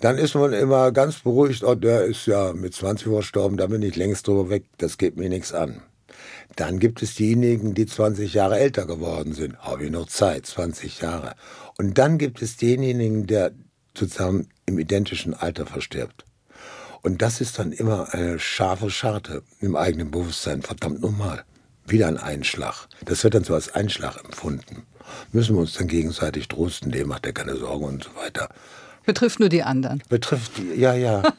Dann 0.00 0.16
ist 0.16 0.34
man 0.34 0.52
immer 0.52 0.92
ganz 0.92 1.20
beruhigt, 1.20 1.64
oh, 1.64 1.74
der 1.74 2.04
ist 2.04 2.26
ja 2.26 2.52
mit 2.52 2.72
20 2.72 3.08
verstorben, 3.08 3.56
da 3.56 3.66
bin 3.66 3.82
ich 3.82 3.96
längst 3.96 4.28
drüber 4.28 4.48
weg, 4.48 4.64
das 4.78 4.96
geht 4.96 5.16
mir 5.16 5.28
nichts 5.28 5.52
an. 5.52 5.82
Dann 6.54 6.78
gibt 6.78 7.02
es 7.02 7.16
diejenigen, 7.16 7.74
die 7.74 7.86
20 7.86 8.34
Jahre 8.34 8.58
älter 8.58 8.86
geworden 8.86 9.32
sind. 9.32 9.58
Habe 9.58 9.84
ich 9.84 9.90
noch 9.90 10.06
Zeit, 10.06 10.46
20 10.46 11.00
Jahre. 11.00 11.34
Und 11.78 11.98
dann 11.98 12.18
gibt 12.18 12.42
es 12.42 12.56
denjenigen, 12.56 13.26
der 13.26 13.52
zusammen 13.94 14.48
im 14.66 14.78
identischen 14.78 15.34
Alter 15.34 15.66
verstirbt. 15.66 16.24
Und 17.02 17.22
das 17.22 17.40
ist 17.40 17.58
dann 17.58 17.72
immer 17.72 18.12
eine 18.12 18.38
scharfe 18.38 18.90
Scharte 18.90 19.42
im 19.60 19.76
eigenen 19.76 20.10
Bewusstsein. 20.10 20.62
Verdammt 20.62 21.00
nochmal. 21.00 21.44
Wieder 21.88 22.08
ein 22.08 22.18
Einschlag. 22.18 22.86
Das 23.04 23.24
wird 23.24 23.34
dann 23.34 23.44
so 23.44 23.54
als 23.54 23.74
Einschlag 23.74 24.22
empfunden. 24.24 24.84
Müssen 25.32 25.54
wir 25.54 25.60
uns 25.60 25.74
dann 25.74 25.88
gegenseitig 25.88 26.48
trosten, 26.48 26.92
dem 26.92 27.08
macht 27.08 27.26
er 27.26 27.32
keine 27.32 27.56
Sorgen 27.56 27.84
und 27.84 28.04
so 28.04 28.14
weiter. 28.14 28.48
Betrifft 29.06 29.40
nur 29.40 29.48
die 29.48 29.62
anderen. 29.62 30.02
Betrifft 30.08 30.58
die, 30.58 30.78
ja, 30.78 30.94
ja. 30.94 31.22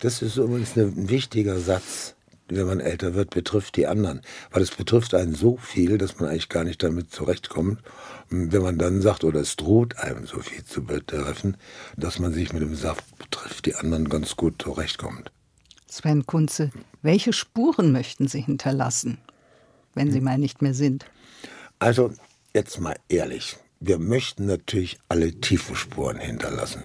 Das 0.00 0.22
ist 0.22 0.36
übrigens 0.36 0.76
ein 0.76 1.08
wichtiger 1.08 1.58
Satz, 1.58 2.14
wenn 2.48 2.68
man 2.68 2.78
älter 2.78 3.14
wird, 3.14 3.30
betrifft 3.30 3.76
die 3.76 3.88
anderen. 3.88 4.20
Weil 4.52 4.62
es 4.62 4.70
betrifft 4.70 5.12
einen 5.12 5.34
so 5.34 5.56
viel, 5.56 5.98
dass 5.98 6.20
man 6.20 6.28
eigentlich 6.28 6.48
gar 6.48 6.62
nicht 6.62 6.84
damit 6.84 7.10
zurechtkommt. 7.10 7.80
Und 8.30 8.52
wenn 8.52 8.62
man 8.62 8.78
dann 8.78 9.02
sagt, 9.02 9.24
oder 9.24 9.40
es 9.40 9.56
droht 9.56 9.98
einem 9.98 10.26
so 10.26 10.38
viel 10.38 10.64
zu 10.64 10.84
betreffen, 10.84 11.56
dass 11.96 12.20
man 12.20 12.32
sich 12.32 12.52
mit 12.52 12.62
dem 12.62 12.76
Saft 12.76 13.04
betrifft 13.18 13.66
die 13.66 13.74
anderen 13.74 14.08
ganz 14.08 14.36
gut 14.36 14.62
zurechtkommt. 14.62 15.32
Sven 15.88 16.26
Kunze, 16.26 16.70
welche 17.02 17.32
Spuren 17.32 17.90
möchten 17.90 18.28
Sie 18.28 18.40
hinterlassen, 18.40 19.18
wenn 19.94 20.12
Sie 20.12 20.20
mal 20.20 20.38
nicht 20.38 20.62
mehr 20.62 20.74
sind? 20.74 21.06
Also, 21.78 22.12
jetzt 22.54 22.80
mal 22.80 22.96
ehrlich. 23.08 23.56
Wir 23.80 23.98
möchten 23.98 24.46
natürlich 24.46 24.98
alle 25.08 25.40
tiefe 25.40 25.76
Spuren 25.76 26.18
hinterlassen. 26.18 26.84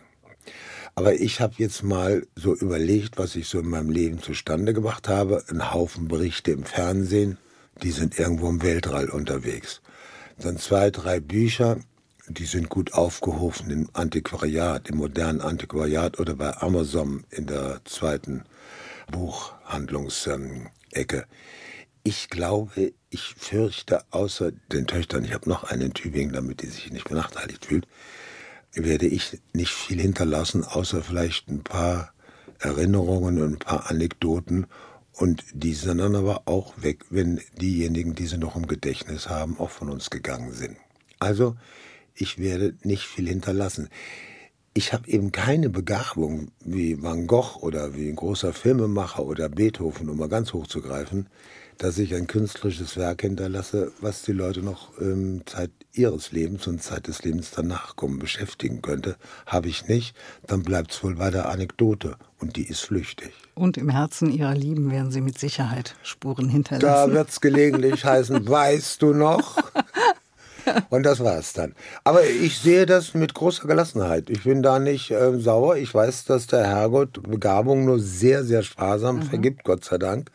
Aber 0.95 1.15
ich 1.15 1.41
habe 1.41 1.55
jetzt 1.57 1.81
mal 1.83 2.27
so 2.35 2.55
überlegt, 2.55 3.17
was 3.17 3.35
ich 3.35 3.47
so 3.47 3.59
in 3.59 3.69
meinem 3.69 3.89
Leben 3.89 4.21
zustande 4.21 4.73
gebracht 4.73 5.07
habe. 5.07 5.43
Ein 5.49 5.73
Haufen 5.73 6.07
Berichte 6.07 6.51
im 6.51 6.65
Fernsehen, 6.65 7.39
die 7.81 7.89
sind 7.89 8.19
irgendwo 8.19 8.47
im 8.47 8.61
Weltall 8.61 9.09
unterwegs. 9.09 9.81
Dann 10.37 10.57
zwei, 10.57 10.91
drei 10.91 11.19
Bücher, 11.19 11.77
die 12.27 12.45
sind 12.45 12.69
gut 12.69 12.93
aufgehoben 12.93 13.71
im 13.71 13.89
Antiquariat, 13.93 14.87
im 14.89 14.97
modernen 14.97 15.41
Antiquariat 15.41 16.19
oder 16.19 16.35
bei 16.35 16.55
Amazon 16.57 17.23
in 17.31 17.47
der 17.47 17.81
zweiten 17.85 18.43
Buchhandlungsecke. 19.11 21.25
Ich 22.05 22.29
glaube, 22.29 22.91
ich 23.09 23.33
fürchte, 23.37 24.03
außer 24.11 24.51
den 24.51 24.87
Töchtern, 24.87 25.23
ich 25.23 25.33
habe 25.33 25.47
noch 25.47 25.63
einen 25.63 25.83
in 25.83 25.93
Tübingen, 25.93 26.33
damit 26.33 26.61
die 26.61 26.67
sich 26.67 26.91
nicht 26.91 27.07
benachteiligt 27.07 27.65
fühlt, 27.65 27.87
werde 28.73 29.05
ich 29.05 29.39
nicht 29.53 29.71
viel 29.71 30.01
hinterlassen, 30.01 30.65
außer 30.65 31.01
vielleicht 31.01 31.47
ein 31.47 31.63
paar 31.63 32.13
Erinnerungen 32.59 33.41
und 33.41 33.53
ein 33.53 33.59
paar 33.59 33.89
Anekdoten. 33.89 34.67
Und 35.13 35.45
die 35.53 35.73
sind 35.73 35.99
dann 35.99 36.15
aber 36.15 36.41
auch 36.45 36.73
weg, 36.75 37.05
wenn 37.09 37.39
diejenigen, 37.61 38.15
die 38.15 38.25
sie 38.25 38.37
noch 38.37 38.57
im 38.57 38.67
Gedächtnis 38.67 39.29
haben, 39.29 39.57
auch 39.57 39.69
von 39.69 39.89
uns 39.89 40.09
gegangen 40.09 40.51
sind. 40.51 40.75
Also, 41.19 41.55
ich 42.15 42.37
werde 42.37 42.75
nicht 42.83 43.03
viel 43.03 43.29
hinterlassen. 43.29 43.87
Ich 44.73 44.91
habe 44.91 45.07
eben 45.07 45.31
keine 45.31 45.69
Begabung 45.69 46.51
wie 46.59 47.01
Van 47.01 47.27
Gogh 47.27 47.59
oder 47.61 47.95
wie 47.95 48.09
ein 48.09 48.17
großer 48.17 48.51
Filmemacher 48.51 49.23
oder 49.23 49.47
Beethoven, 49.47 50.09
um 50.09 50.17
mal 50.17 50.29
ganz 50.29 50.51
hoch 50.51 50.67
zu 50.67 50.81
greifen, 50.81 51.27
dass 51.77 51.97
ich 51.97 52.13
ein 52.15 52.27
künstlerisches 52.27 52.97
Werk 52.97 53.21
hinterlasse, 53.21 53.91
was 53.99 54.21
die 54.23 54.31
Leute 54.31 54.61
noch 54.61 54.89
ähm, 54.99 55.41
Zeit 55.45 55.71
ihres 55.93 56.31
Lebens 56.31 56.67
und 56.67 56.81
Zeit 56.81 57.07
des 57.07 57.23
Lebens 57.23 57.51
danach 57.51 57.95
kommen 57.95 58.19
beschäftigen 58.19 58.81
könnte. 58.81 59.15
Habe 59.45 59.67
ich 59.67 59.87
nicht, 59.87 60.15
dann 60.47 60.63
bleibt 60.63 60.91
es 60.91 61.03
wohl 61.03 61.15
bei 61.15 61.29
der 61.29 61.49
Anekdote 61.49 62.15
und 62.39 62.55
die 62.55 62.67
ist 62.67 62.81
flüchtig. 62.81 63.31
Und 63.55 63.77
im 63.77 63.89
Herzen 63.89 64.31
ihrer 64.31 64.55
Lieben 64.55 64.91
werden 64.91 65.11
sie 65.11 65.21
mit 65.21 65.37
Sicherheit 65.37 65.95
Spuren 66.03 66.49
hinterlassen. 66.49 67.11
Da 67.11 67.13
wird 67.13 67.29
es 67.29 67.41
gelegentlich 67.41 68.03
heißen, 68.05 68.47
weißt 68.47 69.01
du 69.01 69.13
noch? 69.13 69.57
Und 70.89 71.03
das 71.03 71.19
war 71.19 71.37
es 71.37 71.53
dann. 71.53 71.73
Aber 72.03 72.25
ich 72.25 72.59
sehe 72.59 72.85
das 72.85 73.13
mit 73.13 73.33
großer 73.33 73.67
Gelassenheit. 73.67 74.29
Ich 74.29 74.43
bin 74.43 74.63
da 74.63 74.79
nicht 74.79 75.11
äh, 75.11 75.37
sauer. 75.39 75.77
Ich 75.77 75.93
weiß, 75.93 76.25
dass 76.25 76.47
der 76.47 76.65
Herrgott 76.65 77.21
Begabung 77.23 77.85
nur 77.85 77.99
sehr, 77.99 78.43
sehr 78.43 78.63
sparsam 78.63 79.17
mhm. 79.17 79.23
vergibt, 79.23 79.63
Gott 79.63 79.83
sei 79.83 79.97
Dank. 79.97 80.31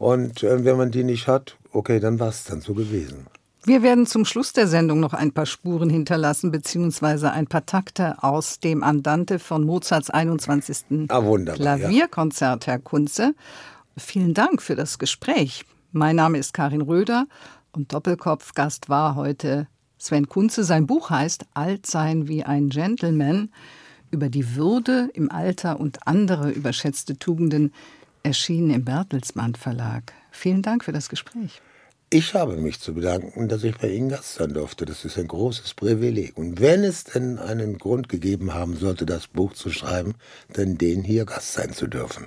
Und 0.00 0.42
äh, 0.42 0.64
wenn 0.64 0.78
man 0.78 0.90
die 0.90 1.04
nicht 1.04 1.28
hat, 1.28 1.58
okay, 1.72 2.00
dann 2.00 2.18
war 2.18 2.30
es 2.30 2.44
dann 2.44 2.62
so 2.62 2.72
gewesen. 2.72 3.26
Wir 3.64 3.82
werden 3.82 4.06
zum 4.06 4.24
Schluss 4.24 4.54
der 4.54 4.66
Sendung 4.66 4.98
noch 4.98 5.12
ein 5.12 5.32
paar 5.32 5.44
Spuren 5.44 5.90
hinterlassen, 5.90 6.50
beziehungsweise 6.50 7.32
ein 7.32 7.46
paar 7.46 7.66
Takte 7.66 8.22
aus 8.22 8.60
dem 8.60 8.82
Andante 8.82 9.38
von 9.38 9.62
Mozarts 9.62 10.08
21. 10.08 11.10
Ah, 11.10 11.20
Klavierkonzert, 11.52 12.66
Herr 12.66 12.78
Kunze. 12.78 13.34
Vielen 13.98 14.32
Dank 14.32 14.62
für 14.62 14.74
das 14.74 14.98
Gespräch. 14.98 15.66
Mein 15.92 16.16
Name 16.16 16.38
ist 16.38 16.54
Karin 16.54 16.80
Röder 16.80 17.26
und 17.72 17.92
Doppelkopf-Gast 17.92 18.88
war 18.88 19.16
heute 19.16 19.68
Sven 19.98 20.30
Kunze. 20.30 20.64
Sein 20.64 20.86
Buch 20.86 21.10
heißt 21.10 21.44
Alt 21.52 21.84
sein 21.84 22.26
wie 22.26 22.42
ein 22.42 22.70
Gentleman 22.70 23.50
über 24.10 24.30
die 24.30 24.56
Würde 24.56 25.10
im 25.12 25.30
Alter 25.30 25.78
und 25.78 26.06
andere 26.06 26.50
überschätzte 26.50 27.18
Tugenden, 27.18 27.74
erschienen 28.22 28.70
im 28.70 28.84
Bertelsmann 28.84 29.54
Verlag. 29.54 30.12
Vielen 30.30 30.62
Dank 30.62 30.84
für 30.84 30.92
das 30.92 31.08
Gespräch. 31.08 31.60
Ich 32.12 32.34
habe 32.34 32.56
mich 32.56 32.80
zu 32.80 32.94
bedanken, 32.94 33.48
dass 33.48 33.62
ich 33.62 33.76
bei 33.76 33.88
Ihnen 33.88 34.08
Gast 34.08 34.34
sein 34.34 34.52
durfte. 34.52 34.84
Das 34.84 35.04
ist 35.04 35.16
ein 35.16 35.28
großes 35.28 35.74
Privileg. 35.74 36.36
Und 36.36 36.60
wenn 36.60 36.82
es 36.82 37.04
denn 37.04 37.38
einen 37.38 37.78
Grund 37.78 38.08
gegeben 38.08 38.52
haben 38.52 38.76
sollte, 38.76 39.06
das 39.06 39.28
Buch 39.28 39.52
zu 39.52 39.70
schreiben, 39.70 40.14
dann 40.52 40.76
den 40.76 41.04
hier 41.04 41.24
Gast 41.24 41.52
sein 41.52 41.72
zu 41.72 41.86
dürfen. 41.86 42.26